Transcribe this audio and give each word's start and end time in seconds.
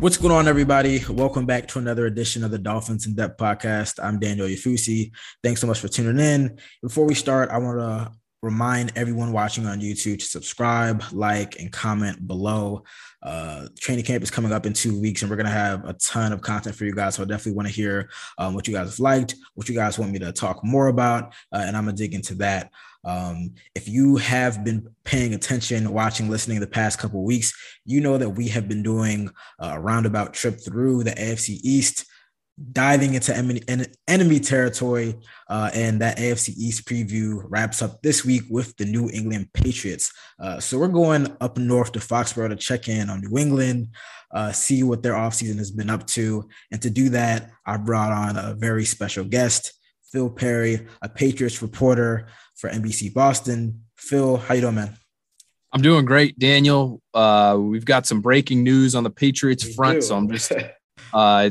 What's 0.00 0.16
going 0.16 0.32
on, 0.32 0.46
everybody? 0.46 1.02
Welcome 1.10 1.44
back 1.44 1.66
to 1.68 1.80
another 1.80 2.06
edition 2.06 2.44
of 2.44 2.52
the 2.52 2.58
Dolphins 2.58 3.08
in 3.08 3.16
Depth 3.16 3.36
podcast. 3.36 3.98
I'm 4.00 4.20
Daniel 4.20 4.46
Oyefusi. 4.46 5.10
Thanks 5.42 5.60
so 5.60 5.66
much 5.66 5.80
for 5.80 5.88
tuning 5.88 6.24
in. 6.24 6.56
Before 6.80 7.04
we 7.04 7.16
start, 7.16 7.50
I 7.50 7.58
want 7.58 7.80
to 7.80 8.12
remind 8.40 8.92
everyone 8.94 9.32
watching 9.32 9.66
on 9.66 9.80
YouTube 9.80 10.20
to 10.20 10.24
subscribe, 10.24 11.02
like, 11.10 11.58
and 11.58 11.72
comment 11.72 12.24
below. 12.28 12.84
Uh, 13.24 13.66
training 13.80 14.04
camp 14.04 14.22
is 14.22 14.30
coming 14.30 14.52
up 14.52 14.66
in 14.66 14.72
two 14.72 15.00
weeks, 15.00 15.22
and 15.22 15.30
we're 15.32 15.36
going 15.36 15.46
to 15.46 15.52
have 15.52 15.84
a 15.84 15.94
ton 15.94 16.32
of 16.32 16.42
content 16.42 16.76
for 16.76 16.84
you 16.84 16.94
guys. 16.94 17.16
So 17.16 17.24
I 17.24 17.26
definitely 17.26 17.56
want 17.56 17.66
to 17.66 17.74
hear 17.74 18.08
um, 18.38 18.54
what 18.54 18.68
you 18.68 18.74
guys 18.74 18.90
have 18.90 19.00
liked, 19.00 19.34
what 19.54 19.68
you 19.68 19.74
guys 19.74 19.98
want 19.98 20.12
me 20.12 20.20
to 20.20 20.30
talk 20.30 20.62
more 20.62 20.86
about, 20.86 21.34
uh, 21.52 21.64
and 21.66 21.76
I'm 21.76 21.86
going 21.86 21.96
to 21.96 22.00
dig 22.00 22.14
into 22.14 22.36
that. 22.36 22.70
Um, 23.04 23.54
if 23.74 23.88
you 23.88 24.16
have 24.16 24.64
been 24.64 24.88
paying 25.04 25.34
attention, 25.34 25.92
watching, 25.92 26.28
listening 26.28 26.60
the 26.60 26.66
past 26.66 26.98
couple 26.98 27.24
weeks, 27.24 27.52
you 27.84 28.00
know 28.00 28.18
that 28.18 28.30
we 28.30 28.48
have 28.48 28.68
been 28.68 28.82
doing 28.82 29.30
a 29.58 29.80
roundabout 29.80 30.34
trip 30.34 30.58
through 30.62 31.04
the 31.04 31.12
AFC 31.12 31.60
East, 31.62 32.04
diving 32.72 33.14
into 33.14 33.34
enemy, 33.34 33.62
enemy 34.08 34.40
territory. 34.40 35.14
Uh, 35.48 35.70
and 35.72 36.00
that 36.00 36.18
AFC 36.18 36.50
East 36.56 36.86
preview 36.86 37.42
wraps 37.48 37.82
up 37.82 38.02
this 38.02 38.24
week 38.24 38.42
with 38.50 38.76
the 38.76 38.84
New 38.84 39.08
England 39.10 39.48
Patriots. 39.52 40.12
Uh, 40.40 40.58
so 40.58 40.78
we're 40.78 40.88
going 40.88 41.34
up 41.40 41.56
north 41.56 41.92
to 41.92 42.00
Foxborough 42.00 42.48
to 42.48 42.56
check 42.56 42.88
in 42.88 43.08
on 43.08 43.20
New 43.20 43.38
England, 43.38 43.88
uh, 44.32 44.52
see 44.52 44.82
what 44.82 45.02
their 45.02 45.14
offseason 45.14 45.56
has 45.58 45.70
been 45.70 45.88
up 45.88 46.06
to. 46.08 46.48
And 46.72 46.82
to 46.82 46.90
do 46.90 47.10
that, 47.10 47.50
I 47.64 47.76
brought 47.76 48.12
on 48.12 48.36
a 48.36 48.54
very 48.54 48.84
special 48.84 49.24
guest. 49.24 49.72
Phil 50.12 50.30
Perry, 50.30 50.86
a 51.02 51.08
Patriots 51.08 51.60
reporter 51.60 52.28
for 52.58 52.68
NBC 52.68 53.14
Boston. 53.14 53.84
Phil, 53.96 54.36
how 54.36 54.54
you 54.54 54.60
doing, 54.60 54.74
man? 54.74 54.96
I'm 55.72 55.82
doing 55.82 56.04
great, 56.04 56.38
Daniel. 56.38 57.00
Uh, 57.14 57.56
we've 57.58 57.84
got 57.84 58.06
some 58.06 58.20
breaking 58.20 58.62
news 58.62 58.94
on 58.94 59.04
the 59.04 59.10
Patriots 59.10 59.64
we 59.64 59.72
front, 59.72 60.00
do. 60.00 60.02
so 60.02 60.16
I'm 60.16 60.28
just 60.28 60.52
uh, 61.12 61.50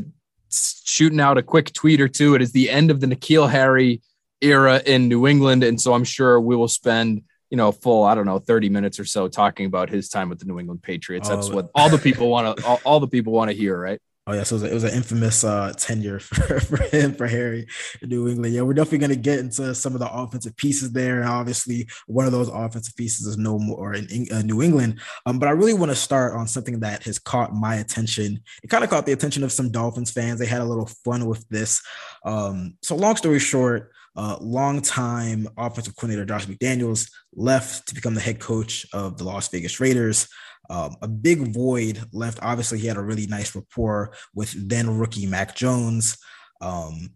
shooting 0.51 1.19
out 1.19 1.37
a 1.37 1.43
quick 1.43 1.71
tweet 1.73 2.01
or 2.01 2.07
two. 2.07 2.35
It 2.35 2.41
is 2.41 2.51
the 2.51 2.69
end 2.69 2.91
of 2.91 2.99
the 2.99 3.07
N'Keal 3.07 3.49
Harry 3.49 4.01
era 4.41 4.81
in 4.85 5.07
New 5.07 5.27
England, 5.27 5.63
and 5.63 5.79
so 5.79 5.93
I'm 5.93 6.03
sure 6.03 6.39
we 6.39 6.55
will 6.55 6.67
spend 6.67 7.23
you 7.49 7.55
know 7.55 7.71
full 7.71 8.03
I 8.03 8.13
don't 8.13 8.25
know 8.25 8.39
30 8.39 8.67
minutes 8.67 8.99
or 8.99 9.05
so 9.05 9.29
talking 9.29 9.65
about 9.67 9.89
his 9.89 10.09
time 10.09 10.27
with 10.27 10.39
the 10.39 10.45
New 10.45 10.59
England 10.59 10.83
Patriots. 10.83 11.29
That's 11.29 11.49
oh, 11.49 11.55
what 11.55 11.69
all 11.73 11.89
the 11.89 11.97
people 11.97 12.29
want 12.29 12.57
to 12.57 12.65
all, 12.65 12.81
all 12.83 12.99
the 12.99 13.07
people 13.07 13.33
want 13.33 13.51
to 13.51 13.55
hear, 13.55 13.79
right? 13.79 14.01
Oh 14.29 14.33
yeah, 14.33 14.43
so 14.43 14.57
it 14.57 14.59
was, 14.59 14.63
a, 14.63 14.71
it 14.71 14.73
was 14.73 14.83
an 14.83 14.93
infamous 14.93 15.45
uh, 15.45 15.71
tenure 15.77 16.19
for, 16.19 16.59
for 16.59 16.83
him 16.83 17.15
for 17.15 17.27
Harry 17.27 17.65
in 18.01 18.09
New 18.09 18.27
England. 18.27 18.53
Yeah, 18.53 18.61
we're 18.61 18.73
definitely 18.73 18.97
going 18.97 19.11
to 19.11 19.15
get 19.15 19.39
into 19.39 19.73
some 19.73 19.93
of 19.93 19.99
the 19.99 20.11
offensive 20.11 20.57
pieces 20.57 20.91
there, 20.91 21.21
and 21.21 21.29
obviously 21.29 21.87
one 22.07 22.25
of 22.25 22.33
those 22.33 22.49
offensive 22.49 22.95
pieces 22.97 23.25
is 23.25 23.37
no 23.37 23.57
more 23.57 23.93
in 23.93 24.27
uh, 24.33 24.41
New 24.41 24.61
England. 24.61 24.99
Um, 25.25 25.39
but 25.39 25.47
I 25.47 25.51
really 25.51 25.73
want 25.73 25.91
to 25.91 25.95
start 25.95 26.33
on 26.33 26.45
something 26.45 26.81
that 26.81 27.03
has 27.03 27.19
caught 27.19 27.53
my 27.53 27.75
attention. 27.75 28.41
It 28.63 28.69
kind 28.69 28.83
of 28.83 28.89
caught 28.89 29.05
the 29.05 29.13
attention 29.13 29.43
of 29.43 29.53
some 29.53 29.71
Dolphins 29.71 30.11
fans. 30.11 30.39
They 30.39 30.45
had 30.45 30.61
a 30.61 30.65
little 30.65 30.89
fun 31.05 31.25
with 31.25 31.47
this. 31.47 31.81
Um, 32.25 32.75
so 32.81 32.97
long 32.97 33.15
story 33.15 33.39
short, 33.39 33.93
uh, 34.17 34.35
longtime 34.41 35.47
offensive 35.57 35.95
coordinator 35.95 36.25
Josh 36.25 36.47
McDaniels 36.47 37.09
left 37.33 37.87
to 37.87 37.95
become 37.95 38.15
the 38.15 38.21
head 38.21 38.39
coach 38.39 38.85
of 38.91 39.17
the 39.17 39.23
Las 39.23 39.47
Vegas 39.47 39.79
Raiders. 39.79 40.27
Um, 40.69 40.95
a 41.01 41.07
big 41.07 41.53
void 41.53 42.01
left. 42.11 42.39
Obviously, 42.41 42.79
he 42.79 42.87
had 42.87 42.97
a 42.97 43.01
really 43.01 43.27
nice 43.27 43.55
rapport 43.55 44.13
with 44.33 44.69
then 44.69 44.97
rookie 44.97 45.25
Mac 45.25 45.55
Jones. 45.55 46.17
Um, 46.61 47.11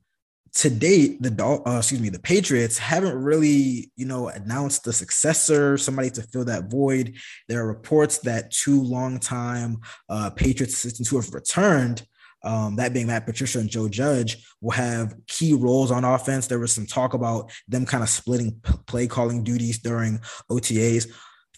to 0.54 0.70
date, 0.70 1.22
the 1.22 1.62
uh, 1.66 1.78
excuse 1.78 2.02
me, 2.02 2.10
the 2.10 2.20
Patriots 2.20 2.78
haven't 2.78 3.16
really, 3.16 3.92
you 3.96 4.06
know, 4.06 4.28
announced 4.28 4.84
the 4.84 4.92
successor, 4.92 5.78
somebody 5.78 6.10
to 6.12 6.24
fill 6.24 6.46
that 6.46 6.70
void. 6.70 7.16
There 7.48 7.64
are 7.64 7.68
reports 7.68 8.20
that 8.20 8.52
two 8.52 8.82
longtime 8.82 9.78
uh, 10.10 10.30
Patriots 10.32 10.74
assistants 10.74 11.10
who 11.10 11.16
have 11.16 11.34
returned, 11.34 12.04
um, 12.44 12.76
that 12.76 12.92
being 12.94 13.08
Matt 13.08 13.26
Patricia 13.26 13.60
and 13.60 13.70
Joe 13.70 13.88
Judge, 13.88 14.46
will 14.60 14.72
have 14.72 15.16
key 15.28 15.54
roles 15.54 15.90
on 15.90 16.04
offense. 16.04 16.48
There 16.48 16.60
was 16.60 16.74
some 16.74 16.86
talk 16.86 17.14
about 17.14 17.50
them 17.70 17.86
kind 17.86 18.04
of 18.04 18.10
splitting 18.10 18.60
p- 18.62 18.74
play 18.88 19.08
calling 19.08 19.44
duties 19.44 19.80
during 19.80 20.20
OTAs. 20.50 21.08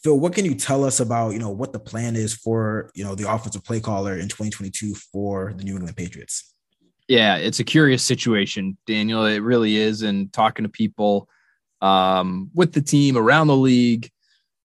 Phil, 0.04 0.20
what 0.20 0.34
can 0.34 0.44
you 0.44 0.54
tell 0.54 0.84
us 0.84 1.00
about 1.00 1.32
you 1.32 1.40
know 1.40 1.50
what 1.50 1.72
the 1.72 1.80
plan 1.80 2.16
is 2.16 2.34
for 2.34 2.92
you 2.94 3.04
know 3.04 3.16
the 3.16 3.32
offensive 3.32 3.64
play 3.64 3.80
caller 3.80 4.16
in 4.16 4.28
2022 4.28 4.94
for 4.96 5.54
the 5.56 5.64
New 5.64 5.76
England 5.76 5.96
Patriots? 5.96 6.54
Yeah, 7.08 7.38
it's 7.38 7.60
a 7.60 7.64
curious 7.64 8.04
situation, 8.04 8.78
Daniel. 8.86 9.26
It 9.26 9.40
really 9.40 9.78
is. 9.78 10.02
And 10.02 10.32
talking 10.32 10.64
to 10.64 10.70
people 10.70 11.30
um, 11.82 12.50
with 12.54 12.74
the 12.74 12.82
team 12.82 13.18
around 13.18 13.48
the 13.48 13.56
league 13.56 14.10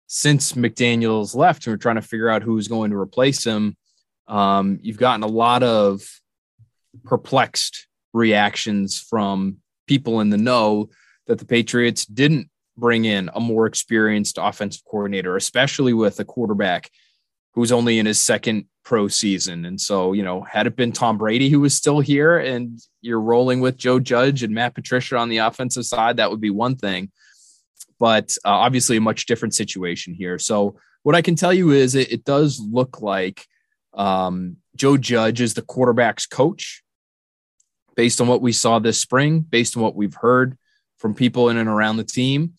since 0.08 0.54
McDaniel's 0.54 1.36
left, 1.36 1.66
and 1.66 1.74
we're 1.74 1.78
trying 1.78 1.96
to 1.96 2.02
figure 2.02 2.30
out 2.30 2.44
who's 2.44 2.68
going 2.68 2.92
to 2.92 2.98
replace 2.98 3.44
him. 3.44 3.76
Um, 4.28 4.80
you've 4.82 4.98
gotten 4.98 5.24
a 5.24 5.28
lot 5.28 5.64
of 5.64 6.02
perplexed 7.04 7.88
reactions 8.14 9.00
from 9.00 9.58
people 9.88 10.20
in 10.20 10.30
the 10.30 10.38
know 10.38 10.90
that 11.28 11.40
the 11.40 11.46
Patriots 11.46 12.06
didn't 12.06 12.50
bring 12.78 13.06
in 13.06 13.30
a 13.34 13.40
more 13.40 13.66
experienced 13.66 14.38
offensive 14.40 14.84
coordinator, 14.86 15.36
especially 15.36 15.94
with 15.94 16.20
a 16.20 16.26
quarterback 16.26 16.92
who's 17.54 17.72
only 17.72 17.98
in 17.98 18.06
his 18.06 18.20
second 18.20 18.66
pro 18.86 19.08
season. 19.08 19.66
And 19.66 19.82
so, 19.82 20.14
you 20.14 20.24
know, 20.24 20.42
had 20.44 20.68
it 20.68 20.76
been 20.76 20.92
Tom 20.92 21.18
Brady 21.18 21.50
who 21.50 21.60
was 21.60 21.74
still 21.74 22.00
here 22.00 22.38
and 22.38 22.80
you're 23.02 23.20
rolling 23.20 23.62
with 23.62 23.78
Joe 23.78 24.00
Judge 24.00 24.44
and 24.44 24.54
Matt 24.54 24.76
Patricia 24.76 25.18
on 25.18 25.30
the 25.30 25.40
offensive 25.40 25.86
side, 25.86 26.18
that 26.18 26.30
would 26.30 26.40
be 26.40 26.52
one 26.52 26.76
thing. 26.76 27.12
But 28.00 28.38
uh, 28.46 28.50
obviously, 28.50 28.98
a 28.98 29.02
much 29.02 29.26
different 29.26 29.56
situation 29.56 30.14
here. 30.14 30.38
So, 30.38 30.78
what 31.02 31.16
I 31.16 31.24
can 31.24 31.36
tell 31.36 31.54
you 31.54 31.72
is 31.72 31.96
it, 31.96 32.12
it 32.12 32.24
does 32.24 32.60
look 32.60 33.02
like 33.02 33.46
um, 33.94 34.58
Joe 34.76 34.98
Judge 34.98 35.42
is 35.42 35.56
the 35.56 35.64
quarterback's 35.64 36.28
coach 36.28 36.84
based 37.96 38.22
on 38.22 38.28
what 38.28 38.42
we 38.42 38.52
saw 38.52 38.78
this 38.78 39.02
spring, 39.02 39.40
based 39.40 39.76
on 39.76 39.82
what 39.82 39.96
we've 39.96 40.14
heard 40.14 40.58
from 41.00 41.16
people 41.16 41.50
in 41.50 41.58
and 41.58 41.70
around 41.70 41.98
the 41.98 42.04
team 42.04 42.54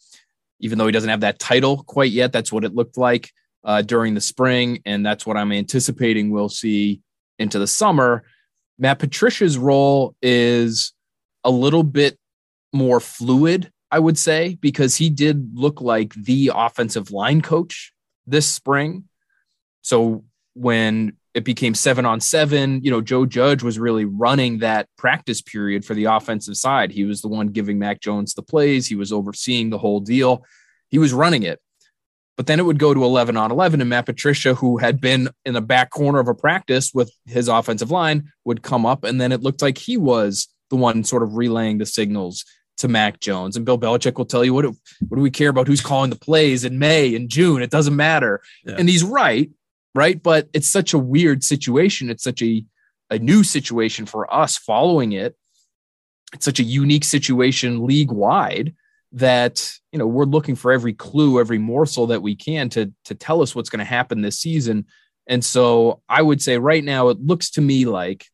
even 0.60 0.78
though 0.78 0.86
he 0.86 0.92
doesn't 0.92 1.10
have 1.10 1.20
that 1.20 1.38
title 1.38 1.84
quite 1.84 2.10
yet. 2.10 2.32
That's 2.32 2.52
what 2.52 2.64
it 2.64 2.74
looked 2.74 2.96
like 2.96 3.30
uh, 3.64 3.82
during 3.82 4.14
the 4.14 4.20
spring, 4.20 4.80
and 4.84 5.04
that's 5.04 5.26
what 5.26 5.36
I'm 5.36 5.52
anticipating 5.52 6.30
we'll 6.30 6.48
see 6.48 7.00
into 7.38 7.58
the 7.58 7.66
summer. 7.66 8.24
Matt 8.78 8.98
Patricia's 8.98 9.58
role 9.58 10.14
is 10.22 10.92
a 11.44 11.50
little 11.50 11.82
bit 11.82 12.19
more 12.72 13.00
fluid, 13.00 13.70
I 13.91 13.98
would 13.98 14.19
say, 14.19 14.56
because 14.60 14.96
he 14.96 15.10
did 15.10 15.50
look 15.54 15.80
like 15.80 16.14
the 16.14 16.52
offensive 16.54 17.10
line 17.10 17.40
coach 17.40 17.92
this 18.26 18.46
spring. 18.46 19.04
So 19.82 20.25
when 20.54 21.18
it 21.34 21.44
became 21.44 21.75
seven 21.75 22.06
on 22.06 22.21
seven. 22.21 22.83
You 22.83 22.91
know, 22.91 23.00
Joe 23.00 23.27
Judge 23.27 23.62
was 23.62 23.78
really 23.78 24.05
running 24.05 24.59
that 24.59 24.89
practice 24.97 25.41
period 25.41 25.84
for 25.84 25.94
the 25.94 26.05
offensive 26.05 26.56
side. 26.56 26.91
He 26.91 27.05
was 27.05 27.21
the 27.21 27.28
one 27.28 27.49
giving 27.49 27.78
Mac 27.78 28.00
Jones 28.00 28.34
the 28.34 28.43
plays, 28.43 28.87
he 28.87 28.94
was 28.94 29.12
overseeing 29.12 29.71
the 29.71 29.78
whole 29.78 30.00
deal, 30.00 30.44
he 30.88 30.99
was 30.99 31.12
running 31.12 31.43
it. 31.43 31.61
But 32.37 32.47
then 32.47 32.61
it 32.61 32.62
would 32.62 32.78
go 32.78 32.94
to 32.94 33.05
11 33.05 33.37
on 33.37 33.50
11, 33.50 33.81
and 33.81 33.91
Matt 33.91 34.06
Patricia, 34.06 34.55
who 34.55 34.78
had 34.78 35.00
been 35.00 35.28
in 35.44 35.55
the 35.55 35.61
back 35.61 35.91
corner 35.91 36.21
of 36.21 36.28
a 36.28 36.34
practice 36.34 36.94
with 36.94 37.12
his 37.27 37.49
offensive 37.49 37.91
line, 37.91 38.31
would 38.44 38.62
come 38.62 38.87
up. 38.87 39.03
And 39.03 39.21
then 39.21 39.33
it 39.33 39.43
looked 39.43 39.61
like 39.61 39.77
he 39.77 39.97
was 39.97 40.47
the 40.71 40.77
one 40.77 41.03
sort 41.03 41.25
of 41.25 41.34
relaying 41.34 41.78
the 41.78 41.87
signals 41.87 42.44
to 42.77 42.87
Mac 42.87 43.19
Jones. 43.19 43.56
And 43.56 43.67
Bill 43.67 43.77
Belichick 43.77 44.17
will 44.17 44.25
tell 44.25 44.44
you, 44.44 44.55
what 44.55 44.62
do, 44.62 44.77
what 45.09 45.17
do 45.17 45.22
we 45.22 45.33
care 45.33 45.50
about 45.50 45.67
who's 45.67 45.81
calling 45.81 46.11
the 46.11 46.17
plays 46.17 46.65
in 46.65 46.78
May 46.78 47.17
and 47.17 47.28
June? 47.28 47.61
It 47.61 47.71
doesn't 47.71 47.97
matter. 47.97 48.41
Yeah. 48.65 48.77
And 48.78 48.88
he's 48.88 49.03
right 49.03 49.50
right? 49.98 50.22
But 50.22 50.48
it's 50.53 50.69
such 50.69 50.94
a 50.94 50.98
weird 50.98 51.42
situation. 51.42 52.09
It's 52.09 52.22
such 52.22 52.41
a, 52.41 52.64
a 53.10 53.19
new 53.19 53.42
situation 53.42 54.06
for 54.06 54.32
us 54.32 54.56
following 54.56 55.10
it. 55.10 55.36
It's 56.32 56.44
such 56.44 56.60
a 56.60 56.62
unique 56.62 57.03
situation 57.03 57.84
league 57.84 58.12
wide 58.12 58.76
that 59.10 59.72
you 59.90 59.99
know 59.99 60.06
we're 60.06 60.25
looking 60.25 60.55
for 60.55 60.70
every 60.70 60.93
clue, 60.93 61.40
every 61.40 61.58
morsel 61.58 62.06
that 62.08 62.23
we 62.23 62.37
can 62.37 62.69
to 62.69 62.93
to 63.06 63.14
tell 63.17 63.43
us 63.43 63.56
what's 63.56 63.70
going 63.70 63.81
to 63.81 63.84
happen 63.84 64.20
this 64.20 64.38
season. 64.38 64.87
And 65.26 65.44
so 65.44 66.00
I 66.08 66.23
would 66.23 66.40
say 66.40 66.58
right 66.58 66.84
now 66.84 67.08
it 67.08 67.19
looks 67.20 67.50
to 67.52 67.61
me 67.61 67.84
like 67.84 68.25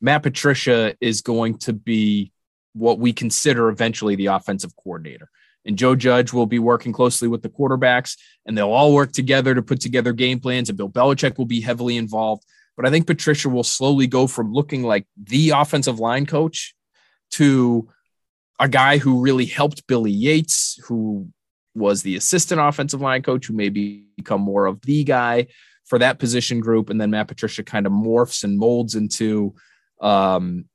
Matt 0.00 0.22
Patricia 0.22 0.94
is 1.00 1.22
going 1.22 1.58
to 1.58 1.72
be 1.72 2.30
what 2.72 3.00
we 3.00 3.12
consider 3.12 3.68
eventually 3.68 4.14
the 4.14 4.26
offensive 4.26 4.76
coordinator 4.76 5.28
and 5.64 5.78
Joe 5.78 5.94
Judge 5.94 6.32
will 6.32 6.46
be 6.46 6.58
working 6.58 6.92
closely 6.92 7.28
with 7.28 7.42
the 7.42 7.48
quarterbacks, 7.48 8.16
and 8.46 8.56
they'll 8.56 8.70
all 8.70 8.92
work 8.92 9.12
together 9.12 9.54
to 9.54 9.62
put 9.62 9.80
together 9.80 10.12
game 10.12 10.40
plans. 10.40 10.68
And 10.68 10.76
Bill 10.76 10.90
Belichick 10.90 11.38
will 11.38 11.46
be 11.46 11.60
heavily 11.60 11.96
involved. 11.96 12.44
But 12.76 12.86
I 12.86 12.90
think 12.90 13.06
Patricia 13.06 13.48
will 13.48 13.64
slowly 13.64 14.06
go 14.06 14.26
from 14.26 14.52
looking 14.52 14.82
like 14.82 15.06
the 15.16 15.50
offensive 15.50 16.00
line 16.00 16.26
coach 16.26 16.74
to 17.32 17.88
a 18.60 18.68
guy 18.68 18.98
who 18.98 19.20
really 19.20 19.46
helped 19.46 19.86
Billy 19.86 20.10
Yates, 20.10 20.78
who 20.86 21.28
was 21.74 22.02
the 22.02 22.16
assistant 22.16 22.60
offensive 22.60 23.00
line 23.00 23.22
coach, 23.22 23.46
who 23.46 23.54
may 23.54 23.68
become 23.68 24.40
more 24.40 24.66
of 24.66 24.80
the 24.82 25.04
guy 25.04 25.46
for 25.84 25.98
that 25.98 26.18
position 26.18 26.60
group. 26.60 26.90
And 26.90 27.00
then 27.00 27.10
Matt 27.10 27.28
Patricia 27.28 27.62
kind 27.62 27.86
of 27.86 27.92
morphs 27.92 28.44
and 28.44 28.58
molds 28.58 28.94
into 28.94 29.54
um, 30.00 30.66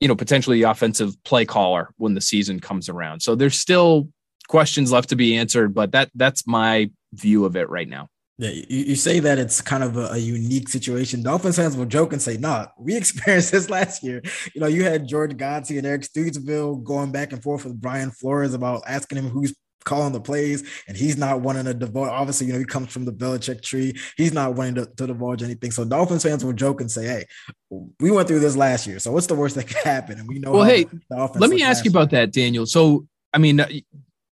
you 0.00 0.08
know, 0.08 0.14
potentially 0.14 0.62
the 0.62 0.70
offensive 0.70 1.12
play 1.24 1.44
caller 1.44 1.90
when 1.96 2.14
the 2.14 2.20
season 2.20 2.60
comes 2.60 2.88
around. 2.88 3.20
So 3.20 3.34
there's 3.34 3.58
still 3.58 4.08
questions 4.48 4.92
left 4.92 5.08
to 5.10 5.16
be 5.16 5.36
answered, 5.36 5.74
but 5.74 5.92
that 5.92 6.10
that's 6.14 6.46
my 6.46 6.90
view 7.12 7.44
of 7.44 7.56
it 7.56 7.68
right 7.68 7.88
now. 7.88 8.08
Yeah, 8.40 8.50
you, 8.50 8.84
you 8.84 8.96
say 8.96 9.18
that 9.18 9.38
it's 9.38 9.60
kind 9.60 9.82
of 9.82 9.96
a, 9.96 10.12
a, 10.12 10.16
unique 10.16 10.68
situation. 10.68 11.24
Dolphins 11.24 11.56
fans 11.56 11.76
will 11.76 11.86
joke 11.86 12.12
and 12.12 12.22
say, 12.22 12.36
"Nah, 12.36 12.66
we 12.78 12.96
experienced 12.96 13.50
this 13.50 13.68
last 13.68 14.04
year." 14.04 14.22
You 14.54 14.60
know, 14.60 14.68
you 14.68 14.84
had 14.84 15.08
George 15.08 15.36
Godsey 15.36 15.76
and 15.78 15.86
Eric 15.86 16.02
Studesville 16.02 16.82
going 16.84 17.10
back 17.10 17.32
and 17.32 17.42
forth 17.42 17.64
with 17.64 17.80
Brian 17.80 18.12
Flores 18.12 18.54
about 18.54 18.82
asking 18.86 19.18
him 19.18 19.28
who's 19.28 19.54
calling 19.84 20.12
the 20.12 20.20
plays, 20.20 20.62
and 20.86 20.96
he's 20.96 21.16
not 21.16 21.40
wanting 21.40 21.64
to 21.64 21.74
divulge. 21.74 22.08
Obviously, 22.08 22.48
you 22.48 22.52
know, 22.52 22.58
he 22.58 22.64
comes 22.64 22.92
from 22.92 23.04
the 23.04 23.12
Belichick 23.12 23.62
tree. 23.62 23.94
He's 24.16 24.32
not 24.32 24.54
wanting 24.54 24.76
to, 24.76 24.86
to 24.86 25.06
divulge 25.06 25.42
anything. 25.42 25.70
So 25.70 25.84
Dolphins 25.84 26.22
fans 26.22 26.44
will 26.44 26.52
joke 26.52 26.80
and 26.80 26.90
say, 26.90 27.06
"Hey, 27.06 27.26
we 28.00 28.10
went 28.10 28.28
through 28.28 28.40
this 28.40 28.56
last 28.56 28.86
year, 28.86 28.98
so 28.98 29.12
what's 29.12 29.26
the 29.26 29.34
worst 29.34 29.54
that 29.56 29.68
could 29.68 29.76
happen?" 29.84 30.18
And 30.18 30.28
we 30.28 30.38
know. 30.38 30.52
Well, 30.52 30.64
hey, 30.64 30.86
let 31.10 31.50
me 31.50 31.62
ask 31.62 31.84
you 31.84 31.90
about 31.90 32.10
that, 32.10 32.32
Daniel. 32.32 32.66
So, 32.66 33.06
I 33.32 33.38
mean, 33.38 33.64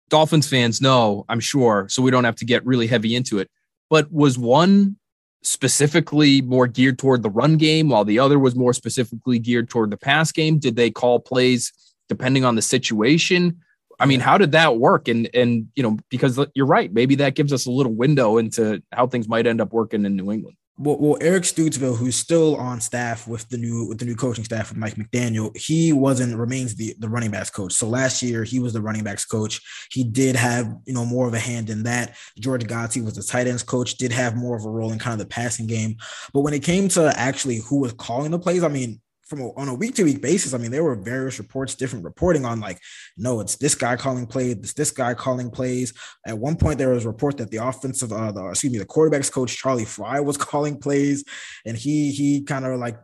Dolphins 0.09 0.49
fans 0.49 0.81
know, 0.81 1.25
I'm 1.29 1.41
sure, 1.41 1.87
so 1.89 2.03
we 2.03 2.11
don't 2.11 2.25
have 2.25 2.37
to 2.37 2.45
get 2.45 2.65
really 2.65 2.87
heavy 2.87 3.15
into 3.15 3.39
it 3.39 3.51
but 3.91 4.13
was 4.13 4.39
one 4.39 4.97
specifically 5.43 6.43
more 6.43 6.67
geared 6.67 6.99
toward 6.99 7.23
the 7.23 7.31
run 7.31 7.57
game 7.57 7.89
while 7.89 8.05
the 8.05 8.19
other 8.19 8.39
was 8.39 8.55
more 8.55 8.73
specifically 8.73 9.39
geared 9.39 9.69
toward 9.69 9.91
the 9.91 9.97
pass 9.97 10.33
game? 10.33 10.59
Did 10.59 10.77
they 10.77 10.91
call 10.91 11.21
plays 11.21 11.73
depending 12.09 12.45
on 12.45 12.55
the 12.55 12.63
situation? 12.63 13.61
I 13.99 14.07
mean, 14.07 14.21
how 14.21 14.39
did 14.39 14.53
that 14.53 14.79
work? 14.79 15.09
And 15.09 15.29
and 15.35 15.69
you 15.75 15.83
know, 15.83 15.99
because 16.09 16.39
you're 16.55 16.67
right, 16.67 16.93
maybe 16.93 17.17
that 17.17 17.35
gives 17.35 17.53
us 17.53 17.67
a 17.67 17.71
little 17.71 17.95
window 17.95 18.39
into 18.39 18.83
how 18.93 19.07
things 19.07 19.29
might 19.29 19.47
end 19.47 19.61
up 19.61 19.73
working 19.73 20.05
in 20.05 20.17
New 20.17 20.31
England 20.31 20.57
well, 20.79 20.97
well, 20.99 21.19
Eric 21.21 21.43
Studesville, 21.43 21.97
who's 21.97 22.15
still 22.15 22.55
on 22.57 22.81
staff 22.81 23.27
with 23.27 23.49
the 23.49 23.59
new 23.59 23.89
with 23.89 23.99
the 23.99 24.05
new 24.05 24.15
coaching 24.15 24.45
staff 24.45 24.71
with 24.71 24.79
Mike 24.79 24.95
McDaniel, 24.95 25.55
he 25.57 25.93
wasn't 25.93 26.37
remains 26.37 26.77
the 26.77 26.95
the 27.01 27.09
running 27.09 27.33
backs 27.33 27.51
coach. 27.51 27.73
So 27.73 27.89
last 27.89 28.23
year 28.23 28.45
he 28.45 28.61
was 28.61 28.73
the 28.73 28.81
running 28.81 29.03
backs 29.03 29.25
coach. 29.25 29.61
He 29.91 30.05
did 30.05 30.37
have 30.37 30.73
you 30.87 30.95
know 30.95 31.05
more 31.05 31.27
of 31.27 31.35
a 31.35 31.39
hand 31.39 31.69
in 31.69 31.83
that. 31.83 32.17
George 32.39 32.65
Godsey 32.65 33.05
was 33.05 33.15
the 33.15 33.23
tight 33.23 33.49
ends 33.49 33.65
coach, 33.65 33.97
did 33.97 34.13
have 34.13 34.37
more 34.37 34.57
of 34.57 34.65
a 34.65 34.71
role 34.71 34.93
in 34.93 35.01
kind 35.01 35.15
of 35.15 35.19
the 35.19 35.27
passing 35.27 35.67
game. 35.67 35.97
But 36.33 36.41
when 36.41 36.55
it 36.55 36.63
came 36.63 36.89
to 36.91 37.13
actually 37.17 37.57
who 37.57 37.81
was 37.81 37.93
calling 37.95 38.31
the 38.31 38.39
plays, 38.39 38.63
I 38.63 38.69
mean, 38.69 39.01
from 39.29 39.41
a, 39.41 39.53
on 39.57 39.69
a 39.69 39.75
week 39.75 39.95
to 39.97 40.05
week 40.05 40.23
basis, 40.23 40.55
I 40.55 40.59
mean, 40.59 40.71
there 40.71 40.85
were 40.85 40.97
various 40.97 41.39
reports, 41.39 41.75
different 41.75 42.05
reporting 42.05 42.45
on 42.45 42.61
like, 42.61 42.79
no, 43.17 43.41
it's 43.41 43.57
this 43.57 43.75
guy 43.75 43.97
calling 43.97 44.27
plays, 44.27 44.57
it's 44.57 44.73
this 44.73 44.91
guy 44.91 45.15
calling 45.15 45.51
plays. 45.51 45.93
At 46.27 46.39
one 46.39 46.57
point, 46.57 46.79
there 46.79 46.91
was 46.91 47.05
a 47.05 47.09
report 47.09 47.37
that 47.37 47.51
the 47.51 47.59
offensive, 47.59 48.13
uh, 48.13 48.33
the, 48.33 48.49
excuse 48.49 48.73
me, 48.73 48.79
the 48.79 48.87
quarterbacks 48.87 49.31
coach 49.31 49.57
Charlie 49.57 49.85
Frye 49.85 50.21
was 50.21 50.37
calling 50.49 50.79
plays, 50.79 51.25
and 51.67 51.77
he 51.77 52.11
he 52.11 52.43
kind 52.43 52.65
of 52.65 52.79
like 52.81 52.97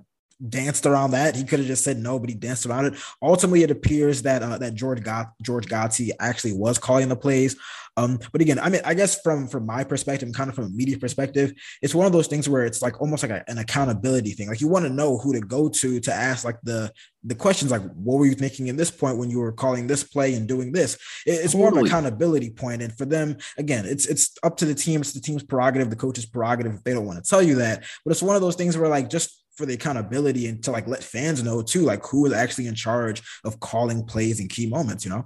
danced 0.48 0.86
around 0.86 1.12
that. 1.12 1.36
He 1.36 1.44
could 1.44 1.60
have 1.60 1.69
just 1.69 1.84
said 1.84 1.98
no, 1.98 2.19
but 2.19 2.28
he 2.28 2.34
danced 2.34 2.66
around 2.66 2.86
it. 2.86 2.94
Ultimately, 3.22 3.62
it 3.62 3.70
appears 3.70 4.22
that 4.22 4.42
uh, 4.42 4.58
that 4.58 4.75
George 4.75 5.02
got 5.02 5.32
George 5.42 5.66
Godsey 5.66 6.10
actually 6.20 6.52
was 6.52 6.78
calling 6.78 7.08
the 7.08 7.16
plays. 7.16 7.56
Um, 7.96 8.19
but 8.32 8.40
again, 8.40 8.58
I 8.58 8.70
mean, 8.70 8.81
I 8.84 8.94
guess 8.94 9.20
from 9.20 9.46
from 9.46 9.66
my 9.66 9.84
perspective, 9.84 10.31
kind 10.32 10.50
of 10.50 10.56
from 10.56 10.64
a 10.64 10.70
media 10.70 10.98
perspective, 10.98 11.52
it's 11.81 11.94
one 11.94 12.06
of 12.06 12.12
those 12.12 12.26
things 12.26 12.48
where 12.48 12.64
it's 12.64 12.82
like 12.82 13.00
almost 13.00 13.22
like 13.22 13.31
a, 13.31 13.44
an 13.48 13.58
accountability 13.58 14.32
thing. 14.32 14.48
Like 14.48 14.60
you 14.60 14.69
want 14.69 14.84
to 14.84 14.92
know 14.92 15.19
who 15.19 15.32
to 15.32 15.40
go 15.40 15.69
to 15.69 16.00
to 16.00 16.12
ask 16.12 16.44
like 16.44 16.60
the 16.62 16.92
the 17.26 17.34
questions 17.34 17.70
like 17.70 17.82
what 17.94 18.19
were 18.19 18.26
you 18.26 18.34
thinking 18.34 18.66
in 18.66 18.76
this 18.76 18.90
point 18.90 19.16
when 19.16 19.31
you 19.31 19.38
were 19.38 19.52
calling 19.52 19.86
this 19.86 20.04
play 20.04 20.34
and 20.34 20.46
doing 20.46 20.72
this 20.72 20.98
it's 21.25 21.52
totally. 21.52 21.58
more 21.58 21.69
of 21.70 21.76
an 21.78 21.86
accountability 21.86 22.50
point 22.50 22.82
and 22.82 22.96
for 22.98 23.06
them 23.06 23.36
again 23.56 23.86
it's 23.86 24.06
it's 24.06 24.36
up 24.42 24.58
to 24.58 24.66
the 24.66 24.75
team 24.75 25.00
it's 25.00 25.14
the 25.14 25.20
team's 25.20 25.42
prerogative 25.42 25.88
the 25.88 25.96
coach's 25.96 26.26
prerogative 26.26 26.75
if 26.75 26.84
they 26.84 26.92
don't 26.92 27.06
want 27.06 27.22
to 27.22 27.28
tell 27.28 27.42
you 27.42 27.54
that 27.54 27.82
but 28.04 28.10
it's 28.10 28.22
one 28.22 28.36
of 28.36 28.42
those 28.42 28.56
things 28.56 28.76
where 28.76 28.90
like 28.90 29.08
just 29.08 29.44
for 29.56 29.67
the 29.67 29.75
accountability 29.75 30.47
and 30.47 30.62
to 30.65 30.71
like 30.71 30.87
let 30.87 31.03
fans 31.03 31.43
know 31.43 31.62
too 31.62 31.83
like 31.83 32.05
who 32.06 32.27
is 32.27 32.33
actually 32.33 32.67
in 32.67 32.75
charge 32.75 33.23
of 33.45 33.61
calling 33.61 34.05
plays 34.05 34.41
in 34.41 34.49
key 34.49 34.67
moments 34.67 35.05
you 35.05 35.11
know 35.11 35.25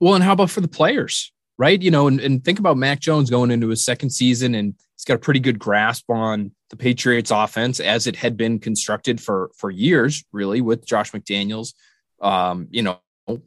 well 0.00 0.14
and 0.14 0.24
how 0.24 0.32
about 0.32 0.50
for 0.50 0.60
the 0.60 0.68
players 0.68 1.32
right? 1.58 1.80
You 1.80 1.90
know, 1.90 2.06
and, 2.06 2.20
and 2.20 2.44
think 2.44 2.58
about 2.58 2.76
Mac 2.76 3.00
Jones 3.00 3.30
going 3.30 3.50
into 3.50 3.68
his 3.68 3.84
second 3.84 4.10
season 4.10 4.54
and 4.54 4.74
he's 4.94 5.04
got 5.04 5.14
a 5.14 5.18
pretty 5.18 5.40
good 5.40 5.58
grasp 5.58 6.10
on 6.10 6.52
the 6.70 6.76
Patriots 6.76 7.30
offense 7.30 7.80
as 7.80 8.06
it 8.06 8.16
had 8.16 8.36
been 8.36 8.58
constructed 8.58 9.20
for 9.20 9.50
for 9.56 9.70
years, 9.70 10.24
really, 10.32 10.60
with 10.60 10.86
Josh 10.86 11.12
McDaniels, 11.12 11.74
um, 12.20 12.68
you 12.70 12.82
know, 12.82 12.98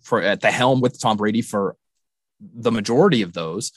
for 0.02 0.22
at 0.22 0.42
the 0.42 0.52
helm 0.52 0.82
with 0.82 1.00
Tom 1.00 1.18
Brady 1.18 1.42
for 1.42 1.76
the 2.40 2.72
majority 2.72 3.22
of 3.22 3.34
those 3.34 3.72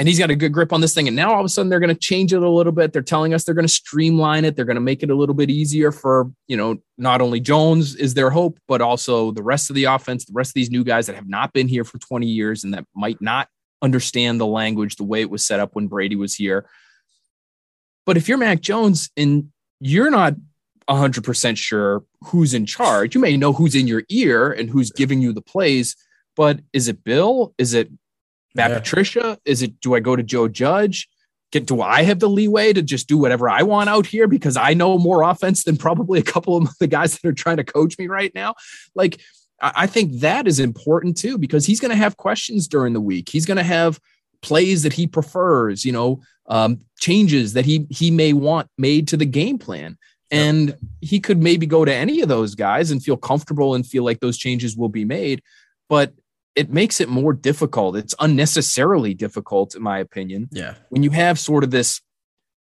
and 0.00 0.08
he's 0.08 0.18
got 0.18 0.30
a 0.30 0.34
good 0.34 0.54
grip 0.54 0.72
on 0.72 0.80
this 0.80 0.94
thing. 0.94 1.08
And 1.08 1.14
now 1.14 1.34
all 1.34 1.40
of 1.40 1.44
a 1.44 1.48
sudden 1.50 1.68
they're 1.68 1.78
going 1.78 1.94
to 1.94 2.00
change 2.00 2.32
it 2.32 2.42
a 2.42 2.48
little 2.48 2.72
bit. 2.72 2.94
They're 2.94 3.02
telling 3.02 3.34
us 3.34 3.44
they're 3.44 3.54
going 3.54 3.66
to 3.66 3.72
streamline 3.72 4.46
it. 4.46 4.56
They're 4.56 4.64
going 4.64 4.76
to 4.76 4.80
make 4.80 5.02
it 5.02 5.10
a 5.10 5.14
little 5.14 5.34
bit 5.34 5.50
easier 5.50 5.92
for, 5.92 6.32
you 6.48 6.56
know, 6.56 6.78
not 6.96 7.20
only 7.20 7.38
Jones 7.38 7.96
is 7.96 8.14
their 8.14 8.30
hope, 8.30 8.58
but 8.66 8.80
also 8.80 9.30
the 9.30 9.42
rest 9.42 9.68
of 9.68 9.76
the 9.76 9.84
offense, 9.84 10.24
the 10.24 10.32
rest 10.32 10.52
of 10.52 10.54
these 10.54 10.70
new 10.70 10.84
guys 10.84 11.06
that 11.06 11.16
have 11.16 11.28
not 11.28 11.52
been 11.52 11.68
here 11.68 11.84
for 11.84 11.98
20 11.98 12.26
years 12.26 12.64
and 12.64 12.72
that 12.72 12.86
might 12.96 13.20
not 13.20 13.48
understand 13.82 14.40
the 14.40 14.46
language 14.46 14.96
the 14.96 15.04
way 15.04 15.20
it 15.20 15.28
was 15.28 15.44
set 15.44 15.60
up 15.60 15.74
when 15.74 15.86
Brady 15.86 16.16
was 16.16 16.34
here. 16.34 16.66
But 18.06 18.16
if 18.16 18.26
you're 18.26 18.38
Mac 18.38 18.62
Jones 18.62 19.10
and 19.18 19.52
you're 19.80 20.10
not 20.10 20.32
100% 20.88 21.58
sure 21.58 22.04
who's 22.24 22.54
in 22.54 22.64
charge, 22.64 23.14
you 23.14 23.20
may 23.20 23.36
know 23.36 23.52
who's 23.52 23.74
in 23.74 23.86
your 23.86 24.04
ear 24.08 24.50
and 24.50 24.70
who's 24.70 24.90
giving 24.92 25.20
you 25.20 25.34
the 25.34 25.42
plays, 25.42 25.94
but 26.36 26.60
is 26.72 26.88
it 26.88 27.04
Bill? 27.04 27.52
Is 27.58 27.74
it 27.74 27.90
Matt 28.54 28.70
yeah. 28.70 28.78
Patricia? 28.78 29.38
Is 29.44 29.62
it 29.62 29.80
do 29.80 29.94
I 29.94 30.00
go 30.00 30.16
to 30.16 30.22
Joe 30.22 30.48
Judge? 30.48 31.08
Get, 31.52 31.66
do 31.66 31.82
I 31.82 32.02
have 32.02 32.20
the 32.20 32.28
leeway 32.28 32.72
to 32.72 32.80
just 32.80 33.08
do 33.08 33.18
whatever 33.18 33.50
I 33.50 33.62
want 33.62 33.90
out 33.90 34.06
here 34.06 34.28
because 34.28 34.56
I 34.56 34.72
know 34.72 34.98
more 34.98 35.22
offense 35.22 35.64
than 35.64 35.76
probably 35.76 36.20
a 36.20 36.24
couple 36.24 36.56
of 36.56 36.68
the 36.80 36.86
guys 36.86 37.18
that 37.18 37.28
are 37.28 37.32
trying 37.32 37.56
to 37.56 37.64
coach 37.64 37.98
me 37.98 38.06
right 38.06 38.32
now? 38.34 38.54
Like, 38.94 39.20
I 39.62 39.86
think 39.86 40.20
that 40.20 40.46
is 40.46 40.58
important 40.58 41.16
too 41.18 41.36
because 41.36 41.66
he's 41.66 41.80
going 41.80 41.90
to 41.90 41.96
have 41.96 42.16
questions 42.16 42.66
during 42.66 42.94
the 42.94 43.00
week. 43.00 43.28
He's 43.28 43.44
going 43.44 43.58
to 43.58 43.62
have 43.62 44.00
plays 44.42 44.84
that 44.84 44.94
he 44.94 45.06
prefers, 45.06 45.84
you 45.84 45.92
know, 45.92 46.22
um, 46.46 46.80
changes 46.98 47.52
that 47.52 47.66
he 47.66 47.86
he 47.90 48.10
may 48.10 48.32
want 48.32 48.68
made 48.78 49.08
to 49.08 49.16
the 49.16 49.26
game 49.26 49.58
plan. 49.58 49.98
And 50.30 50.76
he 51.00 51.18
could 51.18 51.42
maybe 51.42 51.66
go 51.66 51.84
to 51.84 51.92
any 51.92 52.20
of 52.20 52.28
those 52.28 52.54
guys 52.54 52.90
and 52.90 53.02
feel 53.02 53.16
comfortable 53.16 53.74
and 53.74 53.84
feel 53.84 54.04
like 54.04 54.20
those 54.20 54.38
changes 54.38 54.76
will 54.76 54.88
be 54.88 55.04
made. 55.04 55.42
But 55.88 56.14
it 56.60 56.68
makes 56.70 57.00
it 57.00 57.08
more 57.08 57.32
difficult. 57.32 57.96
It's 57.96 58.14
unnecessarily 58.20 59.14
difficult, 59.14 59.74
in 59.74 59.80
my 59.80 59.98
opinion. 59.98 60.50
Yeah. 60.52 60.74
When 60.90 61.02
you 61.02 61.08
have 61.08 61.38
sort 61.38 61.64
of 61.64 61.70
this, 61.70 62.02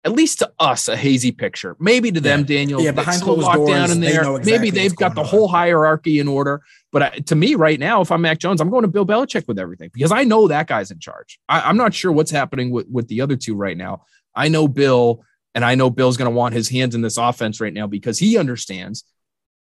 at 0.05 0.13
least 0.13 0.39
to 0.39 0.49
us, 0.57 0.87
a 0.87 0.95
hazy 0.95 1.33
picture. 1.33 1.75
Maybe 1.81 2.09
to 2.09 2.21
them, 2.21 2.39
yeah. 2.39 2.45
Daniel, 2.45 2.81
yeah, 2.81 2.91
behind 2.91 3.21
closed 3.21 3.51
doors, 3.51 3.69
down 3.69 3.91
in 3.91 3.99
there. 3.99 4.23
They 4.23 4.29
exactly 4.29 4.51
maybe 4.53 4.69
they've 4.69 4.95
got 4.95 5.15
the 5.15 5.21
on. 5.21 5.27
whole 5.27 5.49
hierarchy 5.49 6.19
in 6.19 6.29
order. 6.29 6.61
But 6.93 7.03
I, 7.03 7.09
to 7.09 7.35
me, 7.35 7.55
right 7.55 7.77
now, 7.77 7.99
if 7.99 8.09
I'm 8.09 8.21
Mac 8.21 8.39
Jones, 8.39 8.61
I'm 8.61 8.69
going 8.69 8.83
to 8.83 8.87
Bill 8.87 9.05
Belichick 9.05 9.49
with 9.49 9.59
everything 9.59 9.89
because 9.93 10.13
I 10.13 10.23
know 10.23 10.47
that 10.47 10.67
guy's 10.67 10.91
in 10.91 10.99
charge. 10.99 11.37
I, 11.49 11.69
am 11.69 11.75
not 11.75 11.93
sure 11.93 12.13
what's 12.13 12.31
happening 12.31 12.71
with, 12.71 12.87
with 12.87 13.09
the 13.09 13.19
other 13.19 13.35
two 13.35 13.55
right 13.55 13.75
now. 13.75 14.05
I 14.33 14.47
know 14.47 14.69
Bill, 14.69 15.25
and 15.53 15.65
I 15.65 15.75
know 15.75 15.89
Bill's 15.89 16.15
going 16.15 16.31
to 16.31 16.35
want 16.35 16.53
his 16.53 16.69
hands 16.69 16.95
in 16.95 17.01
this 17.01 17.17
offense 17.17 17.59
right 17.59 17.73
now 17.73 17.85
because 17.85 18.17
he 18.17 18.37
understands, 18.37 19.03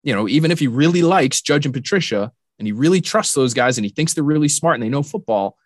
you 0.04 0.14
know, 0.14 0.28
even 0.28 0.52
if 0.52 0.60
he 0.60 0.68
really 0.68 1.02
likes 1.02 1.42
Judge 1.42 1.66
and 1.66 1.74
Patricia, 1.74 2.34
and 2.60 2.68
he 2.68 2.72
really 2.72 3.02
trusts 3.02 3.34
those 3.34 3.54
guys 3.54 3.78
and 3.78 3.86
he 3.86 3.92
thinks 3.92 4.14
they're 4.14 4.24
really 4.24 4.48
smart 4.48 4.76
and 4.76 4.84
they 4.84 4.90
know 4.90 5.04
football, 5.04 5.58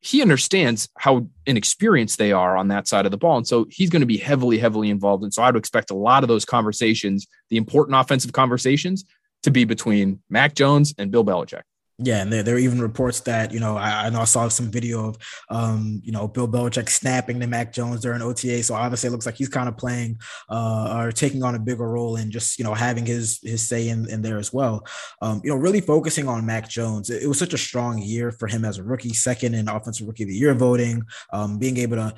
he 0.00 0.22
understands 0.22 0.88
how 0.96 1.26
inexperienced 1.46 2.18
they 2.18 2.32
are 2.32 2.56
on 2.56 2.68
that 2.68 2.86
side 2.86 3.04
of 3.04 3.10
the 3.10 3.16
ball. 3.18 3.36
And 3.36 3.46
so 3.46 3.66
he's 3.68 3.90
going 3.90 4.00
to 4.00 4.06
be 4.06 4.16
heavily, 4.16 4.58
heavily 4.58 4.90
involved. 4.90 5.24
And 5.24 5.34
so 5.34 5.42
I 5.42 5.50
would 5.50 5.58
expect 5.58 5.90
a 5.90 5.94
lot 5.94 6.22
of 6.22 6.28
those 6.28 6.44
conversations, 6.44 7.26
the 7.50 7.56
important 7.56 7.98
offensive 7.98 8.32
conversations, 8.32 9.04
to 9.42 9.50
be 9.50 9.64
between 9.64 10.20
Mac 10.30 10.54
Jones 10.54 10.94
and 10.98 11.10
Bill 11.10 11.24
Belichick. 11.24 11.62
Yeah, 12.00 12.22
and 12.22 12.32
there, 12.32 12.44
there 12.44 12.54
are 12.54 12.60
even 12.60 12.80
reports 12.80 13.18
that 13.22 13.52
you 13.52 13.58
know 13.58 13.76
I, 13.76 14.06
I 14.06 14.10
know 14.10 14.20
I 14.20 14.24
saw 14.24 14.46
some 14.46 14.70
video 14.70 15.08
of 15.08 15.18
um, 15.50 16.00
you 16.04 16.12
know 16.12 16.28
Bill 16.28 16.46
Belichick 16.46 16.88
snapping 16.88 17.40
to 17.40 17.48
Mac 17.48 17.72
Jones 17.72 18.02
during 18.02 18.22
OTA. 18.22 18.62
So 18.62 18.74
obviously 18.74 19.08
it 19.08 19.10
looks 19.10 19.26
like 19.26 19.34
he's 19.34 19.48
kind 19.48 19.68
of 19.68 19.76
playing 19.76 20.20
uh, 20.48 20.96
or 20.96 21.10
taking 21.10 21.42
on 21.42 21.56
a 21.56 21.58
bigger 21.58 21.88
role 21.88 22.14
and 22.14 22.30
just 22.30 22.56
you 22.56 22.64
know 22.64 22.72
having 22.72 23.04
his 23.04 23.40
his 23.42 23.66
say 23.66 23.88
in, 23.88 24.08
in 24.10 24.22
there 24.22 24.38
as 24.38 24.52
well. 24.52 24.86
Um, 25.22 25.40
you 25.42 25.50
know, 25.50 25.56
really 25.56 25.80
focusing 25.80 26.28
on 26.28 26.46
Mac 26.46 26.68
Jones. 26.68 27.10
It, 27.10 27.24
it, 27.24 27.26
was 27.26 27.38
such 27.38 27.52
a 27.52 27.58
strong 27.58 27.98
year 27.98 28.30
for 28.30 28.46
him 28.46 28.64
as 28.64 28.78
a 28.78 28.84
rookie, 28.84 29.12
second 29.12 29.54
in 29.54 29.68
offensive 29.68 30.06
rookie 30.06 30.22
of 30.22 30.28
the 30.28 30.36
year 30.36 30.54
voting, 30.54 31.02
um, 31.32 31.58
being 31.58 31.78
able 31.78 31.96
to 31.96 32.14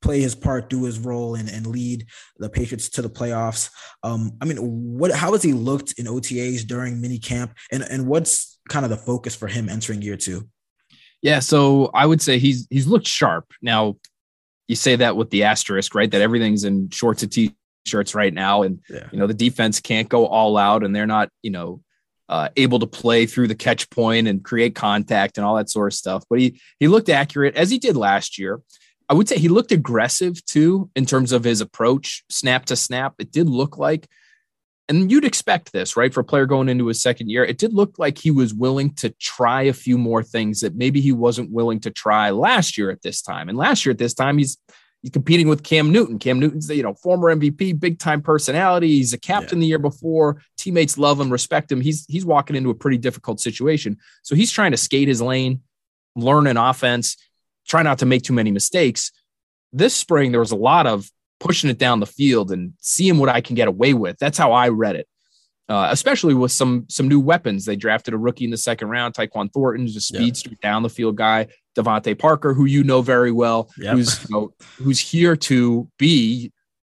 play 0.00 0.20
his 0.20 0.34
part, 0.34 0.70
do 0.70 0.84
his 0.84 0.98
role, 0.98 1.34
and, 1.34 1.50
and 1.50 1.66
lead 1.66 2.06
the 2.38 2.48
Patriots 2.48 2.88
to 2.88 3.02
the 3.02 3.10
playoffs. 3.10 3.68
Um, 4.02 4.32
I 4.40 4.46
mean, 4.46 4.56
what 4.56 5.12
how 5.12 5.32
has 5.32 5.42
he 5.42 5.52
looked 5.52 5.98
in 5.98 6.06
OTAs 6.06 6.66
during 6.66 7.02
mini 7.02 7.18
camp, 7.18 7.52
and 7.70 7.82
and 7.82 8.06
what's 8.06 8.59
kind 8.70 8.86
of 8.86 8.90
the 8.90 8.96
focus 8.96 9.36
for 9.36 9.48
him 9.48 9.68
entering 9.68 10.00
year 10.00 10.16
two? 10.16 10.48
Yeah, 11.20 11.40
so 11.40 11.90
I 11.92 12.06
would 12.06 12.22
say 12.22 12.38
he's 12.38 12.66
he's 12.70 12.86
looked 12.86 13.06
sharp. 13.06 13.52
Now, 13.60 13.96
you 14.68 14.76
say 14.76 14.96
that 14.96 15.16
with 15.16 15.28
the 15.28 15.42
asterisk, 15.42 15.94
right? 15.94 16.10
That 16.10 16.22
everything's 16.22 16.64
in 16.64 16.88
shorts 16.88 17.22
and 17.22 17.30
t-shirts 17.30 18.14
right 18.14 18.32
now, 18.32 18.62
and 18.62 18.80
yeah. 18.88 19.08
you 19.12 19.18
know 19.18 19.26
the 19.26 19.34
defense 19.34 19.80
can't 19.80 20.08
go 20.08 20.26
all 20.26 20.56
out, 20.56 20.82
and 20.82 20.96
they're 20.96 21.06
not, 21.06 21.28
you 21.42 21.50
know, 21.50 21.82
uh, 22.30 22.48
able 22.56 22.78
to 22.78 22.86
play 22.86 23.26
through 23.26 23.48
the 23.48 23.54
catch 23.54 23.90
point 23.90 24.28
and 24.28 24.42
create 24.42 24.74
contact 24.74 25.36
and 25.36 25.44
all 25.44 25.56
that 25.56 25.68
sort 25.68 25.92
of 25.92 25.96
stuff. 25.96 26.24
But 26.30 26.38
he 26.38 26.60
he 26.78 26.88
looked 26.88 27.10
accurate 27.10 27.56
as 27.56 27.70
he 27.70 27.78
did 27.78 27.96
last 27.96 28.38
year. 28.38 28.60
I 29.10 29.14
would 29.14 29.28
say 29.28 29.38
he 29.38 29.48
looked 29.48 29.72
aggressive 29.72 30.42
too 30.46 30.88
in 30.94 31.04
terms 31.04 31.32
of 31.32 31.42
his 31.42 31.60
approach, 31.60 32.22
snap 32.30 32.66
to 32.66 32.76
snap. 32.76 33.14
It 33.18 33.32
did 33.32 33.48
look 33.50 33.76
like 33.76 34.08
and 34.90 35.10
you'd 35.10 35.24
expect 35.24 35.72
this, 35.72 35.96
right? 35.96 36.12
For 36.12 36.20
a 36.20 36.24
player 36.24 36.46
going 36.46 36.68
into 36.68 36.88
his 36.88 37.00
second 37.00 37.30
year, 37.30 37.44
it 37.44 37.58
did 37.58 37.72
look 37.72 37.98
like 37.98 38.18
he 38.18 38.32
was 38.32 38.52
willing 38.52 38.92
to 38.96 39.10
try 39.20 39.62
a 39.62 39.72
few 39.72 39.96
more 39.96 40.24
things 40.24 40.60
that 40.60 40.74
maybe 40.74 41.00
he 41.00 41.12
wasn't 41.12 41.52
willing 41.52 41.78
to 41.80 41.92
try 41.92 42.30
last 42.30 42.76
year 42.76 42.90
at 42.90 43.00
this 43.00 43.22
time. 43.22 43.48
And 43.48 43.56
last 43.56 43.86
year 43.86 43.92
at 43.92 43.98
this 43.98 44.14
time, 44.14 44.36
he's 44.36 44.58
he's 45.00 45.12
competing 45.12 45.46
with 45.46 45.62
Cam 45.62 45.92
Newton. 45.92 46.18
Cam 46.18 46.40
Newton's 46.40 46.66
the, 46.66 46.74
you 46.74 46.82
know, 46.82 46.94
former 46.94 47.34
MVP, 47.34 47.78
big 47.78 48.00
time 48.00 48.20
personality. 48.20 48.88
He's 48.88 49.12
a 49.12 49.18
captain 49.18 49.58
yeah. 49.58 49.62
the 49.62 49.68
year 49.68 49.78
before. 49.78 50.42
Teammates 50.58 50.98
love 50.98 51.20
him, 51.20 51.30
respect 51.30 51.70
him. 51.70 51.80
He's 51.80 52.04
he's 52.08 52.26
walking 52.26 52.56
into 52.56 52.70
a 52.70 52.74
pretty 52.74 52.98
difficult 52.98 53.38
situation. 53.38 53.96
So 54.22 54.34
he's 54.34 54.50
trying 54.50 54.72
to 54.72 54.76
skate 54.76 55.06
his 55.06 55.22
lane, 55.22 55.60
learn 56.16 56.48
an 56.48 56.56
offense, 56.56 57.16
try 57.64 57.82
not 57.82 57.98
to 58.00 58.06
make 58.06 58.24
too 58.24 58.32
many 58.32 58.50
mistakes. 58.50 59.12
This 59.72 59.94
spring, 59.94 60.32
there 60.32 60.40
was 60.40 60.50
a 60.50 60.56
lot 60.56 60.88
of 60.88 61.08
pushing 61.40 61.70
it 61.70 61.78
down 61.78 61.98
the 61.98 62.06
field 62.06 62.52
and 62.52 62.74
seeing 62.78 63.18
what 63.18 63.28
I 63.28 63.40
can 63.40 63.56
get 63.56 63.66
away 63.66 63.94
with. 63.94 64.18
That's 64.18 64.38
how 64.38 64.52
I 64.52 64.68
read 64.68 64.94
it. 64.94 65.08
Uh, 65.68 65.88
especially 65.92 66.34
with 66.34 66.50
some 66.50 66.84
some 66.88 67.06
new 67.06 67.20
weapons. 67.20 67.64
They 67.64 67.76
drafted 67.76 68.12
a 68.12 68.18
rookie 68.18 68.44
in 68.44 68.50
the 68.50 68.56
second 68.56 68.88
round, 68.88 69.14
Tyquan 69.14 69.52
Thornton, 69.52 69.86
who's 69.86 69.94
a 69.94 70.00
speedster, 70.00 70.50
yeah. 70.50 70.56
down 70.60 70.82
the 70.82 70.88
field 70.88 71.16
guy. 71.16 71.46
DeVante 71.76 72.18
Parker, 72.18 72.52
who 72.54 72.64
you 72.64 72.82
know 72.82 73.02
very 73.02 73.30
well, 73.30 73.70
yep. 73.78 73.94
who's 73.94 74.20
you 74.28 74.34
know, 74.34 74.52
who's 74.78 74.98
here 74.98 75.36
to 75.36 75.88
be 75.96 76.52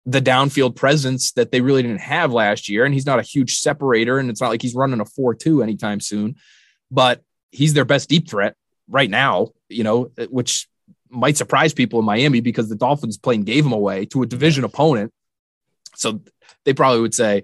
the 0.08 0.20
downfield 0.20 0.76
presence 0.76 1.34
that 1.34 1.52
they 1.52 1.62
really 1.62 1.84
didn't 1.84 2.02
have 2.02 2.34
last 2.34 2.68
year. 2.68 2.84
And 2.84 2.96
he's 2.96 3.06
not 3.06 3.20
a 3.20 3.22
huge 3.24 3.58
separator, 3.58 4.18
and 4.18 4.32
it's 4.32 4.42
not 4.42 4.50
like 4.50 4.64
he's 4.64 4.74
running 4.74 5.00
a 5.00 5.06
four-two 5.06 5.62
anytime 5.62 6.00
soon. 6.00 6.36
But 6.90 7.22
he's 7.52 7.76
their 7.76 7.86
best 7.86 8.10
deep 8.10 8.28
threat 8.28 8.56
right 8.90 9.10
now. 9.10 9.50
You 9.70 9.84
know, 9.84 10.12
which 10.30 10.68
might 11.14 11.38
surprise 11.38 11.74
people 11.74 12.00
in 12.00 12.06
Miami 12.06 12.42
because 12.42 12.70
the 12.70 12.76
Dolphins 12.76 13.18
playing 13.18 13.44
gave 13.44 13.66
him 13.66 13.72
away 13.72 14.06
to 14.08 14.24
a 14.24 14.26
division 14.26 14.64
opponent. 14.64 15.12
So 15.96 16.22
they 16.66 16.74
probably 16.74 17.02
would 17.02 17.14
say, 17.14 17.44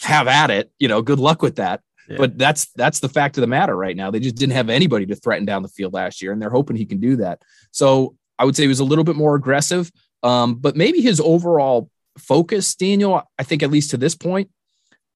"Have 0.00 0.26
at 0.28 0.50
it." 0.50 0.70
You 0.78 0.88
know, 0.88 1.02
good 1.02 1.18
luck 1.18 1.42
with 1.42 1.56
that. 1.56 1.80
Yeah. 2.08 2.16
But 2.18 2.38
that's 2.38 2.66
that's 2.72 3.00
the 3.00 3.08
fact 3.08 3.36
of 3.36 3.40
the 3.40 3.46
matter 3.46 3.76
right 3.76 3.96
now. 3.96 4.10
They 4.10 4.20
just 4.20 4.36
didn't 4.36 4.54
have 4.54 4.68
anybody 4.68 5.06
to 5.06 5.14
threaten 5.14 5.46
down 5.46 5.62
the 5.62 5.68
field 5.68 5.92
last 5.92 6.20
year, 6.22 6.32
and 6.32 6.40
they're 6.40 6.50
hoping 6.50 6.76
he 6.76 6.86
can 6.86 7.00
do 7.00 7.16
that. 7.16 7.42
So 7.70 8.16
I 8.38 8.44
would 8.44 8.56
say 8.56 8.64
he 8.64 8.68
was 8.68 8.80
a 8.80 8.84
little 8.84 9.04
bit 9.04 9.16
more 9.16 9.34
aggressive, 9.34 9.90
um, 10.22 10.56
but 10.56 10.76
maybe 10.76 11.00
his 11.00 11.20
overall 11.20 11.88
focus, 12.18 12.74
Daniel, 12.74 13.22
I 13.38 13.42
think 13.42 13.62
at 13.62 13.70
least 13.70 13.90
to 13.90 13.96
this 13.96 14.14
point, 14.14 14.50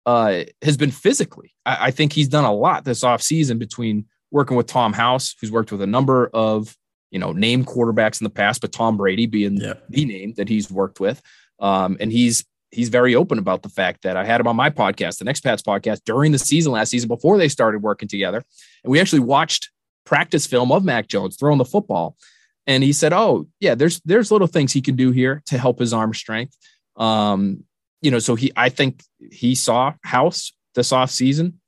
uh, 0.07 0.45
has 0.62 0.76
been 0.76 0.90
physically. 0.90 1.54
I, 1.66 1.87
I 1.87 1.90
think 1.90 2.12
he's 2.12 2.28
done 2.28 2.45
a 2.45 2.52
lot 2.52 2.85
this 2.85 3.04
offseason 3.04 3.59
between 3.59 4.07
working 4.30 4.57
with 4.57 4.66
Tom 4.66 4.92
House, 4.92 5.35
who's 5.40 5.52
worked 5.52 5.73
with 5.73 5.83
a 5.83 5.87
number 5.87 6.28
of 6.33 6.75
you 7.11 7.19
know 7.19 7.33
name 7.33 7.65
quarterbacks 7.65 8.21
in 8.21 8.25
the 8.25 8.31
past, 8.31 8.61
but 8.61 8.73
Tom 8.73 8.97
Brady 8.97 9.27
being 9.27 9.57
yeah. 9.57 9.75
the 9.88 10.05
name 10.05 10.35
that 10.37 10.49
he's 10.49 10.71
worked 10.71 11.00
with, 11.00 11.21
um, 11.61 11.97
and 12.00 12.12
he's 12.12 12.45
he's 12.71 12.88
very 12.88 13.15
open 13.15 13.38
about 13.38 13.62
the 13.62 13.69
fact 13.69 14.03
that 14.03 14.17
I 14.17 14.25
had 14.25 14.41
him 14.41 14.47
on 14.47 14.57
my 14.57 14.71
podcast, 14.71 15.19
the 15.19 15.25
Next 15.25 15.41
Pats 15.41 15.62
podcast, 15.62 16.03
during 16.05 16.33
the 16.33 16.38
season 16.38 16.73
last 16.73 16.91
season 16.91 17.09
before 17.09 17.38
they 17.38 17.49
started 17.49 17.83
working 17.83 18.09
together. 18.09 18.43
And 18.85 18.91
we 18.91 19.00
actually 19.00 19.21
watched 19.21 19.71
practice 20.05 20.47
film 20.47 20.73
of 20.73 20.85
Mac 20.85 21.09
Jones 21.09 21.37
throwing 21.37 21.59
the 21.59 21.65
football. 21.65 22.17
And 22.67 22.83
he 22.83 22.93
said, 22.93 23.12
Oh, 23.12 23.47
yeah, 23.61 23.75
there's 23.75 24.00
there's 24.00 24.31
little 24.31 24.47
things 24.47 24.73
he 24.73 24.83
can 24.83 24.97
do 24.97 25.11
here 25.11 25.43
to 25.47 25.59
help 25.59 25.79
his 25.79 25.93
arm 25.93 26.12
strength. 26.12 26.57
Um, 26.97 27.65
you 28.03 28.11
know, 28.11 28.19
so 28.19 28.35
he 28.35 28.53
I 28.57 28.69
think 28.69 29.03
he 29.33 29.55
saw 29.55 29.95
House 30.03 30.53
this 30.75 30.93
off 30.93 31.11
season 31.11 31.61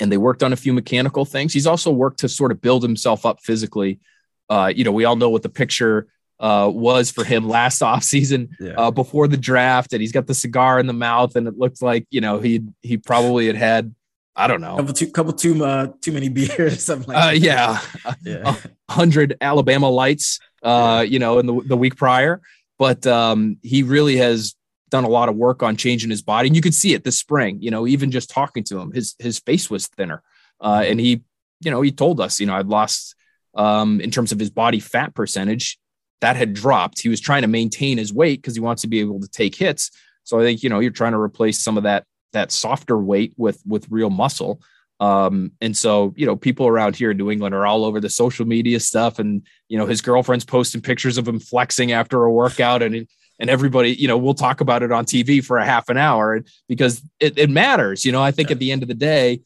and 0.00 0.12
they 0.12 0.16
worked 0.16 0.42
on 0.42 0.52
a 0.52 0.56
few 0.56 0.72
mechanical 0.72 1.24
things. 1.24 1.52
He's 1.52 1.66
also 1.66 1.90
worked 1.90 2.20
to 2.20 2.28
sort 2.28 2.52
of 2.52 2.60
build 2.60 2.82
himself 2.82 3.24
up 3.24 3.40
physically. 3.42 4.00
Uh, 4.48 4.72
you 4.74 4.84
know, 4.84 4.92
we 4.92 5.04
all 5.04 5.16
know 5.16 5.30
what 5.30 5.42
the 5.42 5.48
picture 5.48 6.08
uh, 6.40 6.70
was 6.72 7.10
for 7.10 7.24
him 7.24 7.48
last 7.48 7.82
offseason 7.82 8.50
yeah. 8.60 8.74
uh, 8.76 8.90
before 8.90 9.28
the 9.28 9.36
draft, 9.36 9.92
and 9.92 10.00
he's 10.00 10.12
got 10.12 10.26
the 10.26 10.34
cigar 10.34 10.78
in 10.78 10.86
the 10.86 10.92
mouth, 10.92 11.36
and 11.36 11.46
it 11.48 11.58
looks 11.58 11.82
like 11.82 12.06
you 12.10 12.20
know 12.20 12.38
he 12.38 12.62
he 12.82 12.96
probably 12.96 13.46
had 13.46 13.56
had 13.56 13.94
I 14.36 14.46
don't 14.46 14.60
know 14.60 14.76
couple 14.76 14.94
too 14.94 15.10
couple 15.10 15.32
too 15.32 15.64
uh, 15.64 15.88
too 16.00 16.12
many 16.12 16.28
beers 16.28 16.82
something 16.82 17.08
like 17.08 17.16
uh, 17.16 17.26
that. 17.30 17.38
Yeah, 17.38 17.80
yeah, 18.22 18.56
hundred 18.88 19.36
Alabama 19.40 19.88
lights, 19.88 20.38
uh, 20.62 21.02
yeah. 21.04 21.10
you 21.10 21.18
know, 21.18 21.38
in 21.38 21.46
the 21.46 21.60
the 21.66 21.76
week 21.76 21.96
prior, 21.96 22.40
but 22.78 23.06
um, 23.06 23.58
he 23.62 23.82
really 23.82 24.16
has 24.16 24.54
done 24.90 25.04
a 25.04 25.08
lot 25.08 25.28
of 25.28 25.36
work 25.36 25.62
on 25.62 25.76
changing 25.76 26.08
his 26.08 26.22
body, 26.22 26.48
and 26.48 26.56
you 26.56 26.62
could 26.62 26.74
see 26.74 26.94
it 26.94 27.04
this 27.04 27.18
spring. 27.18 27.58
You 27.60 27.70
know, 27.70 27.86
even 27.86 28.10
just 28.10 28.30
talking 28.30 28.64
to 28.64 28.78
him, 28.78 28.92
his 28.92 29.16
his 29.18 29.40
face 29.40 29.68
was 29.68 29.88
thinner, 29.88 30.22
uh, 30.60 30.84
and 30.86 31.00
he 31.00 31.22
you 31.60 31.70
know 31.70 31.82
he 31.82 31.90
told 31.90 32.20
us, 32.20 32.38
you 32.38 32.46
know, 32.46 32.54
I'd 32.54 32.68
lost 32.68 33.16
um, 33.54 34.00
in 34.00 34.10
terms 34.10 34.32
of 34.32 34.38
his 34.38 34.50
body 34.50 34.80
fat 34.80 35.14
percentage 35.14 35.78
that 36.20 36.36
had 36.36 36.54
dropped. 36.54 37.00
He 37.00 37.08
was 37.08 37.20
trying 37.20 37.42
to 37.42 37.48
maintain 37.48 37.98
his 37.98 38.12
weight 38.12 38.42
because 38.42 38.54
he 38.54 38.60
wants 38.60 38.82
to 38.82 38.88
be 38.88 39.00
able 39.00 39.20
to 39.20 39.28
take 39.28 39.54
hits. 39.54 39.90
So 40.24 40.38
I 40.38 40.42
think 40.42 40.62
you 40.62 40.68
know 40.68 40.80
you're 40.80 40.90
trying 40.90 41.12
to 41.12 41.20
replace 41.20 41.58
some 41.58 41.76
of 41.76 41.84
that 41.84 42.04
that 42.32 42.52
softer 42.52 42.98
weight 42.98 43.32
with 43.36 43.62
with 43.66 43.86
real 43.90 44.10
muscle. 44.10 44.60
Um, 45.00 45.52
and 45.60 45.76
so 45.76 46.12
you 46.16 46.26
know 46.26 46.36
people 46.36 46.66
around 46.66 46.96
here 46.96 47.12
in 47.12 47.16
New 47.16 47.30
England 47.30 47.54
are 47.54 47.66
all 47.66 47.84
over 47.84 48.00
the 48.00 48.10
social 48.10 48.46
media 48.46 48.80
stuff, 48.80 49.18
and 49.18 49.46
you 49.68 49.78
know 49.78 49.86
his 49.86 50.00
girlfriend's 50.00 50.44
posting 50.44 50.80
pictures 50.80 51.18
of 51.18 51.26
him 51.26 51.38
flexing 51.38 51.92
after 51.92 52.24
a 52.24 52.32
workout, 52.32 52.82
and 52.82 53.06
and 53.38 53.50
everybody 53.50 53.94
you 53.94 54.08
know 54.08 54.18
we'll 54.18 54.34
talk 54.34 54.60
about 54.60 54.82
it 54.82 54.92
on 54.92 55.04
TV 55.04 55.44
for 55.44 55.58
a 55.58 55.64
half 55.64 55.88
an 55.88 55.96
hour 55.96 56.42
because 56.68 57.00
it, 57.20 57.38
it 57.38 57.48
matters. 57.48 58.04
You 58.04 58.12
know 58.12 58.22
I 58.22 58.32
think 58.32 58.48
yeah. 58.48 58.54
at 58.54 58.58
the 58.58 58.72
end 58.72 58.82
of 58.82 58.88
the 58.88 58.94
day, 58.94 59.40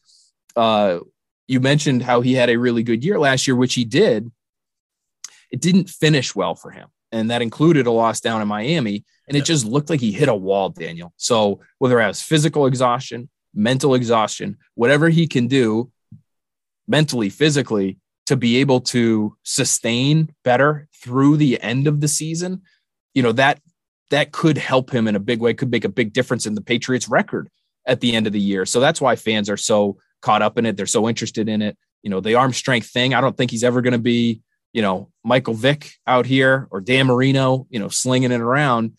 uh, 0.57 1.01
you 1.47 1.61
mentioned 1.61 2.03
how 2.03 2.21
he 2.21 2.35
had 2.35 2.51
a 2.51 2.59
really 2.59 2.83
good 2.83 3.05
year 3.05 3.19
last 3.19 3.47
year, 3.47 3.57
which 3.57 3.75
he 3.75 3.85
did 3.85 4.31
it 5.53 5.61
didn't 5.61 5.91
finish 5.91 6.35
well 6.35 6.55
for 6.55 6.71
him. 6.71 6.89
And 7.13 7.31
that 7.31 7.43
included 7.43 7.87
a 7.87 7.91
loss 7.91 8.21
down 8.21 8.41
in 8.41 8.49
Miami. 8.49 9.05
And 9.29 9.37
it 9.37 9.45
just 9.45 9.67
looked 9.67 9.91
like 9.91 10.01
he 10.01 10.11
hit 10.11 10.31
a 10.31 10.35
wall, 10.35 10.71
Daniel. 10.71 11.13
So 11.19 11.61
whether 11.79 12.01
it 12.01 12.07
was 12.07 12.23
physical 12.23 12.67
exhaustion, 12.67 13.29
mental 13.55 13.95
exhaustion, 13.95 14.57
whatever 14.75 15.11
he 15.11 15.27
can 15.27 15.47
do 15.47 15.93
mentally, 16.89 17.29
physically, 17.29 17.99
to 18.27 18.37
be 18.37 18.57
able 18.59 18.81
to 18.81 19.37
sustain 19.43 20.33
better 20.43 20.89
through 21.03 21.37
the 21.37 21.61
end 21.61 21.87
of 21.87 22.01
the 22.01 22.09
season, 22.09 22.63
you 23.15 23.23
know, 23.23 23.33
that 23.33 23.61
that 24.11 24.33
could 24.33 24.57
help 24.57 24.91
him 24.91 25.07
in 25.07 25.17
a 25.17 25.21
big 25.21 25.41
way, 25.41 25.53
could 25.53 25.71
make 25.71 25.85
a 25.85 25.91
big 25.91 26.13
difference 26.13 26.47
in 26.47 26.55
the 26.55 26.61
Patriots 26.63 27.09
record 27.09 27.51
at 27.87 28.01
the 28.01 28.15
end 28.15 28.27
of 28.27 28.33
the 28.33 28.41
year. 28.41 28.65
So 28.65 28.81
that's 28.81 29.01
why 29.01 29.17
fans 29.17 29.51
are 29.51 29.57
so 29.57 29.99
caught 30.23 30.43
up 30.43 30.57
in 30.57 30.65
it. 30.65 30.77
They're 30.77 30.87
so 30.87 31.09
interested 31.09 31.49
in 31.49 31.61
it. 31.61 31.77
You 32.03 32.11
know, 32.11 32.21
the 32.21 32.35
arm 32.35 32.53
strength 32.53 32.89
thing, 32.89 33.13
I 33.15 33.21
don't 33.21 33.37
think 33.37 33.51
he's 33.51 33.65
ever 33.65 33.83
going 33.83 33.93
to 33.93 33.99
be 33.99 34.41
you 34.73 34.83
know, 34.83 35.11
Michael 35.23 35.55
Vick 35.55 35.93
out 36.07 36.27
here 36.27 36.67
or 36.71 36.81
Dan 36.81 37.07
Marino, 37.07 37.67
you 37.71 37.79
know, 37.79 37.89
slinging 37.89 38.33
it 38.33 38.41
around. 38.41 38.93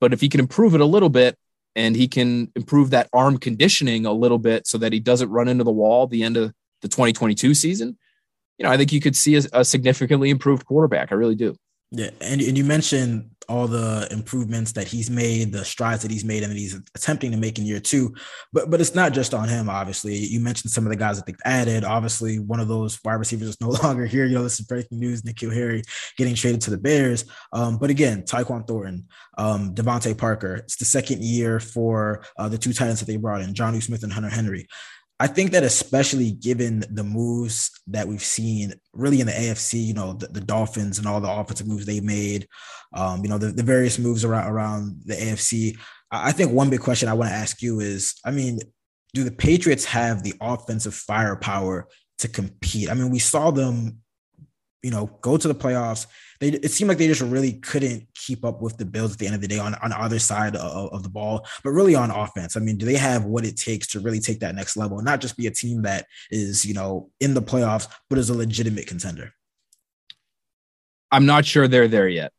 But 0.00 0.12
if 0.12 0.20
he 0.20 0.28
can 0.28 0.40
improve 0.40 0.74
it 0.74 0.80
a 0.80 0.86
little 0.86 1.08
bit 1.08 1.36
and 1.74 1.96
he 1.96 2.08
can 2.08 2.50
improve 2.54 2.90
that 2.90 3.08
arm 3.12 3.38
conditioning 3.38 4.06
a 4.06 4.12
little 4.12 4.38
bit 4.38 4.66
so 4.66 4.78
that 4.78 4.92
he 4.92 5.00
doesn't 5.00 5.30
run 5.30 5.48
into 5.48 5.64
the 5.64 5.72
wall 5.72 6.06
the 6.06 6.22
end 6.22 6.36
of 6.36 6.52
the 6.82 6.88
2022 6.88 7.54
season, 7.54 7.98
you 8.58 8.64
know, 8.64 8.70
I 8.70 8.76
think 8.76 8.92
you 8.92 9.00
could 9.00 9.16
see 9.16 9.36
a, 9.36 9.42
a 9.52 9.64
significantly 9.64 10.30
improved 10.30 10.64
quarterback. 10.64 11.10
I 11.10 11.16
really 11.16 11.34
do. 11.34 11.56
Yeah, 11.90 12.10
and, 12.20 12.40
and 12.40 12.56
you 12.56 12.64
mentioned 12.64 13.30
all 13.48 13.66
the 13.66 14.08
improvements 14.10 14.72
that 14.72 14.86
he's 14.86 15.10
made, 15.10 15.52
the 15.52 15.64
strides 15.64 16.02
that 16.02 16.10
he's 16.10 16.24
made, 16.24 16.42
and 16.42 16.52
that 16.52 16.58
he's 16.58 16.78
attempting 16.94 17.30
to 17.30 17.36
make 17.36 17.58
in 17.58 17.66
year 17.66 17.80
two. 17.80 18.14
But 18.52 18.70
but 18.70 18.80
it's 18.80 18.94
not 18.94 19.12
just 19.12 19.34
on 19.34 19.48
him. 19.48 19.68
Obviously, 19.68 20.16
you 20.16 20.40
mentioned 20.40 20.72
some 20.72 20.84
of 20.84 20.90
the 20.90 20.96
guys 20.96 21.16
that 21.16 21.26
they've 21.26 21.36
added. 21.44 21.84
Obviously, 21.84 22.38
one 22.38 22.60
of 22.60 22.68
those 22.68 22.98
wide 23.04 23.14
receivers 23.14 23.48
is 23.48 23.60
no 23.60 23.68
longer 23.82 24.06
here. 24.06 24.24
You 24.24 24.34
know, 24.34 24.42
this 24.42 24.60
is 24.60 24.66
breaking 24.66 24.98
news: 24.98 25.22
N'Keal 25.22 25.54
Harry 25.54 25.82
getting 26.16 26.34
traded 26.34 26.60
to 26.62 26.70
the 26.70 26.78
Bears. 26.78 27.24
Um, 27.52 27.78
but 27.78 27.90
again, 27.90 28.22
Tyquan 28.22 28.66
Thornton, 28.66 29.06
um, 29.38 29.74
DeVante 29.74 30.16
Parker. 30.16 30.56
It's 30.56 30.76
the 30.76 30.84
second 30.84 31.22
year 31.22 31.60
for 31.60 32.24
uh, 32.38 32.48
the 32.48 32.58
two 32.58 32.72
tight 32.72 32.88
ends 32.88 33.00
that 33.00 33.06
they 33.06 33.16
brought 33.16 33.42
in, 33.42 33.54
Jonnu 33.54 33.82
Smith 33.82 34.02
and 34.02 34.12
Hunter 34.12 34.30
Henry. 34.30 34.66
I 35.18 35.26
think 35.26 35.52
that 35.52 35.62
especially 35.62 36.32
given 36.32 36.84
the 36.90 37.04
moves 37.04 37.70
that 37.86 38.06
we've 38.06 38.22
seen 38.22 38.74
really 38.92 39.20
in 39.20 39.26
the 39.26 39.32
AFC, 39.32 39.82
you 39.82 39.94
know, 39.94 40.12
the, 40.12 40.26
the 40.26 40.42
Dolphins 40.42 40.98
and 40.98 41.06
all 41.06 41.20
the 41.20 41.30
offensive 41.30 41.66
moves 41.66 41.86
they 41.86 42.00
made, 42.00 42.46
um, 42.94 43.22
you 43.22 43.30
know, 43.30 43.38
the, 43.38 43.46
the 43.46 43.62
various 43.62 43.98
moves 43.98 44.24
around 44.24 44.50
around 44.50 45.02
the 45.06 45.14
AFC. 45.14 45.78
I 46.10 46.32
think 46.32 46.52
one 46.52 46.68
big 46.68 46.80
question 46.80 47.08
I 47.08 47.14
want 47.14 47.30
to 47.30 47.36
ask 47.36 47.62
you 47.62 47.80
is, 47.80 48.14
I 48.24 48.30
mean, 48.30 48.58
do 49.14 49.24
the 49.24 49.32
Patriots 49.32 49.86
have 49.86 50.22
the 50.22 50.34
offensive 50.40 50.94
firepower 50.94 51.88
to 52.18 52.28
compete? 52.28 52.90
I 52.90 52.94
mean, 52.94 53.10
we 53.10 53.18
saw 53.18 53.50
them, 53.50 53.98
you 54.82 54.90
know, 54.90 55.06
go 55.22 55.38
to 55.38 55.48
the 55.48 55.54
playoffs 55.54 56.06
they 56.40 56.48
it 56.48 56.70
seemed 56.70 56.88
like 56.88 56.98
they 56.98 57.06
just 57.06 57.20
really 57.20 57.54
couldn't 57.54 58.06
keep 58.14 58.44
up 58.44 58.62
with 58.62 58.76
the 58.76 58.84
Bills 58.84 59.12
at 59.12 59.18
the 59.18 59.26
end 59.26 59.34
of 59.34 59.40
the 59.40 59.48
day 59.48 59.58
on 59.58 59.74
on 59.76 59.92
either 59.92 60.18
side 60.18 60.56
of, 60.56 60.92
of 60.92 61.02
the 61.02 61.08
ball, 61.08 61.46
but 61.62 61.70
really 61.70 61.94
on 61.94 62.10
offense. 62.10 62.56
I 62.56 62.60
mean, 62.60 62.76
do 62.76 62.86
they 62.86 62.96
have 62.96 63.24
what 63.24 63.44
it 63.44 63.56
takes 63.56 63.86
to 63.88 64.00
really 64.00 64.20
take 64.20 64.40
that 64.40 64.54
next 64.54 64.76
level 64.76 65.00
not 65.02 65.20
just 65.20 65.36
be 65.36 65.46
a 65.46 65.50
team 65.50 65.82
that 65.82 66.06
is 66.30 66.64
you 66.64 66.74
know 66.74 67.10
in 67.20 67.34
the 67.34 67.42
playoffs, 67.42 67.88
but 68.08 68.18
is 68.18 68.30
a 68.30 68.34
legitimate 68.34 68.86
contender? 68.86 69.32
I'm 71.10 71.26
not 71.26 71.44
sure 71.44 71.68
they're 71.68 71.88
there 71.88 72.08
yet. 72.08 72.32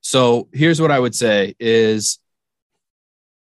So 0.00 0.48
here's 0.52 0.80
what 0.80 0.90
I 0.90 0.98
would 0.98 1.14
say 1.14 1.54
is 1.58 2.18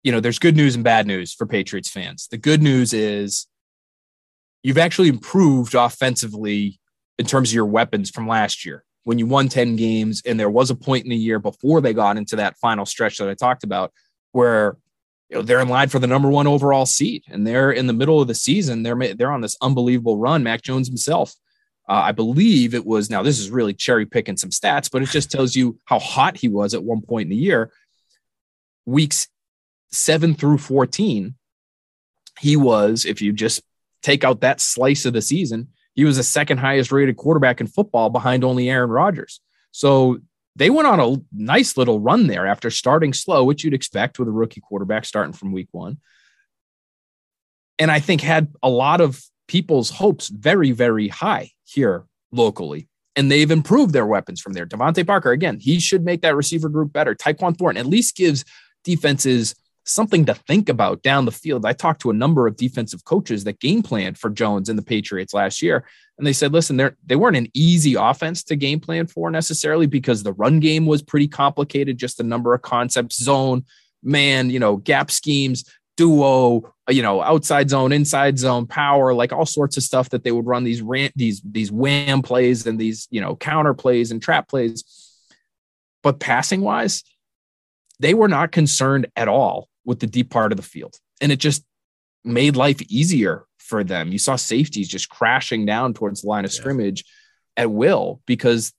you 0.03 0.12
know, 0.12 0.20
there's 0.20 0.39
good 0.39 0.55
news 0.55 0.75
and 0.75 0.84
bad 0.84 1.08
news 1.08 1.34
for 1.34 1.46
Patriots 1.46 1.89
fans. 1.89 2.27
The 2.27 2.38
good 2.38 2.62
news 2.62 2.93
is 2.93 3.48
you've 4.62 4.77
actually 4.77 5.08
improved 5.08 5.75
offensively 5.75 6.79
in 7.17 7.25
terms 7.25 7.50
of 7.50 7.55
your 7.55 7.65
weapons 7.65 8.10
from 8.10 8.27
last 8.27 8.65
year 8.65 8.84
when 9.03 9.19
you 9.19 9.25
won 9.25 9.50
10 9.50 9.75
games. 9.75 10.22
And 10.25 10.39
there 10.39 10.50
was 10.50 10.69
a 10.69 10.75
point 10.75 11.03
in 11.03 11.10
the 11.10 11.15
year 11.15 11.39
before 11.39 11.81
they 11.81 11.93
got 11.93 12.17
into 12.17 12.38
that 12.38 12.57
final 12.57 12.86
stretch 12.86 13.17
that 13.17 13.29
I 13.29 13.33
talked 13.33 13.63
about 13.63 13.91
where 14.31 14.77
you 15.29 15.38
know, 15.38 15.41
they're 15.41 15.62
in 15.62 15.69
line 15.69 15.89
for 15.89 16.00
the 16.00 16.07
number 16.07 16.29
one 16.29 16.48
overall 16.48 16.86
seed 16.86 17.24
and 17.29 17.45
they're 17.45 17.72
in 17.72 17.88
the 17.88 17.93
middle 17.93 18.22
of 18.22 18.27
the 18.27 18.36
season. 18.36 18.83
They're, 18.83 19.15
they're 19.15 19.31
on 19.31 19.41
this 19.41 19.57
unbelievable 19.62 20.17
run. 20.17 20.43
Mac 20.43 20.62
Jones 20.62 20.88
himself 20.88 21.33
Uh, 21.88 21.93
I 21.93 22.12
believe 22.13 22.74
it 22.74 22.86
was 22.86 23.10
now 23.10 23.24
this 23.24 23.39
is 23.39 23.50
really 23.50 23.74
cherry 23.74 24.05
picking 24.05 24.38
some 24.38 24.51
stats, 24.51 24.89
but 24.91 25.01
it 25.01 25.10
just 25.10 25.31
tells 25.31 25.55
you 25.55 25.79
how 25.86 26.00
hot 26.00 26.38
he 26.38 26.48
was 26.48 26.74
at 26.74 26.83
one 26.83 27.01
point 27.01 27.27
in 27.27 27.29
the 27.29 27.43
year. 27.43 27.72
Weeks 28.86 29.27
seven 29.91 30.33
through 30.33 30.57
14, 30.57 31.36
he 32.39 32.55
was, 32.55 33.05
if 33.05 33.22
you 33.22 33.33
just 33.33 33.62
take 34.01 34.24
out 34.24 34.41
that 34.41 34.62
slice 34.62 35.05
of 35.05 35.13
the 35.13 35.22
season, 35.22 35.69
he 35.94 36.06
was 36.06 36.18
the 36.18 36.24
second 36.24 36.58
highest 36.58 36.92
rated 36.92 37.18
quarterback 37.18 37.62
in 37.62 37.68
football 37.68 38.10
behind 38.10 38.44
only 38.44 38.70
Aaron 38.70 38.90
Rodgers. 38.90 39.40
So 39.72 40.20
they 40.56 40.70
went 40.70 40.88
on 40.88 41.00
a 41.00 41.18
nice 41.32 41.78
little 41.78 42.00
run 42.00 42.28
there 42.28 42.46
after 42.46 42.70
starting 42.70 43.14
slow, 43.14 43.44
which 43.44 43.64
you'd 43.64 43.74
expect 43.74 44.20
with 44.20 44.28
a 44.28 44.32
rookie 44.32 44.62
quarterback 44.62 45.06
starting 45.06 45.34
from 45.34 45.52
week 45.52 45.70
one. 45.72 45.98
And 47.80 47.90
I 47.92 48.00
think 48.00 48.22
had 48.22 48.54
a 48.62 48.70
lot 48.70 49.02
of 49.02 49.24
people's 49.48 49.90
hopes 49.90 50.30
very, 50.30 50.72
very 50.72 51.08
high 51.08 51.52
here 51.66 52.06
locally. 52.32 52.88
And 53.16 53.32
they've 53.32 53.50
improved 53.52 53.94
their 53.94 54.06
weapons 54.06 54.42
from 54.42 54.54
there. 54.54 54.66
DeVante 54.66 55.06
Parker, 55.06 55.32
again, 55.32 55.60
he 55.60 55.80
should 55.80 56.04
make 56.04 56.22
that 56.22 56.36
receiver 56.36 56.70
group 56.70 56.94
better. 56.94 57.14
Tyquan 57.14 57.58
Thornton 57.58 57.86
at 57.86 57.90
least 57.90 58.16
gives 58.16 58.46
defenses 58.84 59.56
something 59.86 60.25
to 60.25 60.34
think 60.34 60.70
about 60.70 61.04
down 61.04 61.25
the 61.25 61.32
field. 61.32 61.66
I 61.66 61.74
talked 61.74 62.02
to 62.02 62.10
a 62.10 62.13
number 62.13 62.48
of 62.48 62.56
defensive 62.56 63.04
coaches 63.04 63.44
that 63.44 63.60
game 63.60 63.84
planned 63.84 64.18
for 64.18 64.30
Jones 64.30 64.70
and 64.70 64.78
the 64.78 64.84
Patriots 64.84 65.34
last 65.34 65.62
year, 65.62 65.86
and 66.18 66.25
they 66.25 66.34
said, 66.34 66.54
listen, 66.54 66.78
they're, 66.78 66.96
weren't 67.10 67.38
an 67.38 67.50
easy 67.54 67.96
offense 67.96 68.44
to 68.44 68.56
game 68.56 68.80
plan 68.80 69.08
for 69.08 69.30
necessarily 69.30 69.86
because 69.86 70.24
the 70.24 70.34
run 70.34 70.60
game 70.60 70.86
was 70.86 71.02
pretty 71.02 71.28
complicated, 71.28 71.98
just 71.98 72.20
a 72.20 72.24
number 72.24 72.54
of 72.54 72.62
concepts, 72.62 73.22
zone, 73.22 73.66
man, 74.02 74.50
you 74.50 74.60
know, 74.60 74.78
gap 74.78 75.12
schemes, 75.12 75.66
duo, 75.98 76.74
you 76.90 77.02
know, 77.02 77.22
outside 77.22 77.70
zone, 77.70 77.92
inside 77.92 78.40
zone, 78.40 78.66
power, 78.66 79.13
like 79.13 79.34
all 79.34 79.46
sorts 79.46 79.78
of 79.78 79.84
stuff 79.84 80.10
that 80.10 80.24
they 80.24 80.32
would 80.32 80.46
run 80.46 80.63
these 80.63 80.82
rant, 80.82 81.13
these 81.16 81.42
these 81.42 81.72
wham 81.72 82.22
plays 82.22 82.66
and 82.66 82.80
these, 82.80 83.08
you 83.12 83.22
know, 83.22 83.36
counter 83.36 83.74
plays 83.74 84.12
and 84.12 84.22
trap 84.22 84.48
plays. 84.48 84.84
But 86.02 86.20
passing 86.20 86.62
wise, 86.62 87.04
they 88.00 88.13
were 88.13 88.28
not 88.28 88.52
concerned 88.52 89.08
at 89.16 89.28
all 89.28 89.70
with 89.86 90.00
the 90.00 90.08
deep 90.08 90.30
part 90.30 90.52
of 90.52 90.58
the 90.58 90.63
field. 90.63 90.96
And 91.22 91.32
it 91.32 91.38
just 91.38 91.63
made 92.24 92.56
life 92.56 92.82
easier 92.84 93.46
for 93.58 93.84
them. 93.84 94.12
You 94.12 94.20
saw 94.20 94.36
safeties 94.36 94.88
just 94.88 95.10
crashing 95.10 95.66
down 95.66 95.94
towards 95.94 96.22
the 96.22 96.28
line 96.28 96.46
of 96.46 96.52
scrimmage 96.52 97.04
at 97.58 97.72
will 97.72 98.22
because 98.25 98.74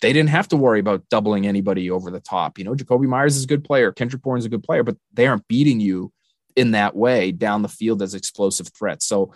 they 0.00 0.12
didn't 0.12 0.30
have 0.30 0.48
to 0.48 0.56
worry 0.56 0.80
about 0.80 1.08
doubling 1.10 1.46
anybody 1.46 1.90
over 1.90 2.10
the 2.10 2.20
top. 2.20 2.58
You 2.58 2.64
know, 2.64 2.74
Jakobi 2.74 3.06
Meyers 3.06 3.36
is 3.36 3.44
a 3.44 3.48
good 3.48 3.64
player, 3.64 3.92
Kendrick 3.92 4.22
Bourne 4.22 4.38
is 4.38 4.46
a 4.46 4.50
good 4.50 4.62
player, 4.62 4.82
but 4.82 4.96
they 5.12 5.26
aren't 5.26 5.46
beating 5.48 5.80
you 5.80 6.12
in 6.56 6.72
that 6.72 6.96
way 6.96 7.32
down 7.32 7.62
the 7.62 7.68
field 7.68 8.02
as 8.02 8.14
explosive 8.14 8.68
threats. 8.76 9.06
So 9.06 9.32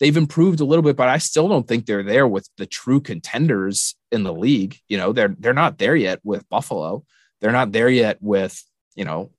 they've 0.00 0.16
improved 0.16 0.60
a 0.60 0.64
little 0.64 0.82
bit, 0.82 0.96
but 0.96 1.08
I 1.08 1.18
still 1.18 1.48
don't 1.48 1.66
think 1.66 1.86
they're 1.86 2.02
there 2.02 2.26
with 2.26 2.48
the 2.56 2.66
true 2.66 3.00
contenders 3.00 3.96
in 4.12 4.22
the 4.22 4.32
league. 4.32 4.78
You 4.88 4.98
know, 4.98 5.12
they're 5.12 5.34
they're 5.38 5.52
not 5.52 5.78
there 5.78 5.96
yet 5.96 6.20
with 6.22 6.48
Buffalo. 6.48 7.04
They're 7.40 7.52
not 7.52 7.72
there 7.72 7.88
yet 7.88 8.18
with, 8.20 8.62
you 8.94 9.04
know, 9.04 9.30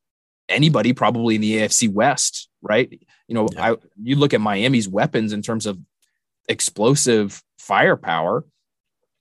anybody 0.50 0.94
probably 0.94 1.36
in 1.36 1.42
the 1.42 1.58
AFC 1.58 1.92
West, 1.92 2.50
right? 2.62 2.92
You 3.28 3.36
know, 3.36 3.48
yeah. 3.52 3.74
I 3.74 3.76
you 4.02 4.16
look 4.16 4.34
at 4.34 4.42
Miami's 4.42 4.88
weapons 4.88 5.34
in 5.34 5.42
terms 5.42 5.66
of 5.66 5.80
explosive 6.48 7.42
firepower. 7.60 8.46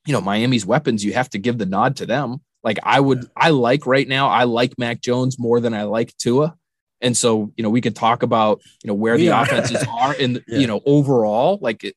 You 0.05 0.13
know, 0.13 0.21
Miami's 0.21 0.65
weapons, 0.65 1.03
you 1.03 1.13
have 1.13 1.29
to 1.31 1.39
give 1.39 1.57
the 1.57 1.65
nod 1.65 1.95
to 1.97 2.05
them. 2.05 2.41
Like 2.63 2.79
I 2.83 2.99
would, 2.99 3.23
yeah. 3.23 3.29
I 3.35 3.49
like 3.49 3.85
right 3.85 4.07
now, 4.07 4.27
I 4.27 4.43
like 4.43 4.73
Mac 4.77 5.01
Jones 5.01 5.39
more 5.39 5.59
than 5.59 5.73
I 5.73 5.83
like 5.83 6.15
Tua. 6.17 6.55
And 7.01 7.15
so, 7.15 7.51
you 7.55 7.63
know, 7.63 7.69
we 7.69 7.81
could 7.81 7.95
talk 7.95 8.23
about, 8.23 8.61
you 8.83 8.87
know, 8.87 8.93
where 8.93 9.17
the 9.17 9.27
offenses 9.27 9.85
are 9.91 10.15
in, 10.15 10.43
yeah. 10.47 10.59
you 10.59 10.67
know, 10.67 10.81
overall, 10.85 11.59
like 11.61 11.83
it, 11.83 11.95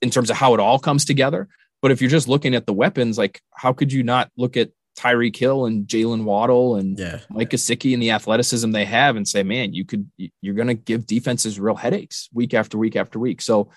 in 0.00 0.10
terms 0.10 0.30
of 0.30 0.36
how 0.36 0.54
it 0.54 0.60
all 0.60 0.78
comes 0.78 1.04
together. 1.04 1.48
But 1.82 1.90
if 1.90 2.00
you're 2.00 2.10
just 2.10 2.28
looking 2.28 2.54
at 2.54 2.66
the 2.66 2.72
weapons, 2.72 3.18
like 3.18 3.40
how 3.52 3.72
could 3.72 3.92
you 3.92 4.02
not 4.02 4.30
look 4.36 4.56
at 4.56 4.70
Tyreek 4.96 5.36
Hill 5.36 5.66
and 5.66 5.86
Jalen 5.86 6.24
Waddle 6.24 6.76
and 6.76 6.98
yeah. 6.98 7.20
Mike 7.28 7.50
Gesicki 7.50 7.92
and 7.92 8.02
the 8.02 8.10
athleticism 8.10 8.70
they 8.70 8.84
have 8.84 9.16
and 9.16 9.28
say, 9.28 9.42
man, 9.42 9.74
you 9.74 9.84
could, 9.84 10.10
you're 10.40 10.54
going 10.54 10.68
to 10.68 10.74
give 10.74 11.06
defenses 11.06 11.60
real 11.60 11.74
headaches 11.74 12.28
week 12.32 12.54
after 12.54 12.78
week 12.78 12.96
after 12.96 13.18
week. 13.18 13.42
So 13.42 13.70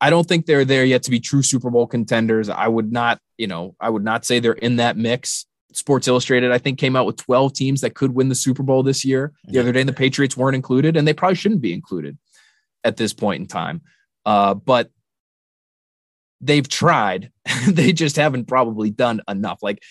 I 0.00 0.10
don't 0.10 0.26
think 0.26 0.46
they're 0.46 0.64
there 0.64 0.84
yet 0.84 1.04
to 1.04 1.10
be 1.10 1.20
true 1.20 1.42
Super 1.42 1.70
Bowl 1.70 1.86
contenders. 1.86 2.48
I 2.48 2.66
would 2.68 2.90
not, 2.90 3.20
you 3.36 3.46
know, 3.46 3.76
I 3.80 3.90
would 3.90 4.02
not 4.02 4.24
say 4.24 4.40
they're 4.40 4.52
in 4.52 4.76
that 4.76 4.96
mix. 4.96 5.46
Sports 5.74 6.08
Illustrated, 6.08 6.52
I 6.52 6.58
think, 6.58 6.78
came 6.78 6.96
out 6.96 7.06
with 7.06 7.16
12 7.16 7.52
teams 7.52 7.80
that 7.82 7.94
could 7.94 8.14
win 8.14 8.28
the 8.28 8.34
Super 8.34 8.62
Bowl 8.62 8.82
this 8.82 9.04
year. 9.04 9.32
The 9.44 9.54
yeah. 9.54 9.60
other 9.60 9.72
day, 9.72 9.84
the 9.84 9.92
Patriots 9.92 10.36
weren't 10.36 10.56
included, 10.56 10.96
and 10.96 11.06
they 11.06 11.14
probably 11.14 11.36
shouldn't 11.36 11.60
be 11.62 11.72
included 11.72 12.18
at 12.84 12.96
this 12.96 13.12
point 13.12 13.40
in 13.40 13.46
time. 13.46 13.80
Uh, 14.26 14.54
but 14.54 14.90
they've 16.40 16.68
tried. 16.68 17.30
they 17.68 17.92
just 17.92 18.16
haven't 18.16 18.46
probably 18.46 18.90
done 18.90 19.22
enough. 19.28 19.62
Like 19.62 19.82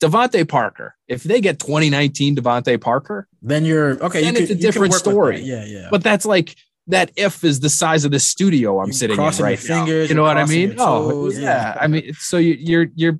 DeVante 0.00 0.48
Parker, 0.48 0.96
if 1.08 1.22
they 1.22 1.40
get 1.40 1.58
2019 1.58 2.36
DeVante 2.36 2.80
Parker, 2.80 3.28
then 3.42 3.64
you're 3.64 4.02
okay. 4.02 4.22
Then 4.22 4.34
you 4.34 4.40
it's 4.40 4.48
could, 4.48 4.58
a 4.58 4.60
different 4.60 4.94
story. 4.94 5.40
Yeah, 5.40 5.64
yeah. 5.64 5.88
But 5.90 6.02
that's 6.02 6.24
like 6.24 6.56
that 6.86 7.10
if 7.16 7.44
is 7.44 7.60
the 7.60 7.68
size 7.68 8.04
of 8.04 8.10
the 8.10 8.18
studio 8.18 8.80
I'm 8.80 8.88
you 8.88 8.92
sitting 8.94 9.18
in 9.18 9.22
right 9.22 9.58
fingers, 9.58 9.68
now. 9.68 10.08
You 10.08 10.14
know 10.14 10.22
what 10.22 10.38
I 10.38 10.46
mean? 10.46 10.76
Oh, 10.78 11.30
yeah. 11.30 11.40
yeah. 11.40 11.76
I 11.78 11.86
mean, 11.86 12.14
so 12.14 12.38
you, 12.38 12.56
you're 12.58 12.86
you're 12.94 13.18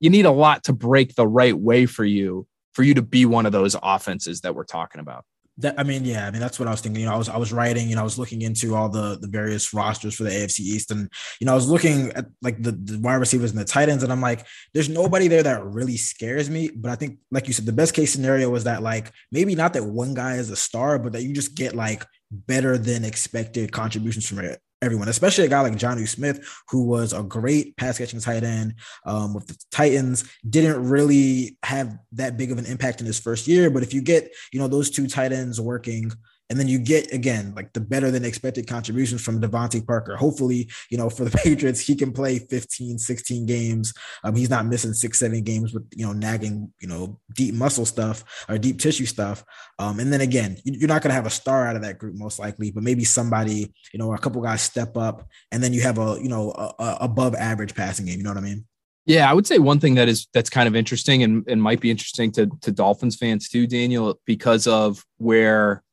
you 0.00 0.10
need 0.10 0.26
a 0.26 0.30
lot 0.30 0.64
to 0.64 0.72
break 0.72 1.14
the 1.14 1.26
right 1.26 1.56
way 1.56 1.86
for 1.86 2.04
you 2.04 2.46
for 2.72 2.82
you 2.82 2.94
to 2.94 3.02
be 3.02 3.24
one 3.24 3.46
of 3.46 3.52
those 3.52 3.76
offenses 3.82 4.40
that 4.42 4.54
we're 4.54 4.64
talking 4.64 5.00
about. 5.00 5.24
That, 5.58 5.74
I 5.78 5.84
mean, 5.84 6.04
yeah, 6.04 6.26
I 6.26 6.30
mean 6.30 6.40
that's 6.40 6.58
what 6.58 6.68
I 6.68 6.70
was 6.70 6.82
thinking. 6.82 7.00
You 7.00 7.06
know, 7.06 7.14
I 7.14 7.18
was 7.18 7.28
I 7.30 7.38
was 7.38 7.52
writing, 7.52 7.88
you 7.88 7.94
know, 7.94 8.02
I 8.02 8.04
was 8.04 8.18
looking 8.18 8.42
into 8.42 8.74
all 8.74 8.90
the 8.90 9.18
the 9.18 9.28
various 9.28 9.72
rosters 9.72 10.14
for 10.14 10.24
the 10.24 10.30
AFC 10.30 10.60
East, 10.60 10.90
and 10.90 11.10
you 11.40 11.46
know, 11.46 11.52
I 11.52 11.54
was 11.54 11.68
looking 11.68 12.10
at 12.12 12.26
like 12.42 12.62
the, 12.62 12.72
the 12.72 12.98
wide 13.00 13.14
receivers 13.14 13.52
and 13.52 13.60
the 13.60 13.64
tight 13.64 13.88
ends, 13.88 14.02
and 14.02 14.12
I'm 14.12 14.20
like, 14.20 14.46
there's 14.74 14.90
nobody 14.90 15.28
there 15.28 15.42
that 15.42 15.64
really 15.64 15.96
scares 15.96 16.50
me. 16.50 16.70
But 16.74 16.90
I 16.90 16.96
think, 16.96 17.18
like 17.30 17.46
you 17.46 17.54
said, 17.54 17.64
the 17.64 17.72
best 17.72 17.94
case 17.94 18.12
scenario 18.12 18.50
was 18.50 18.64
that 18.64 18.82
like 18.82 19.12
maybe 19.32 19.54
not 19.54 19.72
that 19.72 19.84
one 19.84 20.12
guy 20.12 20.34
is 20.34 20.50
a 20.50 20.56
star, 20.56 20.98
but 20.98 21.12
that 21.12 21.22
you 21.22 21.32
just 21.32 21.54
get 21.54 21.74
like 21.74 22.04
better 22.30 22.76
than 22.76 23.04
expected 23.04 23.72
contributions 23.72 24.28
from 24.28 24.40
everyone, 24.82 25.08
especially 25.08 25.44
a 25.44 25.48
guy 25.48 25.60
like 25.60 25.74
Jonnu 25.74 26.06
Smith, 26.06 26.46
who 26.68 26.84
was 26.84 27.12
a 27.12 27.22
great 27.22 27.76
pass 27.76 27.98
catching 27.98 28.20
tight 28.20 28.44
end 28.44 28.74
um, 29.06 29.34
with 29.34 29.46
the 29.46 29.56
Titans, 29.70 30.30
didn't 30.48 30.88
really 30.88 31.56
have 31.62 31.98
that 32.12 32.36
big 32.36 32.52
of 32.52 32.58
an 32.58 32.66
impact 32.66 33.00
in 33.00 33.06
his 33.06 33.18
first 33.18 33.46
year. 33.48 33.70
But 33.70 33.82
if 33.82 33.94
you 33.94 34.02
get, 34.02 34.30
you 34.52 34.60
know, 34.60 34.68
those 34.68 34.90
two 34.90 35.06
tight 35.06 35.32
ends 35.32 35.60
working 35.60 36.12
and 36.48 36.58
then 36.58 36.68
you 36.68 36.78
get 36.78 37.12
again 37.12 37.52
like 37.56 37.72
the 37.72 37.80
better 37.80 38.10
than 38.10 38.24
expected 38.24 38.66
contributions 38.66 39.22
from 39.22 39.40
DeVante 39.40 39.86
Parker. 39.86 40.16
Hopefully, 40.16 40.70
you 40.90 40.98
know, 40.98 41.10
for 41.10 41.24
the 41.24 41.36
Patriots, 41.44 41.80
he 41.80 41.94
can 41.94 42.12
play 42.12 42.38
15, 42.38 42.98
16 42.98 43.46
games. 43.46 43.92
Um, 44.24 44.36
he's 44.36 44.50
not 44.50 44.66
missing 44.66 44.92
six, 44.92 45.18
seven 45.18 45.42
games 45.42 45.74
with 45.74 45.84
you 45.94 46.06
know 46.06 46.12
nagging, 46.12 46.72
you 46.80 46.88
know, 46.88 47.20
deep 47.34 47.54
muscle 47.54 47.86
stuff 47.86 48.24
or 48.48 48.58
deep 48.58 48.78
tissue 48.78 49.06
stuff. 49.06 49.44
Um, 49.78 50.00
and 50.00 50.12
then 50.12 50.20
again, 50.20 50.56
you're 50.64 50.88
not 50.88 51.02
gonna 51.02 51.14
have 51.14 51.26
a 51.26 51.30
star 51.30 51.66
out 51.66 51.76
of 51.76 51.82
that 51.82 51.98
group 51.98 52.14
most 52.16 52.38
likely, 52.38 52.70
but 52.70 52.82
maybe 52.82 53.04
somebody, 53.04 53.72
you 53.92 53.98
know, 53.98 54.14
a 54.14 54.18
couple 54.18 54.40
guys 54.42 54.62
step 54.62 54.96
up, 54.96 55.26
and 55.52 55.62
then 55.62 55.72
you 55.72 55.82
have 55.82 55.98
a 55.98 56.18
you 56.20 56.28
know 56.28 56.52
a, 56.52 56.82
a 56.82 56.96
above 57.00 57.34
average 57.34 57.74
passing 57.74 58.06
game. 58.06 58.18
You 58.18 58.24
know 58.24 58.30
what 58.30 58.38
I 58.38 58.42
mean? 58.42 58.64
Yeah, 59.06 59.30
I 59.30 59.34
would 59.34 59.46
say 59.46 59.58
one 59.58 59.78
thing 59.78 59.94
that 59.94 60.08
is 60.08 60.26
that's 60.34 60.50
kind 60.50 60.66
of 60.66 60.74
interesting 60.74 61.22
and, 61.22 61.44
and 61.48 61.62
might 61.62 61.80
be 61.80 61.90
interesting 61.90 62.32
to 62.32 62.50
to 62.62 62.72
Dolphins 62.72 63.16
fans 63.16 63.48
too, 63.48 63.66
Daniel, 63.66 64.20
because 64.26 64.66
of 64.66 65.04
where 65.18 65.84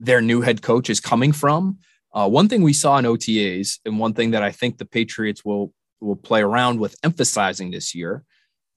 their 0.00 0.20
new 0.20 0.40
head 0.40 0.62
coach 0.62 0.90
is 0.90 1.00
coming 1.00 1.32
from. 1.32 1.78
Uh, 2.12 2.28
one 2.28 2.48
thing 2.48 2.62
we 2.62 2.72
saw 2.72 2.98
in 2.98 3.04
OTAs, 3.04 3.80
and 3.84 3.98
one 3.98 4.14
thing 4.14 4.32
that 4.32 4.42
I 4.42 4.52
think 4.52 4.78
the 4.78 4.84
Patriots 4.84 5.44
will 5.44 5.72
will 6.00 6.16
play 6.16 6.42
around 6.42 6.78
with 6.78 6.96
emphasizing 7.02 7.70
this 7.70 7.94
year, 7.94 8.24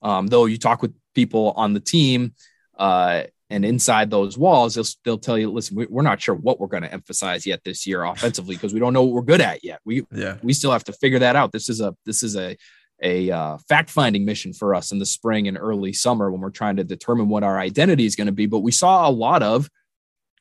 um, 0.02 0.26
though 0.28 0.46
you 0.46 0.58
talk 0.58 0.82
with 0.82 0.94
people 1.14 1.52
on 1.56 1.74
the 1.74 1.80
team 1.80 2.34
uh, 2.78 3.24
and 3.50 3.64
inside 3.64 4.10
those 4.10 4.38
walls, 4.38 4.74
they'll, 4.74 4.84
they'll 5.04 5.18
tell 5.18 5.38
you, 5.38 5.50
listen, 5.50 5.76
we, 5.76 5.84
are 5.86 6.02
not 6.02 6.20
sure 6.20 6.34
what 6.34 6.60
we're 6.60 6.68
going 6.68 6.82
to 6.82 6.92
emphasize 6.92 7.46
yet 7.46 7.60
this 7.64 7.86
year 7.86 8.02
offensively 8.04 8.56
because 8.56 8.72
we 8.72 8.80
don't 8.80 8.92
know 8.92 9.02
what 9.02 9.12
we're 9.12 9.22
good 9.22 9.40
at 9.40 9.64
yet. 9.64 9.80
We 9.84 10.04
yeah. 10.12 10.36
we 10.42 10.52
still 10.52 10.72
have 10.72 10.84
to 10.84 10.92
figure 10.92 11.18
that 11.20 11.36
out. 11.36 11.52
This 11.52 11.68
is 11.68 11.80
a 11.80 11.94
this 12.04 12.22
is 12.22 12.36
a 12.36 12.56
a 13.02 13.30
uh, 13.30 13.58
fact 13.68 13.90
finding 13.90 14.24
mission 14.24 14.52
for 14.52 14.74
us 14.74 14.90
in 14.90 14.98
the 14.98 15.06
spring 15.06 15.46
and 15.46 15.56
early 15.56 15.92
summer 15.92 16.30
when 16.30 16.40
we're 16.40 16.50
trying 16.50 16.76
to 16.76 16.84
determine 16.84 17.28
what 17.28 17.44
our 17.44 17.58
identity 17.58 18.04
is 18.04 18.16
going 18.16 18.26
to 18.26 18.32
be. 18.32 18.46
But 18.46 18.60
we 18.60 18.72
saw 18.72 19.08
a 19.08 19.10
lot 19.10 19.42
of 19.42 19.68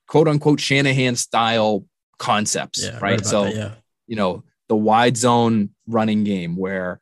quote 0.08 0.28
unquote 0.28 0.60
Shanahan 0.60 1.16
style 1.16 1.86
concepts, 2.18 2.84
yeah, 2.84 3.00
right? 3.00 3.26
So, 3.26 3.44
that, 3.44 3.56
yeah. 3.56 3.72
you 4.08 4.16
know, 4.16 4.44
the 4.68 4.76
wide 4.76 5.18
zone 5.18 5.70
running 5.88 6.24
game 6.24 6.56
where 6.56 7.00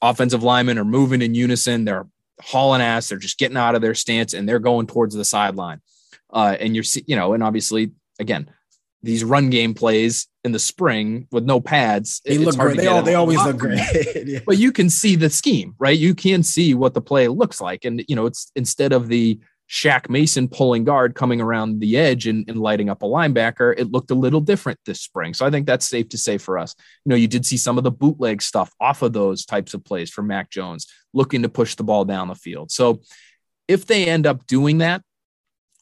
offensive 0.00 0.42
linemen 0.42 0.78
are 0.78 0.84
moving 0.84 1.22
in 1.22 1.34
unison, 1.34 1.84
they're 1.84 2.06
hauling 2.40 2.82
ass, 2.82 3.08
they're 3.08 3.18
just 3.18 3.38
getting 3.38 3.56
out 3.56 3.74
of 3.74 3.82
their 3.82 3.94
stance 3.94 4.34
and 4.34 4.48
they're 4.48 4.58
going 4.58 4.86
towards 4.86 5.14
the 5.14 5.24
sideline. 5.24 5.80
Uh, 6.30 6.56
and 6.58 6.74
you're, 6.74 6.84
you 7.06 7.16
know, 7.16 7.34
and 7.34 7.42
obviously, 7.42 7.92
again, 8.18 8.50
these 9.02 9.24
run 9.24 9.50
game 9.50 9.74
plays 9.74 10.28
in 10.44 10.52
the 10.52 10.58
spring 10.58 11.26
with 11.30 11.44
no 11.44 11.60
pads. 11.60 12.20
They 12.24 12.38
look 12.38 12.56
great. 12.56 12.76
They, 12.76 12.86
all, 12.86 13.02
they 13.02 13.14
always 13.14 13.38
look 13.44 13.58
great. 13.58 13.80
yeah. 14.26 14.40
But 14.46 14.58
you 14.58 14.72
can 14.72 14.88
see 14.88 15.16
the 15.16 15.28
scheme, 15.28 15.74
right? 15.78 15.98
You 15.98 16.14
can 16.14 16.42
see 16.42 16.74
what 16.74 16.94
the 16.94 17.00
play 17.00 17.28
looks 17.28 17.60
like. 17.60 17.84
And, 17.84 18.04
you 18.08 18.16
know, 18.16 18.26
it's 18.26 18.50
instead 18.54 18.92
of 18.92 19.08
the 19.08 19.40
Shaq 19.68 20.10
Mason 20.10 20.48
pulling 20.48 20.84
guard 20.84 21.14
coming 21.14 21.40
around 21.40 21.80
the 21.80 21.96
edge 21.96 22.26
and, 22.26 22.44
and, 22.48 22.60
lighting 22.60 22.90
up 22.90 23.02
a 23.02 23.06
linebacker, 23.06 23.74
it 23.78 23.90
looked 23.90 24.10
a 24.10 24.14
little 24.14 24.40
different 24.40 24.78
this 24.84 25.00
spring. 25.00 25.32
So 25.32 25.46
I 25.46 25.50
think 25.50 25.66
that's 25.66 25.88
safe 25.88 26.10
to 26.10 26.18
say 26.18 26.36
for 26.36 26.58
us. 26.58 26.74
You 27.04 27.10
know, 27.10 27.16
you 27.16 27.26
did 27.26 27.46
see 27.46 27.56
some 27.56 27.78
of 27.78 27.84
the 27.84 27.90
bootleg 27.90 28.42
stuff 28.42 28.70
off 28.80 29.00
of 29.00 29.14
those 29.14 29.46
types 29.46 29.72
of 29.72 29.82
plays 29.82 30.10
from 30.10 30.26
Mac 30.26 30.50
Jones, 30.50 30.86
looking 31.14 31.42
to 31.42 31.48
push 31.48 31.74
the 31.74 31.84
ball 31.84 32.04
down 32.04 32.28
the 32.28 32.34
field. 32.34 32.70
So 32.70 33.00
if 33.66 33.86
they 33.86 34.06
end 34.06 34.26
up 34.26 34.46
doing 34.46 34.78
that, 34.78 35.02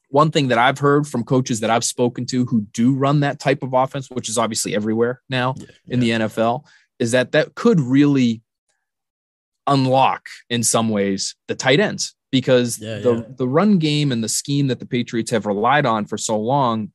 one 0.08 0.30
thing 0.30 0.48
that 0.48 0.58
I've 0.58 0.78
heard 0.78 1.06
from 1.06 1.24
coaches 1.24 1.60
that 1.60 1.70
I've 1.70 1.84
spoken 1.84 2.26
to 2.26 2.44
who 2.46 2.62
do 2.72 2.94
run 2.94 3.20
that 3.20 3.38
type 3.38 3.62
of 3.62 3.72
offense, 3.72 4.08
which 4.10 4.28
is 4.28 4.38
obviously 4.38 4.74
everywhere 4.74 5.20
now 5.28 5.54
yeah, 5.56 5.66
yeah. 5.86 5.94
in 5.94 6.00
the 6.00 6.10
NFL, 6.10 6.64
is 6.98 7.12
that 7.12 7.32
that 7.32 7.54
could 7.54 7.80
really 7.80 8.42
unlock 9.66 10.28
in 10.48 10.62
some 10.62 10.88
ways 10.88 11.36
the 11.48 11.54
tight 11.54 11.80
ends 11.80 12.14
because 12.30 12.78
yeah, 12.78 12.98
the 12.98 13.14
yeah. 13.16 13.22
the 13.36 13.48
run 13.48 13.78
game 13.78 14.12
and 14.12 14.22
the 14.22 14.28
scheme 14.28 14.68
that 14.68 14.80
the 14.80 14.86
Patriots 14.86 15.30
have 15.30 15.46
relied 15.46 15.86
on 15.86 16.04
for 16.06 16.18
so 16.18 16.38
long 16.38 16.92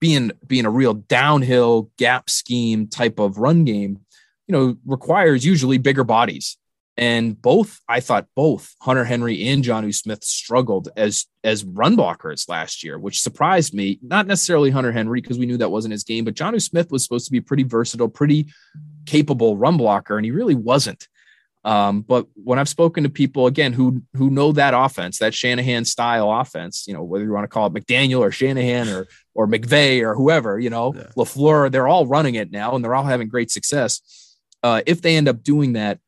being 0.00 0.32
being 0.46 0.66
a 0.66 0.70
real 0.70 0.94
downhill 0.94 1.90
gap 1.96 2.28
scheme 2.28 2.88
type 2.88 3.18
of 3.18 3.38
run 3.38 3.64
game 3.64 4.00
you 4.46 4.52
know 4.52 4.76
requires 4.84 5.44
usually 5.44 5.78
bigger 5.78 6.04
bodies. 6.04 6.58
And 6.98 7.40
both 7.40 7.80
I 7.88 8.00
thought 8.00 8.26
both 8.36 8.74
Hunter 8.82 9.04
Henry 9.04 9.48
and 9.48 9.64
Jonnu 9.64 9.94
Smith 9.94 10.22
struggled 10.22 10.90
as 10.94 11.24
as 11.42 11.64
run 11.64 11.96
blockers 11.96 12.48
last 12.50 12.84
year 12.84 12.98
which 12.98 13.22
surprised 13.22 13.72
me. 13.72 13.98
Not 14.02 14.26
necessarily 14.26 14.70
Hunter 14.70 14.92
Henry 14.92 15.20
because 15.22 15.38
we 15.38 15.46
knew 15.46 15.56
that 15.56 15.70
wasn't 15.70 15.92
his 15.92 16.04
game 16.04 16.24
but 16.24 16.34
Jonnu 16.34 16.60
Smith 16.60 16.90
was 16.90 17.02
supposed 17.02 17.24
to 17.26 17.32
be 17.32 17.40
pretty 17.40 17.62
versatile 17.62 18.08
pretty 18.08 18.52
capable 19.06 19.56
run 19.56 19.78
blocker 19.78 20.16
and 20.16 20.24
he 20.24 20.30
really 20.32 20.54
wasn't 20.54 21.08
um, 21.64 22.00
but 22.00 22.26
when 22.34 22.58
I've 22.58 22.68
spoken 22.68 23.04
to 23.04 23.08
people 23.08 23.46
again 23.46 23.72
who 23.72 24.02
who 24.16 24.30
know 24.30 24.52
that 24.52 24.74
offense, 24.74 25.18
that 25.18 25.34
Shanahan 25.34 25.84
style 25.84 26.30
offense, 26.32 26.86
you 26.88 26.94
know, 26.94 27.04
whether 27.04 27.24
you 27.24 27.32
want 27.32 27.44
to 27.44 27.48
call 27.48 27.66
it 27.66 27.72
McDaniel 27.72 28.20
or 28.20 28.32
Shanahan 28.32 28.88
or 28.88 29.06
or 29.34 29.46
McVay 29.46 30.02
or 30.02 30.14
whoever, 30.14 30.58
you 30.58 30.70
know, 30.70 30.92
yeah. 30.94 31.04
LaFleur, 31.16 31.70
they're 31.70 31.88
all 31.88 32.06
running 32.06 32.34
it 32.34 32.50
now 32.50 32.74
and 32.74 32.84
they're 32.84 32.94
all 32.94 33.04
having 33.04 33.28
great 33.28 33.50
success. 33.50 34.36
Uh, 34.62 34.82
if 34.86 35.02
they 35.02 35.16
end 35.16 35.28
up 35.28 35.42
doing 35.42 35.74
that, 35.74 35.98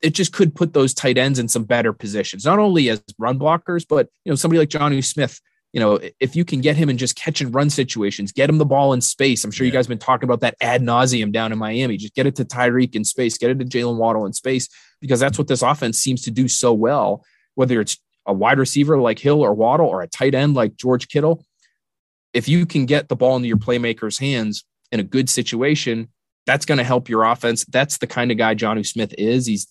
it 0.00 0.10
just 0.14 0.32
could 0.32 0.54
put 0.54 0.72
those 0.72 0.94
tight 0.94 1.18
ends 1.18 1.38
in 1.38 1.48
some 1.48 1.64
better 1.64 1.92
positions, 1.92 2.44
not 2.44 2.58
only 2.58 2.88
as 2.88 3.02
run 3.18 3.38
blockers, 3.38 3.84
but 3.88 4.08
you 4.24 4.30
know, 4.30 4.36
somebody 4.36 4.58
like 4.58 4.68
Jonnu 4.68 5.04
Smith 5.04 5.40
you 5.72 5.80
know, 5.80 5.98
if 6.20 6.36
you 6.36 6.44
can 6.44 6.60
get 6.60 6.76
him 6.76 6.90
in 6.90 6.98
just 6.98 7.16
catch 7.16 7.40
and 7.40 7.54
run 7.54 7.70
situations, 7.70 8.30
get 8.30 8.50
him 8.50 8.58
the 8.58 8.66
ball 8.66 8.92
in 8.92 9.00
space. 9.00 9.42
I'm 9.42 9.50
sure 9.50 9.64
yeah. 9.64 9.72
you 9.72 9.72
guys 9.72 9.86
have 9.86 9.90
been 9.90 9.98
talking 9.98 10.28
about 10.28 10.40
that 10.40 10.54
ad 10.60 10.82
nauseum 10.82 11.32
down 11.32 11.50
in 11.50 11.58
Miami. 11.58 11.96
Just 11.96 12.14
get 12.14 12.26
it 12.26 12.36
to 12.36 12.44
Tyreek 12.44 12.94
in 12.94 13.04
space, 13.04 13.38
get 13.38 13.50
it 13.50 13.58
to 13.58 13.64
Jalen 13.64 13.96
Waddle 13.96 14.26
in 14.26 14.34
space, 14.34 14.68
because 15.00 15.18
that's 15.18 15.38
what 15.38 15.48
this 15.48 15.62
offense 15.62 15.98
seems 15.98 16.22
to 16.22 16.30
do 16.30 16.46
so 16.46 16.74
well, 16.74 17.24
whether 17.54 17.80
it's 17.80 17.98
a 18.26 18.32
wide 18.32 18.58
receiver 18.58 18.98
like 18.98 19.18
Hill 19.18 19.40
or 19.40 19.54
Waddle 19.54 19.86
or 19.86 20.02
a 20.02 20.08
tight 20.08 20.34
end 20.34 20.54
like 20.54 20.76
George 20.76 21.08
Kittle. 21.08 21.44
If 22.34 22.48
you 22.48 22.66
can 22.66 22.86
get 22.86 23.08
the 23.08 23.16
ball 23.16 23.36
into 23.36 23.48
your 23.48 23.56
playmakers' 23.56 24.20
hands 24.20 24.64
in 24.90 25.00
a 25.00 25.04
good 25.04 25.30
situation, 25.30 26.08
that's 26.46 26.66
going 26.66 26.78
to 26.78 26.84
help 26.84 27.08
your 27.08 27.24
offense. 27.24 27.64
That's 27.64 27.98
the 27.98 28.06
kind 28.06 28.30
of 28.30 28.36
guy 28.36 28.54
Jonnu 28.54 28.86
Smith 28.86 29.14
is. 29.16 29.46
He's 29.46 29.66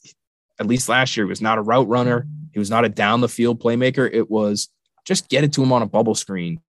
at 0.60 0.68
least 0.68 0.90
last 0.90 1.16
year, 1.16 1.26
he 1.26 1.30
was 1.30 1.42
not 1.42 1.58
a 1.58 1.62
route 1.62 1.88
runner. 1.88 2.28
He 2.54 2.60
was 2.60 2.70
not 2.70 2.86
a 2.86 2.90
down 2.90 3.22
the 3.22 3.30
field 3.30 3.62
playmaker. 3.62 4.10
It 4.12 4.30
was 4.30 4.70
just 5.06 5.30
get 5.30 5.44
it 5.44 5.54
to 5.54 5.64
him 5.64 5.72
on 5.72 5.82
a 5.82 5.88
bubble 5.88 6.16
screen, 6.16 6.62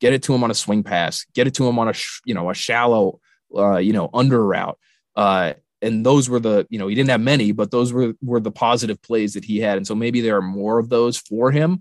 get 0.00 0.12
it 0.12 0.22
to 0.24 0.34
him 0.34 0.44
on 0.44 0.50
a 0.50 0.54
swing 0.54 0.82
pass, 0.82 1.26
get 1.34 1.46
it 1.46 1.54
to 1.54 1.66
him 1.68 1.78
on 1.78 1.88
a 1.88 1.92
sh- 1.92 2.20
you 2.24 2.34
know 2.34 2.50
a 2.50 2.54
shallow 2.54 3.20
uh, 3.56 3.78
you 3.78 3.92
know 3.92 4.10
under 4.12 4.44
route. 4.44 4.78
Uh, 5.16 5.54
and 5.82 6.04
those 6.04 6.28
were 6.28 6.40
the 6.40 6.66
you 6.70 6.78
know 6.78 6.88
he 6.88 6.94
didn't 6.94 7.10
have 7.10 7.20
many, 7.20 7.52
but 7.52 7.70
those 7.70 7.92
were 7.92 8.14
were 8.22 8.40
the 8.40 8.50
positive 8.50 9.00
plays 9.02 9.34
that 9.34 9.44
he 9.44 9.58
had. 9.58 9.76
And 9.76 9.86
so 9.86 9.94
maybe 9.94 10.20
there 10.20 10.36
are 10.36 10.42
more 10.42 10.78
of 10.78 10.88
those 10.88 11.16
for 11.16 11.50
him 11.50 11.80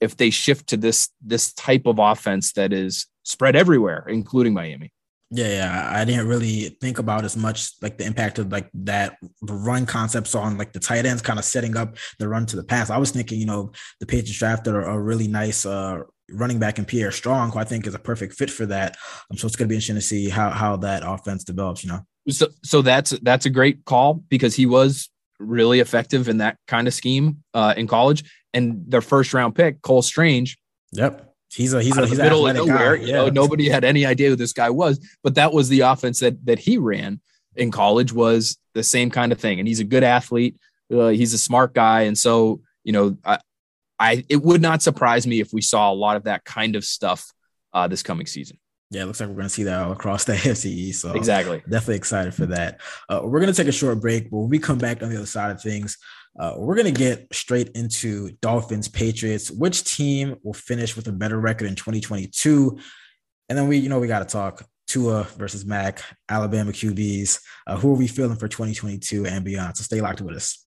if 0.00 0.16
they 0.16 0.30
shift 0.30 0.68
to 0.68 0.76
this 0.76 1.10
this 1.20 1.52
type 1.52 1.86
of 1.86 1.98
offense 1.98 2.52
that 2.52 2.72
is 2.72 3.06
spread 3.22 3.56
everywhere, 3.56 4.06
including 4.08 4.54
Miami. 4.54 4.92
Yeah, 5.30 5.48
yeah, 5.48 5.90
I 5.92 6.04
didn't 6.04 6.28
really 6.28 6.76
think 6.80 6.98
about 6.98 7.24
as 7.24 7.36
much 7.36 7.70
like 7.82 7.98
the 7.98 8.04
impact 8.04 8.38
of 8.38 8.52
like 8.52 8.68
that 8.74 9.16
run 9.42 9.86
concepts 9.86 10.34
on 10.34 10.58
like 10.58 10.72
the 10.72 10.80
tight 10.80 11.06
ends 11.06 11.22
kind 11.22 11.38
of 11.38 11.44
setting 11.44 11.76
up 11.76 11.96
the 12.18 12.28
run 12.28 12.46
to 12.46 12.56
the 12.56 12.62
pass. 12.62 12.90
I 12.90 12.98
was 12.98 13.10
thinking, 13.10 13.40
you 13.40 13.46
know, 13.46 13.72
the 14.00 14.06
Patriots 14.06 14.38
drafted 14.38 14.74
a, 14.74 14.84
a 14.84 15.00
really 15.00 15.26
nice 15.26 15.66
uh, 15.66 16.00
running 16.30 16.58
back 16.58 16.78
in 16.78 16.84
Pierre 16.84 17.10
Strong, 17.10 17.50
who 17.50 17.58
I 17.58 17.64
think 17.64 17.86
is 17.86 17.94
a 17.94 17.98
perfect 17.98 18.34
fit 18.34 18.50
for 18.50 18.66
that. 18.66 18.96
Um, 19.30 19.38
so 19.38 19.46
it's 19.46 19.56
going 19.56 19.68
to 19.68 19.72
be 19.72 19.76
interesting 19.76 19.96
to 19.96 20.02
see 20.02 20.28
how 20.28 20.50
how 20.50 20.76
that 20.78 21.02
offense 21.04 21.42
develops. 21.42 21.82
You 21.82 21.90
know, 21.90 22.00
so 22.28 22.48
so 22.62 22.82
that's 22.82 23.10
that's 23.22 23.46
a 23.46 23.50
great 23.50 23.84
call 23.84 24.14
because 24.14 24.54
he 24.54 24.66
was 24.66 25.08
really 25.40 25.80
effective 25.80 26.28
in 26.28 26.38
that 26.38 26.58
kind 26.68 26.86
of 26.86 26.94
scheme 26.94 27.42
uh, 27.54 27.74
in 27.76 27.86
college. 27.86 28.24
And 28.52 28.84
their 28.86 29.02
first 29.02 29.34
round 29.34 29.56
pick, 29.56 29.82
Cole 29.82 30.02
Strange. 30.02 30.58
Yep 30.92 31.33
He's 31.54 31.72
a 31.72 31.82
he's 31.82 31.96
a 31.96 32.06
he's 32.06 32.18
middle 32.18 32.46
of 32.46 32.56
nowhere. 32.56 32.96
Guy. 32.96 33.04
You 33.04 33.12
know, 33.12 33.28
nobody 33.28 33.68
had 33.68 33.84
any 33.84 34.04
idea 34.04 34.30
who 34.30 34.36
this 34.36 34.52
guy 34.52 34.70
was, 34.70 34.98
but 35.22 35.34
that 35.36 35.52
was 35.52 35.68
the 35.68 35.80
offense 35.80 36.20
that 36.20 36.44
that 36.46 36.58
he 36.58 36.78
ran 36.78 37.20
in 37.56 37.70
college 37.70 38.12
was 38.12 38.58
the 38.74 38.82
same 38.82 39.10
kind 39.10 39.32
of 39.32 39.40
thing. 39.40 39.58
And 39.58 39.68
he's 39.68 39.80
a 39.80 39.84
good 39.84 40.02
athlete. 40.02 40.56
Uh, 40.92 41.08
he's 41.08 41.32
a 41.32 41.38
smart 41.38 41.74
guy, 41.74 42.02
and 42.02 42.16
so 42.18 42.60
you 42.82 42.92
know, 42.92 43.16
I, 43.24 43.38
I 43.98 44.24
it 44.28 44.42
would 44.42 44.60
not 44.60 44.82
surprise 44.82 45.26
me 45.26 45.40
if 45.40 45.52
we 45.52 45.62
saw 45.62 45.90
a 45.90 45.94
lot 45.94 46.16
of 46.16 46.24
that 46.24 46.44
kind 46.44 46.76
of 46.76 46.84
stuff 46.84 47.32
uh, 47.72 47.88
this 47.88 48.02
coming 48.02 48.26
season. 48.26 48.58
Yeah, 48.90 49.02
it 49.02 49.06
looks 49.06 49.18
like 49.18 49.28
we're 49.28 49.34
going 49.34 49.46
to 49.46 49.50
see 49.50 49.64
that 49.64 49.80
all 49.80 49.92
across 49.92 50.24
the 50.24 50.32
AFC 50.34 50.94
So 50.94 51.12
exactly, 51.14 51.62
definitely 51.68 51.96
excited 51.96 52.34
for 52.34 52.46
that. 52.46 52.80
Uh, 53.08 53.20
we're 53.24 53.40
going 53.40 53.52
to 53.52 53.56
take 53.56 53.68
a 53.68 53.72
short 53.72 54.00
break, 54.00 54.30
but 54.30 54.38
when 54.38 54.48
we 54.50 54.58
come 54.58 54.78
back 54.78 55.02
on 55.02 55.08
the 55.08 55.16
other 55.16 55.26
side 55.26 55.50
of 55.50 55.60
things, 55.60 55.98
uh, 56.38 56.54
we're 56.56 56.74
going 56.74 56.92
to 56.92 56.98
get 56.98 57.32
straight 57.32 57.70
into 57.70 58.32
Dolphins 58.42 58.88
Patriots. 58.88 59.50
Which 59.50 59.84
team 59.84 60.36
will 60.42 60.54
finish 60.54 60.96
with 60.96 61.06
a 61.06 61.12
better 61.12 61.38
record 61.38 61.68
in 61.68 61.76
2022? 61.76 62.78
And 63.48 63.58
then 63.58 63.68
we, 63.68 63.76
you 63.76 63.88
know, 63.88 64.00
we 64.00 64.08
got 64.08 64.20
to 64.20 64.24
talk 64.24 64.66
Tua 64.86 65.24
versus 65.36 65.64
Mac, 65.64 66.02
Alabama 66.28 66.72
QBs. 66.72 67.40
Uh, 67.66 67.76
who 67.76 67.92
are 67.92 67.96
we 67.96 68.08
feeling 68.08 68.36
for 68.36 68.48
2022 68.48 69.26
and 69.26 69.44
beyond? 69.44 69.76
So 69.76 69.84
stay 69.84 70.00
locked 70.00 70.20
with 70.20 70.36
us. 70.36 70.64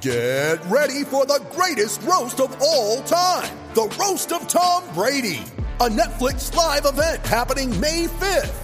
Get 0.00 0.62
ready 0.66 1.04
for 1.04 1.24
the 1.24 1.42
greatest 1.52 2.02
roast 2.02 2.40
of 2.40 2.54
all 2.60 3.02
time 3.04 3.56
the 3.74 3.92
Roast 3.98 4.32
of 4.32 4.46
Tom 4.46 4.84
Brady, 4.94 5.42
a 5.80 5.88
Netflix 5.88 6.54
live 6.54 6.86
event 6.86 7.26
happening 7.26 7.80
May 7.80 8.06
5th 8.06 8.63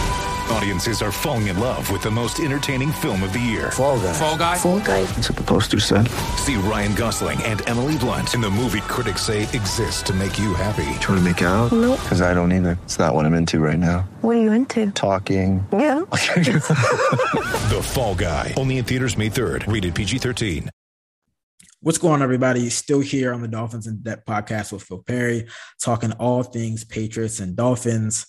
Audiences 0.51 1.01
are 1.01 1.13
falling 1.13 1.47
in 1.47 1.57
love 1.59 1.89
with 1.89 2.01
the 2.01 2.11
most 2.11 2.41
entertaining 2.41 2.91
film 2.91 3.23
of 3.23 3.31
the 3.31 3.39
year. 3.39 3.71
Fall 3.71 3.97
guy. 3.99 4.13
Fall 4.13 4.37
guy. 4.37 4.57
Fall 4.57 4.79
guy. 4.81 5.03
That's 5.05 5.29
what 5.29 5.37
the 5.37 5.43
poster 5.43 5.79
said. 5.79 6.09
See 6.37 6.55
Ryan 6.57 6.93
Gosling 6.93 7.41
and 7.43 7.67
Emily 7.69 7.97
Blunt 7.97 8.33
in 8.33 8.41
the 8.41 8.49
movie 8.49 8.81
critics 8.81 9.21
say 9.21 9.43
exists 9.43 10.03
to 10.03 10.13
make 10.13 10.37
you 10.37 10.53
happy. 10.53 10.83
Trying 10.99 11.19
to 11.19 11.21
make 11.21 11.41
it 11.41 11.45
out? 11.45 11.71
Nope. 11.71 12.01
Because 12.01 12.21
I 12.21 12.33
don't 12.33 12.51
either. 12.51 12.77
It's 12.83 12.99
not 12.99 13.15
what 13.15 13.25
I'm 13.25 13.33
into 13.33 13.59
right 13.59 13.79
now. 13.79 14.01
What 14.19 14.35
are 14.35 14.41
you 14.41 14.51
into? 14.51 14.91
Talking. 14.91 15.65
Yeah. 15.71 16.01
the 16.11 17.81
Fall 17.81 18.15
Guy. 18.15 18.53
Only 18.57 18.77
in 18.77 18.83
theaters 18.83 19.17
May 19.17 19.29
3rd. 19.29 19.71
Rated 19.71 19.95
PG-13. 19.95 20.67
What's 21.79 21.97
going 21.97 22.15
on, 22.15 22.21
everybody? 22.21 22.69
Still 22.69 22.99
here 22.99 23.33
on 23.33 23.41
the 23.41 23.47
Dolphins 23.47 23.87
in 23.87 24.03
Depth 24.03 24.25
podcast 24.25 24.73
with 24.73 24.83
Phil 24.83 25.01
Perry, 25.01 25.47
talking 25.81 26.11
all 26.11 26.43
things 26.43 26.83
Patriots 26.83 27.39
and 27.39 27.55
Dolphins. 27.55 28.27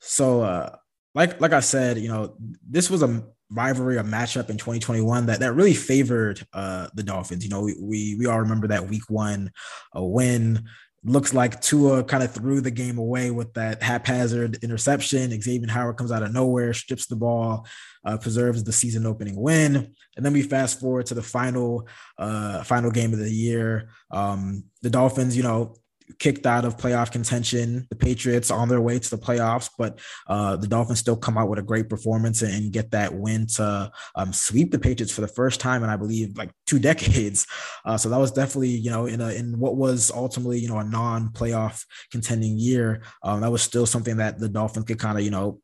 So, 0.00 0.40
uh, 0.40 0.76
like 1.14 1.40
like 1.40 1.52
I 1.52 1.60
said, 1.60 1.98
you 1.98 2.08
know, 2.08 2.36
this 2.68 2.90
was 2.90 3.02
a 3.02 3.24
rivalry, 3.50 3.96
a 3.96 4.02
matchup 4.02 4.50
in 4.50 4.58
2021 4.58 5.26
that 5.26 5.40
that 5.40 5.54
really 5.54 5.74
favored 5.74 6.44
uh, 6.52 6.88
the 6.94 7.02
Dolphins. 7.02 7.44
You 7.44 7.50
know, 7.50 7.62
we, 7.62 7.76
we 7.80 8.16
we 8.16 8.26
all 8.26 8.40
remember 8.40 8.68
that 8.68 8.88
Week 8.88 9.08
One 9.08 9.50
a 9.92 10.04
win. 10.04 10.64
Looks 11.04 11.32
like 11.32 11.60
Tua 11.60 12.02
kind 12.02 12.24
of 12.24 12.32
threw 12.32 12.60
the 12.60 12.72
game 12.72 12.98
away 12.98 13.30
with 13.30 13.54
that 13.54 13.82
haphazard 13.82 14.58
interception. 14.64 15.30
Xavier 15.40 15.70
Howard 15.70 15.96
comes 15.96 16.10
out 16.10 16.24
of 16.24 16.32
nowhere, 16.32 16.74
strips 16.74 17.06
the 17.06 17.14
ball, 17.14 17.66
uh, 18.04 18.18
preserves 18.18 18.64
the 18.64 18.72
season 18.72 19.06
opening 19.06 19.36
win, 19.36 19.94
and 20.16 20.26
then 20.26 20.32
we 20.32 20.42
fast 20.42 20.80
forward 20.80 21.06
to 21.06 21.14
the 21.14 21.22
final 21.22 21.88
uh, 22.18 22.64
final 22.64 22.90
game 22.90 23.12
of 23.12 23.20
the 23.20 23.30
year. 23.30 23.90
Um, 24.10 24.64
the 24.82 24.90
Dolphins, 24.90 25.36
you 25.36 25.44
know, 25.44 25.76
kicked 26.18 26.46
out 26.46 26.64
of 26.64 26.76
playoff 26.76 27.10
contention. 27.10 27.86
The 27.90 27.96
Patriots 27.96 28.50
on 28.50 28.68
their 28.68 28.80
way 28.80 28.98
to 28.98 29.10
the 29.10 29.18
playoffs, 29.18 29.70
but 29.78 29.98
uh, 30.26 30.56
the 30.56 30.66
Dolphins 30.66 30.98
still 30.98 31.16
come 31.16 31.38
out 31.38 31.48
with 31.48 31.58
a 31.58 31.62
great 31.62 31.88
performance 31.88 32.42
and, 32.42 32.52
and 32.52 32.72
get 32.72 32.90
that 32.92 33.14
win 33.14 33.46
to 33.48 33.90
um, 34.14 34.32
sweep 34.32 34.70
the 34.70 34.78
Patriots 34.78 35.12
for 35.12 35.20
the 35.20 35.28
first 35.28 35.60
time 35.60 35.84
in 35.84 35.90
I 35.90 35.96
believe 35.96 36.36
like 36.36 36.50
two 36.66 36.78
decades. 36.88 37.46
Uh, 37.84 37.96
so 37.96 38.08
that 38.08 38.18
was 38.18 38.32
definitely 38.32 38.68
you 38.68 38.90
know 38.90 39.06
in 39.06 39.20
a 39.20 39.30
in 39.30 39.58
what 39.58 39.76
was 39.76 40.10
ultimately 40.10 40.58
you 40.58 40.68
know 40.68 40.78
a 40.78 40.84
non-playoff 40.84 41.84
contending 42.10 42.58
year. 42.58 43.02
Um, 43.22 43.40
that 43.40 43.52
was 43.52 43.62
still 43.62 43.86
something 43.86 44.16
that 44.16 44.38
the 44.38 44.48
Dolphins 44.48 44.86
could 44.86 44.98
kind 44.98 45.18
of 45.18 45.24
you 45.24 45.30
know 45.30 45.60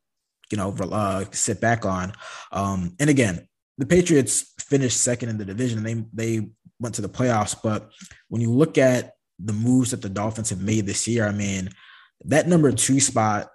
you 0.50 0.56
know 0.56 0.74
uh, 0.92 1.24
sit 1.32 1.60
back 1.60 1.84
on. 1.84 2.12
Um, 2.52 2.94
and 3.00 3.10
again, 3.10 3.48
the 3.78 3.86
Patriots 3.86 4.52
finished 4.60 5.00
second 5.00 5.28
in 5.28 5.38
the 5.38 5.44
division. 5.44 5.82
They 5.82 6.04
they 6.12 6.48
went 6.80 6.94
to 6.96 7.02
the 7.02 7.08
playoffs, 7.08 7.56
but 7.62 7.90
when 8.28 8.40
you 8.40 8.50
look 8.50 8.78
at 8.78 9.13
the 9.38 9.52
moves 9.52 9.90
that 9.90 10.02
the 10.02 10.08
Dolphins 10.08 10.50
have 10.50 10.60
made 10.60 10.86
this 10.86 11.06
year, 11.08 11.26
I 11.26 11.32
mean, 11.32 11.70
that 12.24 12.48
number 12.48 12.72
two 12.72 13.00
spot 13.00 13.48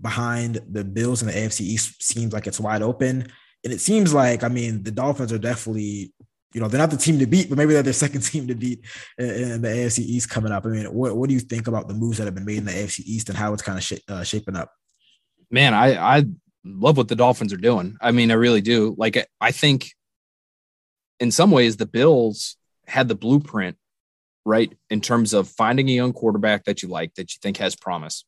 behind 0.00 0.60
the 0.70 0.84
Bills 0.84 1.22
and 1.22 1.30
the 1.30 1.34
AFC 1.34 1.60
East 1.60 2.02
seems 2.02 2.32
like 2.32 2.46
it's 2.46 2.60
wide 2.60 2.82
open. 2.82 3.28
And 3.64 3.72
it 3.72 3.80
seems 3.80 4.12
like, 4.12 4.42
I 4.42 4.48
mean, 4.48 4.82
the 4.82 4.90
Dolphins 4.90 5.32
are 5.32 5.38
definitely, 5.38 6.12
you 6.52 6.60
know, 6.60 6.68
they're 6.68 6.80
not 6.80 6.90
the 6.90 6.96
team 6.96 7.18
to 7.18 7.26
beat, 7.26 7.48
but 7.48 7.58
maybe 7.58 7.72
they're 7.72 7.82
the 7.82 7.92
second 8.06 8.22
team 8.22 8.46
to 8.48 8.54
beat 8.54 8.84
in 9.18 9.62
the 9.62 9.68
AFC 9.68 10.00
East 10.00 10.30
coming 10.30 10.52
up. 10.52 10.66
I 10.66 10.70
mean, 10.70 10.86
what, 10.86 11.16
what 11.16 11.28
do 11.28 11.34
you 11.34 11.40
think 11.40 11.68
about 11.68 11.88
the 11.88 11.94
moves 11.94 12.18
that 12.18 12.24
have 12.24 12.34
been 12.34 12.44
made 12.44 12.58
in 12.58 12.64
the 12.64 12.72
AFC 12.72 13.00
East 13.00 13.28
and 13.28 13.38
how 13.38 13.52
it's 13.52 13.62
kind 13.62 13.78
of 13.78 13.84
sh- 13.84 14.04
uh, 14.08 14.24
shaping 14.24 14.56
up? 14.56 14.72
Man, 15.50 15.74
I, 15.74 16.18
I 16.18 16.24
love 16.64 16.96
what 16.96 17.08
the 17.08 17.16
Dolphins 17.16 17.52
are 17.52 17.58
doing. 17.58 17.96
I 18.00 18.12
mean, 18.12 18.30
I 18.30 18.34
really 18.34 18.60
do. 18.60 18.94
Like, 18.96 19.26
I 19.40 19.52
think 19.52 19.92
in 21.18 21.30
some 21.30 21.50
ways 21.50 21.76
the 21.76 21.86
Bills 21.86 22.56
had 22.86 23.08
the 23.08 23.14
blueprint 23.14 23.76
right? 24.44 24.72
In 24.88 25.00
terms 25.00 25.32
of 25.32 25.48
finding 25.48 25.88
a 25.88 25.92
young 25.92 26.12
quarterback 26.12 26.64
that 26.64 26.82
you 26.82 26.88
like, 26.88 27.14
that 27.14 27.34
you 27.34 27.38
think 27.42 27.58
has 27.58 27.76
promise, 27.76 28.24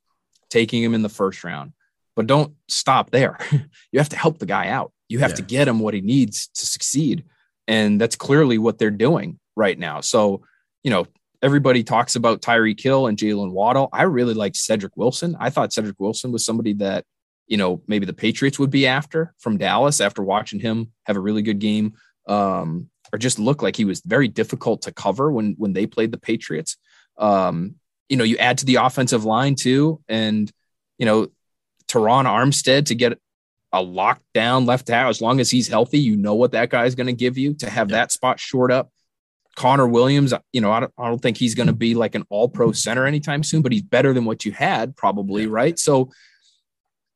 taking 0.50 0.82
him 0.82 0.94
in 0.94 1.02
the 1.02 1.08
first 1.08 1.44
round. 1.44 1.72
But 2.14 2.26
don't 2.26 2.54
stop 2.68 3.10
there. 3.10 3.38
you 3.92 3.98
have 3.98 4.10
to 4.10 4.16
help 4.16 4.38
the 4.38 4.46
guy 4.46 4.68
out. 4.68 4.92
You 5.08 5.20
have 5.20 5.30
yeah. 5.30 5.36
to 5.36 5.42
get 5.42 5.68
him 5.68 5.80
what 5.80 5.94
he 5.94 6.00
needs 6.00 6.48
to 6.48 6.66
succeed. 6.66 7.24
And 7.66 8.00
that's 8.00 8.16
clearly 8.16 8.58
what 8.58 8.78
they're 8.78 8.90
doing 8.90 9.38
right 9.56 9.78
now. 9.78 10.00
So, 10.00 10.42
you 10.82 10.90
know, 10.90 11.06
everybody 11.42 11.82
talks 11.82 12.16
about 12.16 12.42
Tyreek 12.42 12.80
Hill 12.80 13.06
and 13.06 13.18
Jalen 13.18 13.52
Waddle. 13.52 13.88
I 13.92 14.02
really 14.02 14.34
like 14.34 14.54
Cedric 14.54 14.96
Wilson. 14.96 15.36
I 15.38 15.50
thought 15.50 15.72
Cedric 15.72 15.98
Wilson 15.98 16.32
was 16.32 16.44
somebody 16.44 16.74
that, 16.74 17.04
you 17.46 17.56
know, 17.56 17.82
maybe 17.86 18.06
the 18.06 18.12
Patriots 18.12 18.58
would 18.58 18.70
be 18.70 18.86
after 18.86 19.34
from 19.38 19.58
Dallas 19.58 20.00
after 20.00 20.22
watching 20.22 20.60
him 20.60 20.92
have 21.04 21.16
a 21.16 21.20
really 21.20 21.42
good 21.42 21.58
game 21.58 21.94
um, 22.28 22.88
or 23.12 23.18
just 23.18 23.38
looked 23.38 23.62
like 23.62 23.76
he 23.76 23.84
was 23.84 24.00
very 24.00 24.28
difficult 24.28 24.82
to 24.82 24.92
cover 24.92 25.30
when 25.30 25.54
when 25.58 25.72
they 25.72 25.86
played 25.86 26.12
the 26.12 26.18
Patriots. 26.18 26.76
Um, 27.18 27.76
you 28.08 28.16
know, 28.16 28.24
you 28.24 28.36
add 28.38 28.58
to 28.58 28.66
the 28.66 28.76
offensive 28.76 29.24
line 29.24 29.54
too, 29.54 30.00
and 30.08 30.50
you 30.98 31.06
know, 31.06 31.28
Terron 31.88 32.24
Armstead 32.24 32.86
to 32.86 32.94
get 32.94 33.18
a 33.72 33.82
lockdown 33.82 34.66
left 34.66 34.90
out 34.90 35.08
as 35.08 35.20
long 35.20 35.40
as 35.40 35.50
he's 35.50 35.68
healthy. 35.68 35.98
You 35.98 36.16
know 36.16 36.34
what 36.34 36.52
that 36.52 36.70
guy 36.70 36.84
is 36.84 36.94
going 36.94 37.06
to 37.06 37.12
give 37.12 37.38
you 37.38 37.54
to 37.54 37.70
have 37.70 37.88
that 37.88 38.12
spot 38.12 38.38
short 38.38 38.70
up. 38.70 38.90
Connor 39.54 39.86
Williams, 39.86 40.32
you 40.52 40.60
know, 40.60 40.72
I 40.72 40.80
don't, 40.80 40.92
I 40.98 41.08
don't 41.08 41.20
think 41.20 41.36
he's 41.36 41.54
going 41.54 41.66
to 41.66 41.74
be 41.74 41.94
like 41.94 42.14
an 42.14 42.24
all 42.30 42.48
pro 42.48 42.72
center 42.72 43.06
anytime 43.06 43.42
soon, 43.42 43.60
but 43.60 43.72
he's 43.72 43.82
better 43.82 44.14
than 44.14 44.24
what 44.24 44.44
you 44.44 44.52
had 44.52 44.96
probably, 44.96 45.46
right? 45.46 45.78
So 45.78 46.10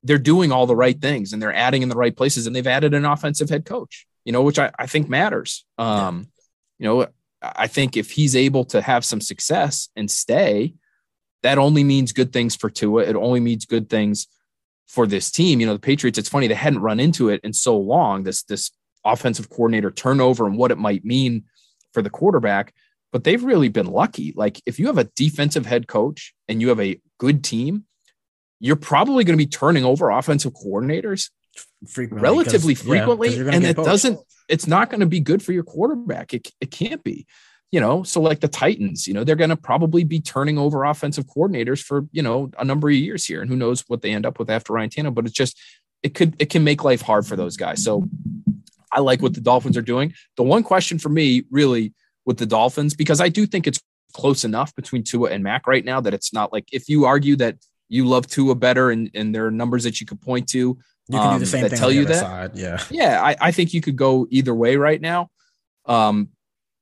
they're 0.03 0.19
doing 0.19 0.53
all 0.53 0.67
the 0.67 0.77
right 0.77 1.01
things 1.01 1.33
and 1.33 1.43
they're 1.43 1.55
adding 1.55 1.83
in 1.83 1.89
the 1.89 1.97
right 1.97 2.15
places 2.15 2.47
and 2.47 2.55
they've 2.55 2.67
added 2.67 2.93
an 2.95 3.05
offensive 3.07 3.49
head 3.49 3.65
coach 3.65 4.07
you 4.27 4.33
know, 4.33 4.43
which 4.43 4.59
I, 4.59 4.71
I 4.79 4.87
think 4.87 5.09
matters. 5.09 5.65
Um. 5.79 6.29
You 6.79 6.85
know, 6.85 7.07
I 7.41 7.69
think 7.69 7.97
if 7.97 8.11
he's 8.11 8.37
able 8.37 8.67
to 8.67 8.83
have 8.83 9.03
some 9.03 9.23
success 9.23 9.89
and 9.97 10.11
stay, 10.11 10.75
that 11.43 11.57
only 11.57 11.85
means 11.85 12.13
good 12.13 12.31
things 12.31 12.55
for 12.55 12.69
Tua. 12.69 13.05
It 13.05 13.17
only 13.17 13.41
means 13.41 13.65
good 13.65 13.89
things 13.89 14.27
for 14.87 15.07
this 15.07 15.31
team. 15.31 15.59
You 15.59 15.67
know, 15.67 15.73
the 15.73 15.79
Patriots, 15.79 16.19
it's 16.19 16.29
funny, 16.29 16.49
they 16.49 16.55
hadn't 16.55 16.81
run 16.81 17.01
into 17.01 17.31
it 17.31 17.41
in 17.43 17.55
so 17.55 17.79
long, 17.79 18.25
this, 18.25 18.43
this 18.43 18.73
offensive 19.07 19.49
coordinator 19.49 19.91
turnover 19.91 20.47
and 20.47 20.59
what 20.59 20.71
it 20.71 20.77
might 20.77 21.03
mean 21.03 21.45
for 21.95 22.03
the 22.03 22.11
quarterback. 22.11 22.75
But 23.11 23.25
they've 23.25 23.43
really 23.43 23.71
been 23.71 23.87
lucky. 23.87 24.35
Like 24.37 24.61
if 24.67 24.79
you 24.79 24.89
have 24.89 24.99
a 24.99 25.05
defensive 25.17 25.65
head 25.65 25.89
coach 25.89 26.35
and 26.47 26.61
you 26.61 26.69
have 26.69 26.81
a 26.81 27.01
good 27.17 27.43
team, 27.43 27.85
you're 28.61 28.77
probably 28.77 29.25
going 29.25 29.39
to 29.39 29.43
be 29.43 29.49
turning 29.49 29.87
over 29.87 30.11
offensive 30.11 30.53
coordinators 30.53 31.31
frequently 31.89 32.23
relatively 32.23 32.75
frequently 32.75 33.37
yeah, 33.37 33.51
and 33.53 33.65
it 33.65 33.77
poached. 33.77 33.87
doesn't 33.87 34.21
it's 34.49 34.67
not 34.67 34.91
going 34.91 35.01
to 35.01 35.07
be 35.07 35.21
good 35.21 35.43
for 35.43 35.53
your 35.53 35.65
quarterback. 35.65 36.33
It, 36.33 36.51
it 36.61 36.71
can't 36.71 37.03
be 37.03 37.27
you 37.73 37.81
know? 37.81 38.05
So 38.05 38.21
like 38.21 38.41
the 38.41 38.49
titans 38.49 39.07
you 39.07 39.15
know 39.15 39.25
they're 39.25 39.37
going 39.37 39.51
to 39.51 39.57
probably 39.57 40.05
be 40.05 40.21
turning 40.21 40.59
over 40.59 40.85
offensive 40.85 41.27
coordinators 41.27 41.83
for 41.83 42.07
you 42.13 42.23
know 42.23 42.51
a 42.59 42.65
number 42.65 42.89
of 42.89 42.95
years 42.95 43.25
here 43.25 43.41
and 43.41 43.51
who 43.51 43.57
knows 43.57 43.85
what 43.89 44.03
they 44.03 44.13
end 44.13 44.27
up 44.27 44.39
with 44.39 44.51
after 44.51 44.73
ryan 44.73 44.91
Tannehill, 44.91 45.15
but 45.15 45.27
it's 45.27 45.35
just 45.35 45.59
it 46.03 46.15
could 46.15 46.37
it 46.39 46.51
can 46.51 46.65
make 46.65 46.85
life 46.85 47.03
hard 47.03 47.27
for 47.27 47.37
those 47.37 47.57
guys. 47.57 47.83
So 47.83 48.09
i 48.93 49.01
like 49.01 49.21
what 49.21 49.35
the 49.35 49.41
dolphins 49.41 49.77
are 49.77 49.83
doing. 49.83 50.15
The 50.37 50.43
one 50.43 50.63
question 50.63 50.99
for 50.99 51.09
me 51.09 51.45
really 51.51 51.93
with 52.25 52.39
the 52.39 52.47
dolphins 52.47 52.95
because 52.95 53.21
i 53.21 53.29
do 53.29 53.47
think 53.47 53.67
it's 53.67 53.81
close 54.13 54.45
enough 54.45 54.75
between 54.75 55.03
Tua 55.03 55.31
and 55.31 55.45
Mac 55.45 55.67
right 55.67 55.85
now 55.85 56.01
that 56.01 56.15
it's 56.15 56.33
not 56.33 56.51
like 56.51 56.67
if 56.73 56.89
you 56.89 57.05
argue 57.05 57.37
that 57.37 57.57
you 57.89 58.07
love 58.07 58.27
Tua 58.27 58.55
better 58.55 58.91
and, 58.91 59.11
and 59.15 59.35
there 59.35 59.47
are 59.47 59.51
numbers 59.51 59.85
that 59.85 60.01
you 60.01 60.07
could 60.07 60.21
point 60.23 60.49
to 60.49 60.79
you 61.09 61.19
can 61.19 61.29
um, 61.29 61.39
do 61.39 61.45
the 61.45 61.45
um, 61.45 61.61
same 61.61 61.69
thing. 61.69 61.79
Tell 61.79 61.93
you 61.93 62.05
that. 62.07 62.21
Side. 62.21 62.51
Yeah. 62.55 62.83
Yeah. 62.91 63.23
I, 63.23 63.37
I 63.41 63.53
think 63.53 63.73
you 63.73 63.81
could 63.81 63.97
go 63.97 64.27
either 64.31 64.55
way 64.55 64.77
right 64.77 65.01
now. 65.01 65.31
Um, 65.85 66.31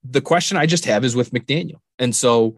the 0.02 0.20
question 0.20 0.56
I 0.56 0.66
just 0.66 0.86
have 0.86 1.04
is 1.04 1.14
with 1.14 1.30
McDaniel. 1.30 1.80
And 1.98 2.14
so 2.14 2.56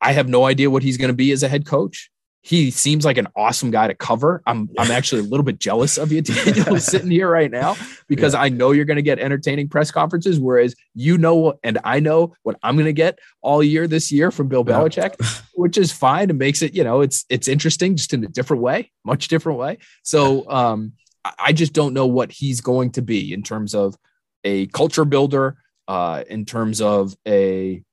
I 0.00 0.12
have 0.12 0.28
no 0.28 0.44
idea 0.44 0.70
what 0.70 0.82
he's 0.82 0.96
going 0.96 1.08
to 1.08 1.14
be 1.14 1.32
as 1.32 1.42
a 1.42 1.48
head 1.48 1.66
coach. 1.66 2.10
He 2.44 2.72
seems 2.72 3.04
like 3.04 3.18
an 3.18 3.28
awesome 3.36 3.70
guy 3.70 3.86
to 3.86 3.94
cover. 3.94 4.42
I'm 4.46 4.68
I'm 4.76 4.90
actually 4.90 5.20
a 5.20 5.24
little 5.24 5.44
bit 5.44 5.60
jealous 5.60 5.96
of 5.96 6.10
you, 6.10 6.22
Daniel, 6.22 6.78
sitting 6.80 7.10
here 7.10 7.30
right 7.30 7.50
now 7.50 7.76
because 8.08 8.34
yeah. 8.34 8.42
I 8.42 8.48
know 8.48 8.72
you're 8.72 8.84
going 8.84 8.96
to 8.96 9.02
get 9.02 9.20
entertaining 9.20 9.68
press 9.68 9.92
conferences, 9.92 10.40
whereas 10.40 10.74
you 10.92 11.18
know 11.18 11.54
and 11.62 11.78
I 11.84 12.00
know 12.00 12.34
what 12.42 12.58
I'm 12.62 12.74
going 12.74 12.86
to 12.86 12.92
get 12.92 13.20
all 13.42 13.62
year 13.62 13.86
this 13.86 14.10
year 14.10 14.32
from 14.32 14.48
Bill 14.48 14.64
Belichick, 14.64 15.14
yeah. 15.20 15.28
which 15.54 15.78
is 15.78 15.92
fine. 15.92 16.30
It 16.30 16.36
makes 16.36 16.62
it 16.62 16.74
you 16.74 16.82
know 16.82 17.00
it's 17.00 17.24
it's 17.28 17.46
interesting 17.46 17.94
just 17.94 18.12
in 18.12 18.24
a 18.24 18.28
different 18.28 18.62
way, 18.62 18.90
much 19.04 19.28
different 19.28 19.60
way. 19.60 19.78
So 20.02 20.50
um, 20.50 20.94
I 21.38 21.52
just 21.52 21.72
don't 21.72 21.94
know 21.94 22.06
what 22.06 22.32
he's 22.32 22.60
going 22.60 22.90
to 22.92 23.02
be 23.02 23.32
in 23.32 23.42
terms 23.42 23.74
of 23.74 23.96
a 24.42 24.66
culture 24.66 25.04
builder, 25.04 25.58
uh, 25.86 26.24
in 26.28 26.44
terms 26.44 26.80
of 26.80 27.14
a 27.26 27.84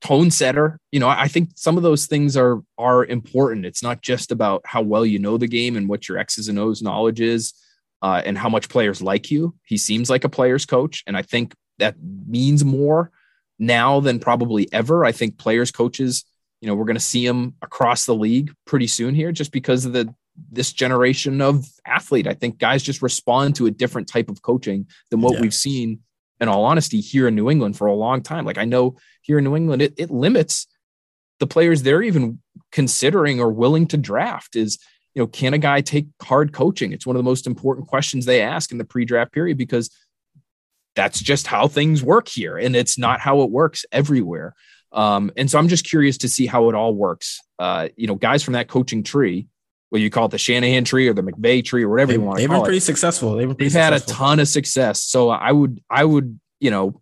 tone 0.00 0.30
setter. 0.30 0.78
You 0.92 1.00
know, 1.00 1.08
I 1.08 1.28
think 1.28 1.50
some 1.56 1.76
of 1.76 1.82
those 1.82 2.06
things 2.06 2.36
are 2.36 2.62
are 2.76 3.04
important. 3.04 3.66
It's 3.66 3.82
not 3.82 4.02
just 4.02 4.32
about 4.32 4.62
how 4.64 4.82
well 4.82 5.04
you 5.04 5.18
know 5.18 5.36
the 5.36 5.48
game 5.48 5.76
and 5.76 5.88
what 5.88 6.08
your 6.08 6.18
X's 6.18 6.48
and 6.48 6.58
O's 6.58 6.82
knowledge 6.82 7.20
is, 7.20 7.54
uh, 8.02 8.22
and 8.24 8.38
how 8.38 8.48
much 8.48 8.68
players 8.68 9.02
like 9.02 9.30
you. 9.30 9.54
He 9.64 9.76
seems 9.76 10.10
like 10.10 10.24
a 10.24 10.28
player's 10.28 10.66
coach, 10.66 11.02
and 11.06 11.16
I 11.16 11.22
think 11.22 11.54
that 11.78 11.96
means 12.26 12.64
more 12.64 13.10
now 13.58 14.00
than 14.00 14.18
probably 14.18 14.72
ever. 14.72 15.04
I 15.04 15.12
think 15.12 15.38
players, 15.38 15.70
coaches, 15.70 16.24
you 16.60 16.68
know, 16.68 16.74
we're 16.74 16.84
going 16.84 16.96
to 16.96 17.00
see 17.00 17.26
them 17.26 17.54
across 17.62 18.06
the 18.06 18.14
league 18.14 18.52
pretty 18.66 18.86
soon 18.86 19.14
here, 19.14 19.32
just 19.32 19.52
because 19.52 19.84
of 19.84 19.92
the 19.92 20.14
this 20.50 20.72
generation 20.72 21.40
of 21.40 21.66
athlete. 21.84 22.26
I 22.26 22.34
think 22.34 22.58
guys 22.58 22.82
just 22.82 23.02
respond 23.02 23.56
to 23.56 23.66
a 23.66 23.70
different 23.72 24.08
type 24.08 24.28
of 24.28 24.42
coaching 24.42 24.86
than 25.10 25.20
what 25.20 25.34
yeah. 25.34 25.40
we've 25.40 25.54
seen, 25.54 26.00
in 26.40 26.48
all 26.48 26.64
honesty, 26.64 27.00
here 27.00 27.28
in 27.28 27.34
New 27.34 27.50
England 27.50 27.76
for 27.76 27.86
a 27.86 27.94
long 27.94 28.22
time. 28.22 28.44
Like 28.44 28.58
I 28.58 28.64
know 28.64 28.96
here 29.22 29.38
in 29.38 29.44
New 29.44 29.56
England, 29.56 29.82
it, 29.82 29.94
it 29.96 30.10
limits 30.10 30.66
the 31.40 31.46
players 31.46 31.82
they're 31.82 32.02
even 32.02 32.40
considering 32.72 33.40
or 33.40 33.50
willing 33.50 33.86
to 33.88 33.96
draft 33.96 34.56
is, 34.56 34.78
you 35.14 35.22
know, 35.22 35.26
can 35.26 35.54
a 35.54 35.58
guy 35.58 35.80
take 35.80 36.06
hard 36.22 36.52
coaching? 36.52 36.92
It's 36.92 37.06
one 37.06 37.16
of 37.16 37.20
the 37.20 37.28
most 37.28 37.46
important 37.46 37.88
questions 37.88 38.24
they 38.24 38.42
ask 38.42 38.72
in 38.72 38.78
the 38.78 38.84
pre-draft 38.84 39.32
period 39.32 39.56
because 39.56 39.90
that's 40.94 41.20
just 41.20 41.46
how 41.46 41.68
things 41.68 42.02
work 42.02 42.28
here. 42.28 42.56
And 42.56 42.74
it's 42.74 42.98
not 42.98 43.20
how 43.20 43.42
it 43.42 43.50
works 43.50 43.84
everywhere. 43.92 44.54
Um, 44.92 45.30
and 45.36 45.50
so 45.50 45.58
I'm 45.58 45.68
just 45.68 45.86
curious 45.86 46.18
to 46.18 46.28
see 46.28 46.46
how 46.46 46.68
it 46.68 46.74
all 46.74 46.94
works. 46.94 47.40
Uh, 47.58 47.88
you 47.96 48.06
know, 48.06 48.14
guys 48.14 48.42
from 48.42 48.54
that 48.54 48.68
coaching 48.68 49.02
tree 49.02 49.46
whether 49.90 50.02
you 50.02 50.10
call 50.10 50.26
it 50.26 50.30
the 50.30 50.38
Shanahan 50.38 50.84
tree 50.84 51.08
or 51.08 51.14
the 51.14 51.22
McVay 51.22 51.64
tree 51.64 51.84
or 51.84 51.88
whatever 51.88 52.12
they, 52.12 52.18
you 52.18 52.24
want. 52.24 52.38
They've 52.38 52.48
been 52.48 52.62
pretty 52.62 52.78
it. 52.78 52.82
successful. 52.82 53.36
They've, 53.36 53.48
been 53.48 53.56
they've 53.58 53.72
had 53.72 53.92
a 53.92 54.00
ton 54.00 54.40
of 54.40 54.48
success. 54.48 55.02
So 55.04 55.30
I 55.30 55.52
would, 55.52 55.82
I 55.88 56.04
would, 56.04 56.38
you 56.60 56.70
know, 56.70 57.00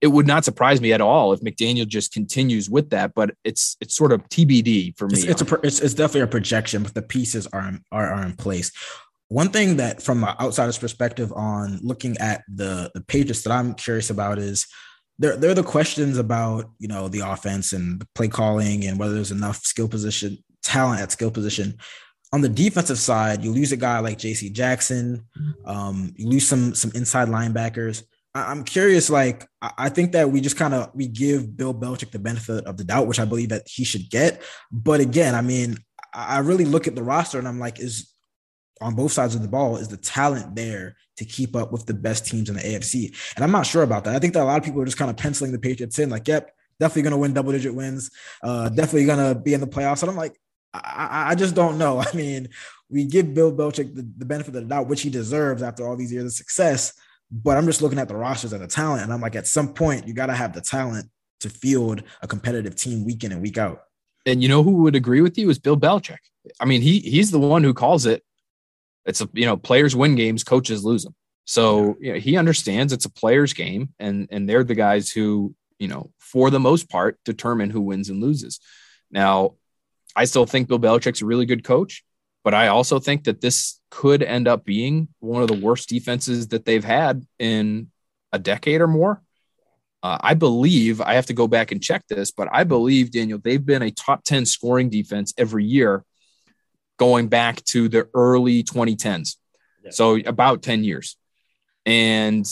it 0.00 0.08
would 0.08 0.26
not 0.26 0.44
surprise 0.44 0.80
me 0.80 0.92
at 0.92 1.00
all 1.00 1.32
if 1.32 1.40
McDaniel 1.40 1.86
just 1.86 2.12
continues 2.12 2.68
with 2.68 2.90
that. 2.90 3.14
But 3.14 3.34
it's 3.44 3.76
it's 3.80 3.96
sort 3.96 4.12
of 4.12 4.28
TBD 4.28 4.98
for 4.98 5.06
me. 5.08 5.20
It's 5.20 5.40
it's, 5.40 5.52
a, 5.52 5.60
it's, 5.62 5.80
it's 5.80 5.94
definitely 5.94 6.22
a 6.22 6.26
projection, 6.26 6.82
but 6.82 6.94
the 6.94 7.02
pieces 7.02 7.46
are 7.46 7.72
are, 7.90 8.12
are 8.12 8.26
in 8.26 8.34
place. 8.34 8.72
One 9.28 9.48
thing 9.48 9.78
that, 9.78 10.02
from 10.02 10.24
an 10.24 10.34
outsider's 10.38 10.76
perspective, 10.76 11.32
on 11.32 11.78
looking 11.82 12.18
at 12.18 12.42
the 12.52 12.90
the 12.94 13.00
pages 13.00 13.44
that 13.44 13.52
I'm 13.52 13.74
curious 13.74 14.10
about 14.10 14.38
is 14.38 14.66
there, 15.18 15.36
there 15.36 15.50
are 15.50 15.54
the 15.54 15.62
questions 15.62 16.18
about 16.18 16.68
you 16.78 16.88
know 16.88 17.08
the 17.08 17.20
offense 17.20 17.72
and 17.72 18.00
the 18.00 18.08
play 18.14 18.28
calling 18.28 18.84
and 18.84 18.98
whether 18.98 19.14
there's 19.14 19.30
enough 19.30 19.64
skill 19.64 19.88
position 19.88 20.36
talent 20.62 21.00
at 21.00 21.12
skill 21.12 21.30
position. 21.30 21.78
On 22.32 22.40
the 22.40 22.48
defensive 22.48 22.98
side, 22.98 23.44
you 23.44 23.52
lose 23.52 23.72
a 23.72 23.76
guy 23.76 23.98
like 23.98 24.18
J.C. 24.18 24.50
Jackson. 24.50 25.26
Um, 25.66 26.14
you 26.16 26.28
lose 26.28 26.48
some 26.48 26.74
some 26.74 26.90
inside 26.94 27.28
linebackers. 27.28 28.04
I'm 28.34 28.64
curious. 28.64 29.10
Like, 29.10 29.46
I 29.60 29.90
think 29.90 30.12
that 30.12 30.30
we 30.30 30.40
just 30.40 30.56
kind 30.56 30.72
of 30.72 30.90
we 30.94 31.06
give 31.06 31.54
Bill 31.54 31.74
Belichick 31.74 32.10
the 32.10 32.18
benefit 32.18 32.64
of 32.64 32.78
the 32.78 32.84
doubt, 32.84 33.06
which 33.06 33.20
I 33.20 33.26
believe 33.26 33.50
that 33.50 33.68
he 33.68 33.84
should 33.84 34.08
get. 34.08 34.42
But 34.70 35.00
again, 35.00 35.34
I 35.34 35.42
mean, 35.42 35.76
I 36.14 36.38
really 36.38 36.64
look 36.64 36.86
at 36.86 36.94
the 36.94 37.02
roster 37.02 37.38
and 37.38 37.46
I'm 37.46 37.58
like, 37.58 37.78
is 37.78 38.12
on 38.80 38.94
both 38.94 39.12
sides 39.12 39.34
of 39.34 39.42
the 39.42 39.48
ball 39.48 39.76
is 39.76 39.88
the 39.88 39.96
talent 39.96 40.56
there 40.56 40.96
to 41.16 41.24
keep 41.24 41.54
up 41.54 41.72
with 41.72 41.86
the 41.86 41.94
best 41.94 42.26
teams 42.26 42.48
in 42.48 42.56
the 42.56 42.62
AFC? 42.62 43.14
And 43.36 43.44
I'm 43.44 43.52
not 43.52 43.66
sure 43.66 43.82
about 43.82 44.04
that. 44.04 44.14
I 44.14 44.18
think 44.18 44.34
that 44.34 44.42
a 44.42 44.44
lot 44.44 44.58
of 44.58 44.64
people 44.64 44.80
are 44.80 44.86
just 44.86 44.98
kind 44.98 45.10
of 45.10 45.16
penciling 45.16 45.52
the 45.52 45.58
Patriots 45.58 45.98
in, 45.98 46.10
like, 46.10 46.26
yep, 46.26 46.50
definitely 46.80 47.02
going 47.02 47.12
to 47.12 47.18
win 47.18 47.32
double 47.32 47.52
digit 47.52 47.74
wins, 47.74 48.10
uh, 48.42 48.68
definitely 48.70 49.04
going 49.04 49.34
to 49.34 49.38
be 49.38 49.54
in 49.54 49.60
the 49.60 49.66
playoffs. 49.66 50.02
And 50.02 50.10
I'm 50.10 50.16
like, 50.16 50.36
I, 50.74 51.30
I, 51.30 51.34
just 51.34 51.54
don't 51.54 51.78
know. 51.78 52.00
I 52.12 52.14
mean, 52.14 52.48
we 52.88 53.04
give 53.04 53.34
Bill 53.34 53.52
Belichick 53.52 53.94
the, 53.94 54.08
the 54.16 54.24
benefit 54.24 54.48
of 54.48 54.62
the 54.62 54.68
doubt, 54.68 54.88
which 54.88 55.02
he 55.02 55.10
deserves 55.10 55.62
after 55.62 55.86
all 55.86 55.96
these 55.96 56.12
years 56.12 56.24
of 56.24 56.32
success. 56.32 56.92
But 57.30 57.56
I'm 57.56 57.66
just 57.66 57.80
looking 57.80 57.98
at 57.98 58.08
the 58.08 58.16
rosters 58.16 58.52
and 58.52 58.62
the 58.62 58.66
talent, 58.66 59.02
and 59.02 59.12
I'm 59.12 59.20
like, 59.20 59.36
at 59.36 59.46
some 59.46 59.72
point, 59.72 60.06
you 60.06 60.12
got 60.12 60.26
to 60.26 60.34
have 60.34 60.52
the 60.52 60.60
talent 60.60 61.08
to 61.40 61.48
field 61.48 62.02
a 62.20 62.28
competitive 62.28 62.76
team 62.76 63.04
week 63.04 63.24
in 63.24 63.32
and 63.32 63.40
week 63.40 63.58
out. 63.58 63.82
And 64.26 64.42
you 64.42 64.48
know 64.48 64.62
who 64.62 64.82
would 64.82 64.94
agree 64.94 65.20
with 65.20 65.38
you 65.38 65.48
is 65.50 65.58
Bill 65.58 65.76
Belichick. 65.76 66.18
I 66.60 66.64
mean, 66.64 66.82
he 66.82 67.00
he's 67.00 67.30
the 67.30 67.38
one 67.38 67.64
who 67.64 67.74
calls 67.74 68.06
it. 68.06 68.22
It's 69.04 69.20
a 69.20 69.28
you 69.32 69.46
know 69.46 69.56
players 69.56 69.96
win 69.96 70.14
games, 70.14 70.44
coaches 70.44 70.84
lose 70.84 71.04
them. 71.04 71.14
So 71.44 71.96
you 72.00 72.12
know, 72.12 72.18
he 72.18 72.36
understands 72.36 72.92
it's 72.92 73.04
a 73.04 73.10
players 73.10 73.52
game, 73.52 73.90
and 73.98 74.28
and 74.30 74.48
they're 74.48 74.64
the 74.64 74.74
guys 74.74 75.10
who 75.10 75.54
you 75.78 75.88
know 75.88 76.12
for 76.18 76.50
the 76.50 76.60
most 76.60 76.88
part 76.88 77.18
determine 77.24 77.70
who 77.70 77.80
wins 77.80 78.10
and 78.10 78.20
loses. 78.20 78.60
Now, 79.10 79.54
I 80.14 80.24
still 80.24 80.46
think 80.46 80.68
Bill 80.68 80.78
Belichick's 80.78 81.22
a 81.22 81.26
really 81.26 81.46
good 81.46 81.64
coach. 81.64 82.04
But 82.44 82.54
I 82.54 82.68
also 82.68 82.98
think 82.98 83.24
that 83.24 83.40
this 83.40 83.80
could 83.90 84.22
end 84.22 84.48
up 84.48 84.64
being 84.64 85.08
one 85.20 85.42
of 85.42 85.48
the 85.48 85.60
worst 85.60 85.88
defenses 85.88 86.48
that 86.48 86.64
they've 86.64 86.84
had 86.84 87.24
in 87.38 87.90
a 88.32 88.38
decade 88.38 88.80
or 88.80 88.88
more. 88.88 89.22
Uh, 90.02 90.18
I 90.20 90.34
believe 90.34 91.00
I 91.00 91.14
have 91.14 91.26
to 91.26 91.34
go 91.34 91.46
back 91.46 91.70
and 91.70 91.80
check 91.80 92.08
this, 92.08 92.32
but 92.32 92.48
I 92.50 92.64
believe 92.64 93.12
Daniel 93.12 93.38
they've 93.38 93.64
been 93.64 93.82
a 93.82 93.92
top 93.92 94.24
ten 94.24 94.44
scoring 94.44 94.90
defense 94.90 95.32
every 95.38 95.64
year, 95.64 96.04
going 96.96 97.28
back 97.28 97.62
to 97.66 97.88
the 97.88 98.08
early 98.12 98.64
2010s, 98.64 99.36
yeah. 99.84 99.90
so 99.92 100.16
about 100.16 100.62
ten 100.62 100.82
years. 100.82 101.16
And 101.86 102.44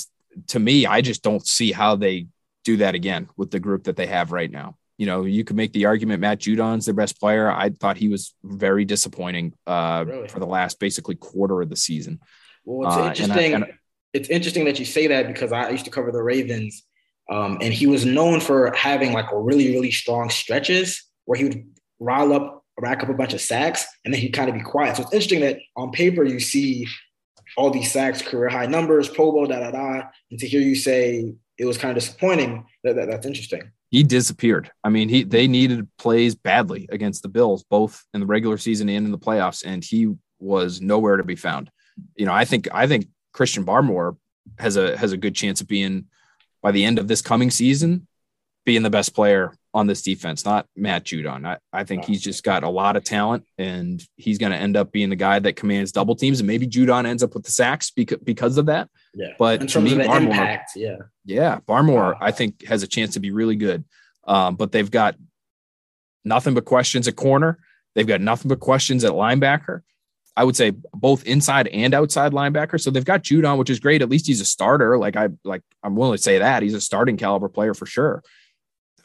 to 0.49 0.61
me, 0.61 0.87
I 0.87 1.01
just 1.01 1.25
don't 1.25 1.45
see 1.45 1.73
how 1.73 1.97
they 1.97 2.29
do 2.63 2.77
that 2.77 2.95
again 2.95 3.29
with 3.37 3.51
the 3.51 3.59
group 3.59 3.85
that 3.85 3.97
they 3.97 4.07
have 4.07 4.31
right 4.31 4.51
now 4.51 4.77
you 5.01 5.07
know, 5.07 5.25
you 5.25 5.45
could 5.45 5.57
make 5.57 5.73
the 5.73 5.87
argument 5.87 6.21
Matt 6.21 6.41
Judon's 6.41 6.85
their 6.85 6.93
best 6.93 7.19
player. 7.19 7.51
I 7.51 7.71
thought 7.71 7.97
he 7.97 8.09
was 8.09 8.35
very 8.45 8.85
disappointing 8.85 9.55
uh, 9.67 10.05
really? 10.07 10.29
for 10.29 10.41
the 10.41 10.47
last 10.47 10.79
basically 10.79 11.15
quarter 11.15 11.63
of 11.63 11.71
the 11.71 11.77
season. 11.77 12.21
Well, 12.67 12.87
it's 12.87 12.97
uh, 12.99 13.05
interesting. 13.07 13.55
And 13.55 13.65
I, 13.65 13.69
and 13.69 13.79
it's 14.13 14.29
interesting 14.29 14.67
that 14.67 14.79
you 14.79 14.85
say 14.85 15.07
that 15.07 15.27
because 15.27 15.53
I 15.53 15.71
used 15.71 15.87
to 15.87 15.91
cover 15.91 16.13
the 16.13 16.23
Ravens, 16.23 16.85
um, 17.31 17.57
and 17.63 17.73
he 17.73 17.87
was 17.87 18.05
known 18.05 18.41
for 18.41 18.75
having 18.75 19.15
like 19.15 19.33
a 19.33 19.41
really, 19.41 19.73
really 19.73 19.91
strong 19.91 20.29
stretches 20.29 21.03
where 21.25 21.39
he 21.39 21.45
would 21.45 21.65
rile 21.99 22.35
up, 22.35 22.63
rack 22.79 23.03
up 23.03 23.09
a 23.09 23.15
bunch 23.15 23.33
of 23.33 23.41
sacks, 23.41 23.87
and 24.05 24.13
then 24.13 24.21
he'd 24.21 24.35
kind 24.35 24.51
of 24.51 24.55
be 24.55 24.61
quiet. 24.61 24.97
So 24.97 25.05
it's 25.05 25.15
interesting 25.15 25.41
that 25.41 25.61
on 25.77 25.93
paper 25.93 26.25
you 26.25 26.41
see 26.41 26.87
all 27.57 27.71
these 27.71 27.91
sacks, 27.91 28.21
career 28.21 28.51
high 28.51 28.67
numbers, 28.67 29.09
Pro 29.09 29.33
Bowl, 29.33 29.47
da 29.47 29.61
da 29.61 29.71
da, 29.71 30.09
and 30.31 30.39
to 30.39 30.47
hear 30.47 30.61
you 30.61 30.75
say 30.75 31.33
it 31.57 31.65
was 31.65 31.79
kind 31.79 31.97
of 31.97 32.03
disappointing. 32.03 32.67
That, 32.85 32.97
that 32.97 33.09
that's 33.09 33.27
interesting 33.27 33.73
he 33.91 34.03
disappeared. 34.03 34.71
I 34.85 34.89
mean, 34.89 35.09
he 35.09 35.25
they 35.25 35.47
needed 35.47 35.89
plays 35.99 36.35
badly 36.35 36.89
against 36.91 37.23
the 37.23 37.29
Bills, 37.29 37.65
both 37.65 38.05
in 38.15 38.21
the 38.21 38.27
regular 38.27 38.57
season 38.57 38.89
and 38.89 39.07
in 39.07 39.13
the 39.13 39.19
playoffs, 39.19 39.65
and 39.65 39.85
he 39.85 40.15
was 40.39 40.81
nowhere 40.81 41.17
to 41.17 41.25
be 41.25 41.37
found. 41.37 41.71
You 42.17 42.27
know, 42.27 42.33
I 42.33 42.45
think 42.45 42.69
I 42.73 42.87
think 42.87 43.09
Christian 43.33 43.65
Barmore 43.65 44.17
has 44.59 44.77
a 44.77 44.97
has 44.97 45.13
a 45.13 45.17
good 45.17 45.35
chance 45.35 45.61
of 45.61 45.69
being 45.69 46.07
by 46.63 46.71
the 46.71 46.85
end 46.85 46.99
of 46.99 47.09
this 47.09 47.23
coming 47.23 47.51
season 47.51 48.07
being 48.65 48.83
the 48.83 48.91
best 48.91 49.15
player 49.15 49.55
on 49.73 49.87
this 49.87 50.03
defense, 50.03 50.45
not 50.45 50.67
Matt 50.77 51.05
Judon. 51.05 51.47
I, 51.47 51.59
I 51.73 51.85
think 51.85 52.05
he's 52.05 52.21
just 52.21 52.43
got 52.43 52.65
a 52.65 52.69
lot 52.69 52.97
of 52.97 53.05
talent 53.05 53.47
and 53.57 54.03
he's 54.17 54.39
going 54.39 54.51
to 54.51 54.59
end 54.59 54.77
up 54.77 54.91
being 54.91 55.11
the 55.11 55.17
guy 55.17 55.39
that 55.39 55.55
commands 55.55 55.93
double 55.93 56.17
teams. 56.17 56.41
And 56.41 56.47
maybe 56.47 56.67
Judon 56.67 57.07
ends 57.07 57.23
up 57.23 57.35
with 57.35 57.45
the 57.45 57.53
sacks 57.53 57.91
because, 57.91 58.19
because 58.19 58.59
of 58.59 58.67
that. 58.67 58.89
Yeah. 59.15 59.35
But 59.39 59.69
to 59.71 59.81
me, 59.81 59.93
Barmore, 59.93 60.27
impact, 60.27 60.73
yeah. 60.75 60.97
Yeah. 61.25 61.61
Barmore, 61.69 62.17
I 62.21 62.33
think, 62.33 62.67
has 62.67 62.83
a 62.83 62.89
chance 62.89 63.15
to 63.15 63.21
be 63.21 63.31
really 63.31 63.57
good. 63.57 63.85
Um, 64.27 64.57
but 64.57 64.73
they've 64.73 64.91
got 64.91 65.15
nothing 66.25 66.55
but 66.55 66.65
questions 66.65 67.07
at 67.07 67.15
corner. 67.15 67.59
They've 67.95 68.07
got 68.07 68.21
nothing 68.21 68.49
but 68.49 68.61
questions 68.61 69.05
at 69.05 69.13
linebacker. 69.13 69.83
I 70.37 70.45
would 70.45 70.57
say 70.57 70.73
both 70.95 71.25
inside 71.27 71.69
and 71.69 71.93
outside 71.95 72.33
linebacker. 72.33 72.81
So 72.81 72.91
they've 72.91 73.05
got 73.05 73.23
Judon, 73.23 73.59
which 73.59 73.71
is 73.71 73.79
great. 73.79 74.01
At 74.03 74.09
least 74.09 74.27
he's 74.27 74.41
a 74.41 74.45
starter. 74.45 74.97
Like 74.97 75.17
I 75.17 75.29
like 75.45 75.63
I'm 75.83 75.97
willing 75.97 76.17
to 76.17 76.23
say 76.23 76.39
that 76.39 76.63
he's 76.63 76.75
a 76.75 76.81
starting 76.81 77.17
caliber 77.17 77.49
player 77.49 77.75
for 77.75 77.85
sure 77.85 78.23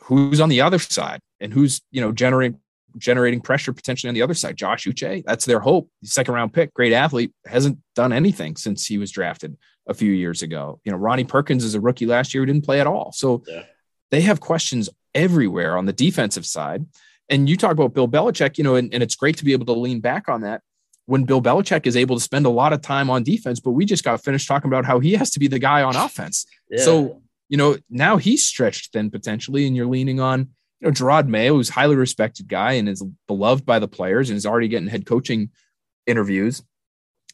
who's 0.05 0.39
on 0.39 0.49
the 0.49 0.61
other 0.61 0.79
side 0.79 1.19
and 1.39 1.53
who's 1.53 1.81
you 1.91 2.01
know 2.01 2.11
generating 2.11 2.59
generating 2.97 3.41
pressure 3.41 3.73
potentially 3.73 4.07
on 4.07 4.13
the 4.13 4.21
other 4.21 4.33
side. 4.33 4.55
Josh 4.55 4.85
Uche, 4.85 5.23
that's 5.25 5.45
their 5.45 5.59
hope. 5.59 5.89
Second 6.03 6.33
round 6.33 6.53
pick, 6.53 6.73
great 6.73 6.93
athlete, 6.93 7.33
hasn't 7.45 7.77
done 7.93 8.13
anything 8.13 8.55
since 8.55 8.85
he 8.85 8.97
was 8.97 9.11
drafted 9.11 9.57
a 9.87 9.93
few 9.93 10.11
years 10.11 10.41
ago. 10.41 10.79
You 10.85 10.91
know, 10.91 10.97
Ronnie 10.97 11.25
Perkins 11.25 11.63
is 11.63 11.75
a 11.75 11.81
rookie 11.81 12.05
last 12.05 12.33
year 12.33 12.41
who 12.41 12.45
didn't 12.45 12.63
play 12.63 12.79
at 12.79 12.87
all. 12.87 13.11
So 13.11 13.43
yeah. 13.47 13.63
they 14.11 14.21
have 14.21 14.39
questions 14.39 14.89
everywhere 15.13 15.77
on 15.77 15.85
the 15.85 15.93
defensive 15.93 16.45
side. 16.45 16.85
And 17.29 17.49
you 17.49 17.57
talk 17.57 17.71
about 17.71 17.93
Bill 17.93 18.07
Belichick, 18.07 18.57
you 18.57 18.63
know, 18.63 18.75
and, 18.75 18.93
and 18.93 19.03
it's 19.03 19.15
great 19.15 19.37
to 19.37 19.45
be 19.45 19.53
able 19.53 19.65
to 19.65 19.73
lean 19.73 19.99
back 19.99 20.29
on 20.29 20.41
that 20.41 20.61
when 21.05 21.23
Bill 21.23 21.41
Belichick 21.41 21.85
is 21.85 21.95
able 21.95 22.15
to 22.15 22.21
spend 22.21 22.45
a 22.45 22.49
lot 22.49 22.73
of 22.73 22.81
time 22.81 23.09
on 23.09 23.23
defense, 23.23 23.59
but 23.59 23.71
we 23.71 23.85
just 23.85 24.03
got 24.03 24.23
finished 24.23 24.47
talking 24.47 24.69
about 24.69 24.85
how 24.85 24.99
he 24.99 25.13
has 25.13 25.29
to 25.31 25.39
be 25.39 25.47
the 25.47 25.59
guy 25.59 25.83
on 25.83 25.95
offense. 25.95 26.45
Yeah. 26.69 26.83
So 26.83 27.21
you 27.49 27.57
know, 27.57 27.77
now 27.89 28.17
he's 28.17 28.45
stretched 28.45 28.93
thin 28.93 29.11
potentially, 29.11 29.67
and 29.67 29.75
you're 29.75 29.85
leaning 29.85 30.19
on, 30.19 30.49
you 30.79 30.87
know, 30.87 30.91
Jerod 30.91 31.27
Mayo, 31.27 31.53
who's 31.53 31.69
highly 31.69 31.95
respected 31.95 32.47
guy 32.47 32.73
and 32.73 32.89
is 32.89 33.03
beloved 33.27 33.65
by 33.65 33.79
the 33.79 33.87
players 33.87 34.29
and 34.29 34.37
is 34.37 34.45
already 34.45 34.67
getting 34.67 34.87
head 34.87 35.05
coaching 35.05 35.51
interviews. 36.05 36.63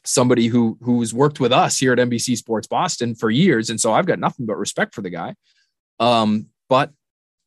Somebody 0.04 0.48
who 0.48 0.78
who's 0.82 1.14
worked 1.14 1.40
with 1.40 1.52
us 1.52 1.78
here 1.78 1.92
at 1.92 1.98
NBC 1.98 2.36
Sports 2.36 2.66
Boston 2.66 3.14
for 3.14 3.30
years, 3.30 3.70
and 3.70 3.80
so 3.80 3.92
I've 3.92 4.06
got 4.06 4.18
nothing 4.18 4.46
but 4.46 4.58
respect 4.58 4.94
for 4.94 5.02
the 5.02 5.10
guy. 5.10 5.34
Um, 6.00 6.46
but 6.68 6.90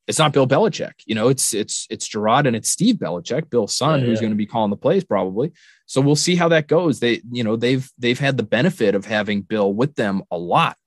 it's 0.07 0.19
not 0.19 0.31
Bill 0.31 0.47
Belichick, 0.47 0.93
you 1.05 1.15
know. 1.15 1.27
It's 1.27 1.53
it's 1.53 1.85
it's 1.89 2.07
Gerard 2.07 2.47
and 2.47 2.55
it's 2.55 2.69
Steve 2.69 2.95
Belichick, 2.95 3.49
Bill's 3.49 3.75
son, 3.75 3.99
yeah, 3.99 4.05
who's 4.05 4.21
going 4.21 4.31
to 4.31 4.37
be 4.37 4.45
calling 4.45 4.69
the 4.69 4.77
plays 4.77 5.03
probably. 5.03 5.51
So 5.85 5.99
we'll 5.99 6.15
see 6.15 6.35
how 6.35 6.47
that 6.49 6.67
goes. 6.67 6.99
They, 6.99 7.21
you 7.29 7.43
know, 7.43 7.57
they've 7.57 7.91
they've 7.97 8.19
had 8.19 8.37
the 8.37 8.43
benefit 8.43 8.95
of 8.95 9.05
having 9.05 9.41
Bill 9.41 9.73
with 9.73 9.95
them 9.95 10.23
a 10.31 10.37
lot 10.37 10.77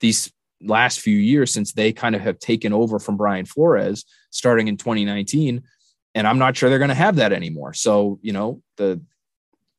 these 0.00 0.32
last 0.66 1.00
few 1.00 1.16
years 1.16 1.52
since 1.52 1.72
they 1.72 1.92
kind 1.92 2.14
of 2.14 2.20
have 2.22 2.38
taken 2.38 2.72
over 2.72 2.98
from 2.98 3.16
Brian 3.16 3.44
Flores 3.44 4.04
starting 4.30 4.68
in 4.68 4.76
2019. 4.76 5.62
And 6.14 6.26
I'm 6.26 6.38
not 6.38 6.56
sure 6.56 6.68
they're 6.68 6.78
going 6.78 6.88
to 6.88 6.94
have 6.94 7.16
that 7.16 7.32
anymore. 7.32 7.74
So, 7.74 8.18
you 8.22 8.32
know, 8.32 8.62
the, 8.76 9.00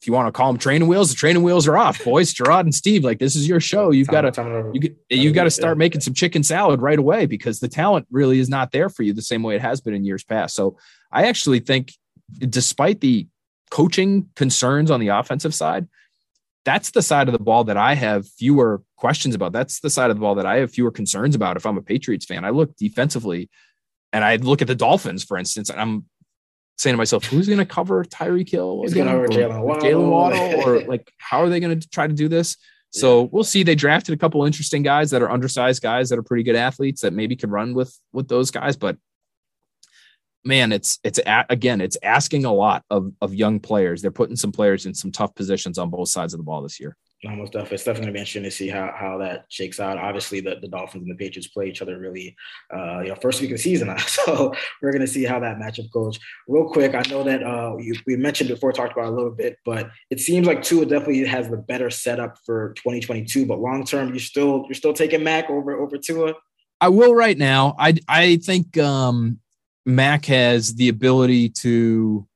if 0.02 0.06
you 0.06 0.14
want 0.14 0.28
to 0.28 0.32
call 0.32 0.52
them 0.52 0.60
training 0.60 0.88
wheels, 0.88 1.10
the 1.10 1.16
training 1.16 1.42
wheels 1.42 1.68
are 1.68 1.76
off, 1.76 2.04
boys. 2.04 2.34
Jerod 2.34 2.62
and 2.62 2.76
Steve, 2.76 3.04
like 3.04 3.18
this 3.18 3.36
is 3.36 3.48
your 3.48 3.60
show. 3.60 3.90
You've 3.92 4.08
got 4.08 4.22
to 4.22 4.72
you 4.74 4.96
you 5.10 5.32
got 5.32 5.46
to 5.46 5.52
start 5.52 5.80
making 5.80 6.02
some 6.02 6.14
chicken 6.14 6.44
salad 6.44 6.82
right 6.82 7.00
away 7.00 7.26
because 7.26 7.60
the 7.60 7.68
talent 7.68 8.06
really 8.12 8.38
is 8.38 8.48
not 8.48 8.72
there 8.72 8.90
for 8.90 9.02
you 9.02 9.14
the 9.14 9.24
same 9.24 9.42
way 9.42 9.56
it 9.56 9.62
has 9.62 9.82
been 9.82 9.96
in 9.96 10.06
years 10.06 10.24
past. 10.24 10.56
So 10.56 10.78
I 11.12 11.26
actually 11.26 11.62
think, 11.62 11.94
despite 12.38 13.02
the 13.02 13.28
coaching 13.72 14.30
concerns 14.36 14.92
on 14.92 15.00
the 15.00 15.08
offensive 15.08 15.56
side, 15.56 15.88
that's 16.68 16.92
the 16.92 17.02
side 17.02 17.30
of 17.30 17.32
the 17.32 17.40
ball 17.40 17.64
that 17.64 17.78
I 17.78 17.96
have 17.96 18.28
fewer 18.28 18.84
questions 18.98 19.34
about. 19.34 19.54
That's 19.54 19.80
the 19.80 19.90
side 19.90 20.10
of 20.10 20.18
the 20.18 20.20
ball 20.20 20.36
that 20.36 20.46
I 20.46 20.58
have 20.58 20.70
fewer 20.70 20.92
concerns 20.92 21.34
about 21.34 21.56
if 21.56 21.66
I'm 21.66 21.78
a 21.78 21.82
Patriots 21.82 22.26
fan. 22.26 22.44
I 22.44 22.50
look 22.50 22.76
defensively 22.76 23.50
and 24.12 24.22
I 24.22 24.36
look 24.36 24.62
at 24.62 24.68
the 24.68 24.76
Dolphins, 24.76 25.24
for 25.24 25.38
instance, 25.38 25.70
and 25.70 25.80
I'm 25.80 26.08
saying 26.78 26.94
to 26.94 26.98
myself, 26.98 27.24
who's 27.24 27.48
going 27.48 27.60
to 27.60 27.66
cover 27.66 28.04
Tyreek 28.04 28.50
Hill? 28.50 28.82
Who's 28.82 28.94
going 28.94 29.08
to 29.08 29.14
cover 29.14 29.28
Jaylen 29.30 29.62
Waddle? 29.62 30.12
Waddle? 30.12 30.62
or 30.62 30.82
like, 30.84 31.10
how 31.20 31.42
are 31.42 31.48
they 31.48 31.62
going 31.62 31.80
to 31.80 31.90
try 31.90 32.06
to 32.06 32.14
do 32.14 32.28
this? 32.28 32.58
So 32.92 33.30
we'll 33.32 33.46
see. 33.46 33.64
They 33.64 33.76
drafted 33.76 34.14
a 34.14 34.18
couple 34.18 34.44
interesting 34.44 34.84
guys 34.84 35.10
that 35.12 35.22
are 35.22 35.32
undersized 35.32 35.82
guys 35.82 36.10
that 36.10 36.20
are 36.20 36.24
pretty 36.24 36.44
good 36.44 36.58
athletes 36.58 37.00
that 37.02 37.14
maybe 37.14 37.38
could 37.38 37.50
run 37.50 37.76
with 37.76 37.98
with 38.12 38.28
those 38.28 38.52
guys, 38.52 38.76
but 38.76 38.98
man, 40.48 40.72
it's 40.72 41.00
it's 41.04 41.20
a, 41.20 41.46
again, 41.50 41.82
it's 41.82 41.98
asking 42.02 42.46
a 42.46 42.54
lot 42.54 42.84
of 42.90 43.12
of 43.22 43.36
young 43.36 43.60
players. 43.60 44.02
They're 44.02 44.12
putting 44.12 44.36
some 44.36 44.52
players 44.52 44.86
in 44.86 44.94
some 44.94 45.12
tough 45.12 45.36
positions 45.36 45.78
on 45.78 45.90
both 45.90 46.10
sides 46.10 46.34
of 46.34 46.40
the 46.40 46.44
ball 46.44 46.62
this 46.62 46.80
year. 46.80 46.98
Almost 47.26 47.54
definitely. 47.54 47.76
It's 47.76 47.84
definitely 47.84 48.06
gonna 48.06 48.14
be 48.14 48.20
interesting 48.20 48.44
to 48.44 48.52
see 48.52 48.68
how, 48.68 48.94
how 48.96 49.18
that 49.18 49.46
shakes 49.50 49.80
out. 49.80 49.98
Obviously, 49.98 50.40
the, 50.40 50.58
the 50.62 50.68
Dolphins 50.68 51.02
and 51.02 51.12
the 51.12 51.16
Patriots 51.16 51.48
play 51.48 51.68
each 51.68 51.82
other 51.82 51.98
really, 51.98 52.36
uh, 52.72 53.00
you 53.00 53.10
know, 53.10 53.16
first 53.16 53.42
week 53.42 53.50
of 53.50 53.58
the 53.58 53.64
season. 53.64 53.94
So 54.08 54.54
we're 54.82 54.92
gonna 54.92 55.08
see 55.08 55.24
how 55.24 55.40
that 55.40 55.58
matchup 55.58 55.90
goes. 55.92 56.20
Real 56.48 56.70
quick, 56.70 56.94
I 56.94 57.02
know 57.10 57.24
that 57.24 57.42
uh, 57.42 57.76
you, 57.80 57.96
we 58.06 58.16
mentioned 58.18 58.50
before, 58.50 58.72
talked 58.72 58.92
about 58.92 59.06
a 59.06 59.16
little 59.16 59.32
bit, 59.32 59.58
but 59.66 59.90
it 60.12 60.20
seems 60.20 60.46
like 60.46 60.62
Tua 60.62 60.86
definitely 60.86 61.26
has 61.26 61.50
the 61.50 61.58
better 61.58 61.90
setup 61.90 62.38
for 62.46 62.74
2022. 62.74 63.48
But 63.48 63.60
long 63.60 63.84
term, 63.84 64.10
you're 64.10 64.20
still 64.20 64.66
you're 64.68 64.76
still 64.76 64.94
taking 64.94 65.24
Mac 65.24 65.50
over 65.50 65.76
over 65.80 65.98
Tua. 65.98 66.36
I 66.80 66.90
will 66.90 67.16
right 67.16 67.38
now. 67.38 67.76
I 67.80 67.96
I 68.08 68.38
think 68.38 68.78
um, 68.78 69.40
Mac 69.88 70.26
has 70.26 70.76
the 70.76 70.90
ability 70.90 71.48
to 71.48 72.28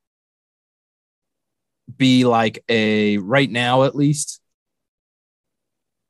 be 1.97 2.23
like 2.23 2.63
a 2.69 3.17
right 3.17 3.51
now 3.51 3.83
at 3.83 3.93
least. 3.93 4.39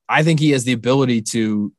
I 0.08 0.22
think 0.22 0.40
he 0.40 0.52
has 0.52 0.66
the 0.66 0.74
ability 0.74 1.24
to 1.34 1.74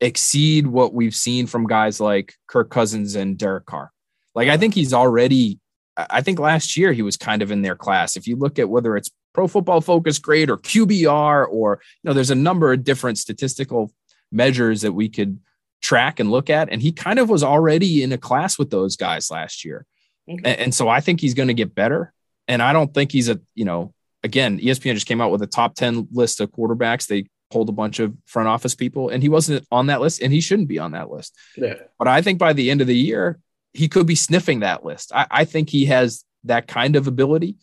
exceed 0.00 0.66
what 0.66 0.94
we've 0.94 1.14
seen 1.14 1.46
from 1.46 1.66
guys 1.66 2.00
like 2.00 2.36
Kirk 2.46 2.70
Cousins 2.70 3.16
and 3.16 3.36
Derek 3.36 3.66
Carr. 3.66 3.92
Like 4.34 4.48
I 4.48 4.56
think 4.56 4.72
he's 4.72 4.94
already 4.94 5.60
I 5.98 6.22
think 6.22 6.38
last 6.38 6.74
year 6.74 6.94
he 6.94 7.02
was 7.02 7.18
kind 7.18 7.42
of 7.42 7.50
in 7.50 7.60
their 7.60 7.76
class. 7.76 8.16
If 8.16 8.26
you 8.26 8.36
look 8.36 8.58
at 8.58 8.70
whether 8.70 8.96
it's 8.96 9.10
pro 9.34 9.46
football 9.46 9.82
focus 9.82 10.18
grade 10.18 10.48
or 10.48 10.56
QBR 10.56 11.46
or 11.50 11.82
you 12.02 12.08
know 12.08 12.14
there's 12.14 12.30
a 12.30 12.34
number 12.34 12.72
of 12.72 12.82
different 12.82 13.18
statistical 13.18 13.92
measures 14.32 14.80
that 14.80 14.92
we 14.92 15.10
could 15.10 15.38
track 15.80 16.20
and 16.20 16.30
look 16.30 16.50
at 16.50 16.68
and 16.70 16.82
he 16.82 16.92
kind 16.92 17.18
of 17.18 17.28
was 17.28 17.42
already 17.42 18.02
in 18.02 18.12
a 18.12 18.18
class 18.18 18.58
with 18.58 18.70
those 18.70 18.96
guys 18.96 19.30
last 19.30 19.64
year. 19.64 19.86
Okay. 20.28 20.42
And, 20.44 20.60
and 20.60 20.74
so 20.74 20.88
I 20.88 21.00
think 21.00 21.20
he's 21.20 21.34
going 21.34 21.48
to 21.48 21.54
get 21.54 21.74
better 21.74 22.12
and 22.46 22.62
I 22.62 22.72
don't 22.72 22.92
think 22.92 23.12
he's 23.12 23.28
a, 23.28 23.40
you 23.54 23.64
know, 23.64 23.92
again, 24.22 24.58
ESPN 24.58 24.94
just 24.94 25.06
came 25.06 25.20
out 25.20 25.30
with 25.30 25.42
a 25.42 25.46
top 25.46 25.74
10 25.74 26.08
list 26.12 26.40
of 26.40 26.50
quarterbacks. 26.50 27.06
They 27.06 27.26
pulled 27.50 27.68
a 27.68 27.72
bunch 27.72 28.00
of 28.00 28.14
front 28.26 28.48
office 28.48 28.74
people 28.74 29.08
and 29.08 29.22
he 29.22 29.28
wasn't 29.28 29.66
on 29.70 29.86
that 29.86 30.00
list 30.00 30.20
and 30.20 30.32
he 30.32 30.40
shouldn't 30.40 30.68
be 30.68 30.78
on 30.78 30.92
that 30.92 31.10
list. 31.10 31.34
Yeah. 31.56 31.74
But 31.98 32.08
I 32.08 32.22
think 32.22 32.38
by 32.38 32.52
the 32.52 32.70
end 32.70 32.80
of 32.80 32.86
the 32.86 32.96
year, 32.96 33.38
he 33.72 33.88
could 33.88 34.06
be 34.06 34.14
sniffing 34.14 34.60
that 34.60 34.84
list. 34.84 35.12
I, 35.14 35.26
I 35.30 35.44
think 35.44 35.70
he 35.70 35.86
has 35.86 36.24
that 36.44 36.66
kind 36.66 36.96
of 36.96 37.06
ability. 37.06 37.56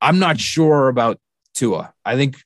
I'm 0.00 0.18
not 0.18 0.38
sure 0.38 0.88
about 0.88 1.18
Tua. 1.54 1.92
I 2.04 2.16
think 2.16 2.36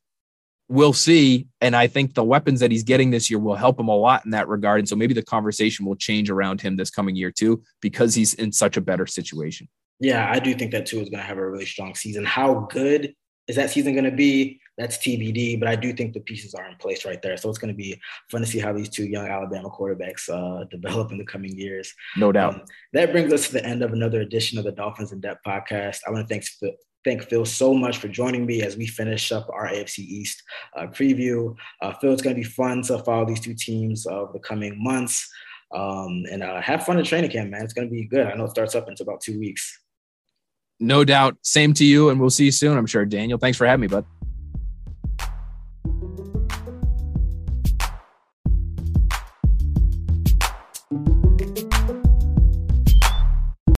we'll 0.72 0.94
see. 0.94 1.46
And 1.60 1.76
I 1.76 1.86
think 1.86 2.14
the 2.14 2.24
weapons 2.24 2.60
that 2.60 2.70
he's 2.70 2.82
getting 2.82 3.10
this 3.10 3.28
year 3.30 3.38
will 3.38 3.54
help 3.54 3.78
him 3.78 3.88
a 3.88 3.96
lot 3.96 4.24
in 4.24 4.30
that 4.30 4.48
regard. 4.48 4.78
And 4.80 4.88
so 4.88 4.96
maybe 4.96 5.12
the 5.12 5.22
conversation 5.22 5.84
will 5.84 5.96
change 5.96 6.30
around 6.30 6.62
him 6.62 6.76
this 6.76 6.90
coming 6.90 7.14
year 7.14 7.30
Tua, 7.30 7.58
because 7.82 8.14
he's 8.14 8.32
in 8.34 8.52
such 8.52 8.78
a 8.78 8.80
better 8.80 9.06
situation. 9.06 9.68
Yeah, 10.00 10.28
I 10.28 10.38
do 10.38 10.54
think 10.54 10.72
that 10.72 10.86
too 10.86 11.00
is 11.00 11.10
going 11.10 11.20
to 11.20 11.26
have 11.26 11.36
a 11.36 11.48
really 11.48 11.66
strong 11.66 11.94
season. 11.94 12.24
How 12.24 12.66
good 12.70 13.14
is 13.48 13.56
that 13.56 13.70
season 13.70 13.92
going 13.92 14.06
to 14.06 14.10
be? 14.10 14.60
That's 14.78 14.96
TBD, 14.96 15.60
but 15.60 15.68
I 15.68 15.76
do 15.76 15.92
think 15.92 16.14
the 16.14 16.20
pieces 16.20 16.54
are 16.54 16.66
in 16.66 16.76
place 16.76 17.04
right 17.04 17.20
there. 17.20 17.36
So 17.36 17.50
it's 17.50 17.58
going 17.58 17.72
to 17.72 17.76
be 17.76 18.00
fun 18.30 18.40
to 18.40 18.46
see 18.46 18.58
how 18.58 18.72
these 18.72 18.88
two 18.88 19.04
young 19.04 19.26
Alabama 19.28 19.68
quarterbacks 19.68 20.30
uh, 20.30 20.64
develop 20.70 21.12
in 21.12 21.18
the 21.18 21.24
coming 21.24 21.56
years. 21.56 21.92
No 22.16 22.32
doubt. 22.32 22.54
Um, 22.54 22.62
that 22.94 23.12
brings 23.12 23.30
us 23.30 23.48
to 23.48 23.52
the 23.52 23.66
end 23.66 23.82
of 23.82 23.92
another 23.92 24.22
edition 24.22 24.58
of 24.58 24.64
the 24.64 24.72
Dolphins 24.72 25.12
in 25.12 25.20
Depth 25.20 25.42
podcast. 25.46 26.00
I 26.06 26.10
want 26.10 26.26
to 26.26 26.34
thank 26.34 26.44
thank 27.04 27.28
Phil 27.28 27.44
so 27.44 27.74
much 27.74 27.98
for 27.98 28.08
joining 28.08 28.46
me 28.46 28.62
as 28.62 28.76
we 28.76 28.86
finish 28.86 29.32
up 29.32 29.48
our 29.50 29.68
AFC 29.68 29.98
East 29.98 30.42
uh, 30.76 30.86
preview. 30.86 31.54
Uh, 31.80 31.92
Phil, 31.94 32.12
it's 32.12 32.22
going 32.22 32.36
to 32.36 32.40
be 32.40 32.48
fun 32.48 32.82
to 32.82 32.98
follow 32.98 33.24
these 33.24 33.40
two 33.40 33.54
teams 33.54 34.06
over 34.06 34.32
the 34.32 34.38
coming 34.38 34.82
months. 34.82 35.28
Um, 35.74 36.24
and 36.30 36.42
uh, 36.42 36.60
have 36.60 36.84
fun 36.84 36.98
in 36.98 37.04
training 37.04 37.30
camp, 37.30 37.50
man. 37.50 37.62
It's 37.62 37.72
going 37.72 37.88
to 37.88 37.92
be 37.92 38.04
good. 38.04 38.26
I 38.26 38.34
know 38.34 38.44
it 38.44 38.50
starts 38.50 38.74
up 38.74 38.88
in 38.88 38.94
about 39.00 39.22
two 39.22 39.38
weeks. 39.38 39.80
No 40.78 41.04
doubt. 41.04 41.36
Same 41.42 41.72
to 41.74 41.84
you, 41.84 42.10
and 42.10 42.20
we'll 42.20 42.30
see 42.30 42.44
you 42.44 42.52
soon, 42.52 42.76
I'm 42.76 42.86
sure. 42.86 43.06
Daniel, 43.06 43.38
thanks 43.38 43.56
for 43.56 43.66
having 43.66 43.80
me, 43.80 43.86
bud. 43.86 44.04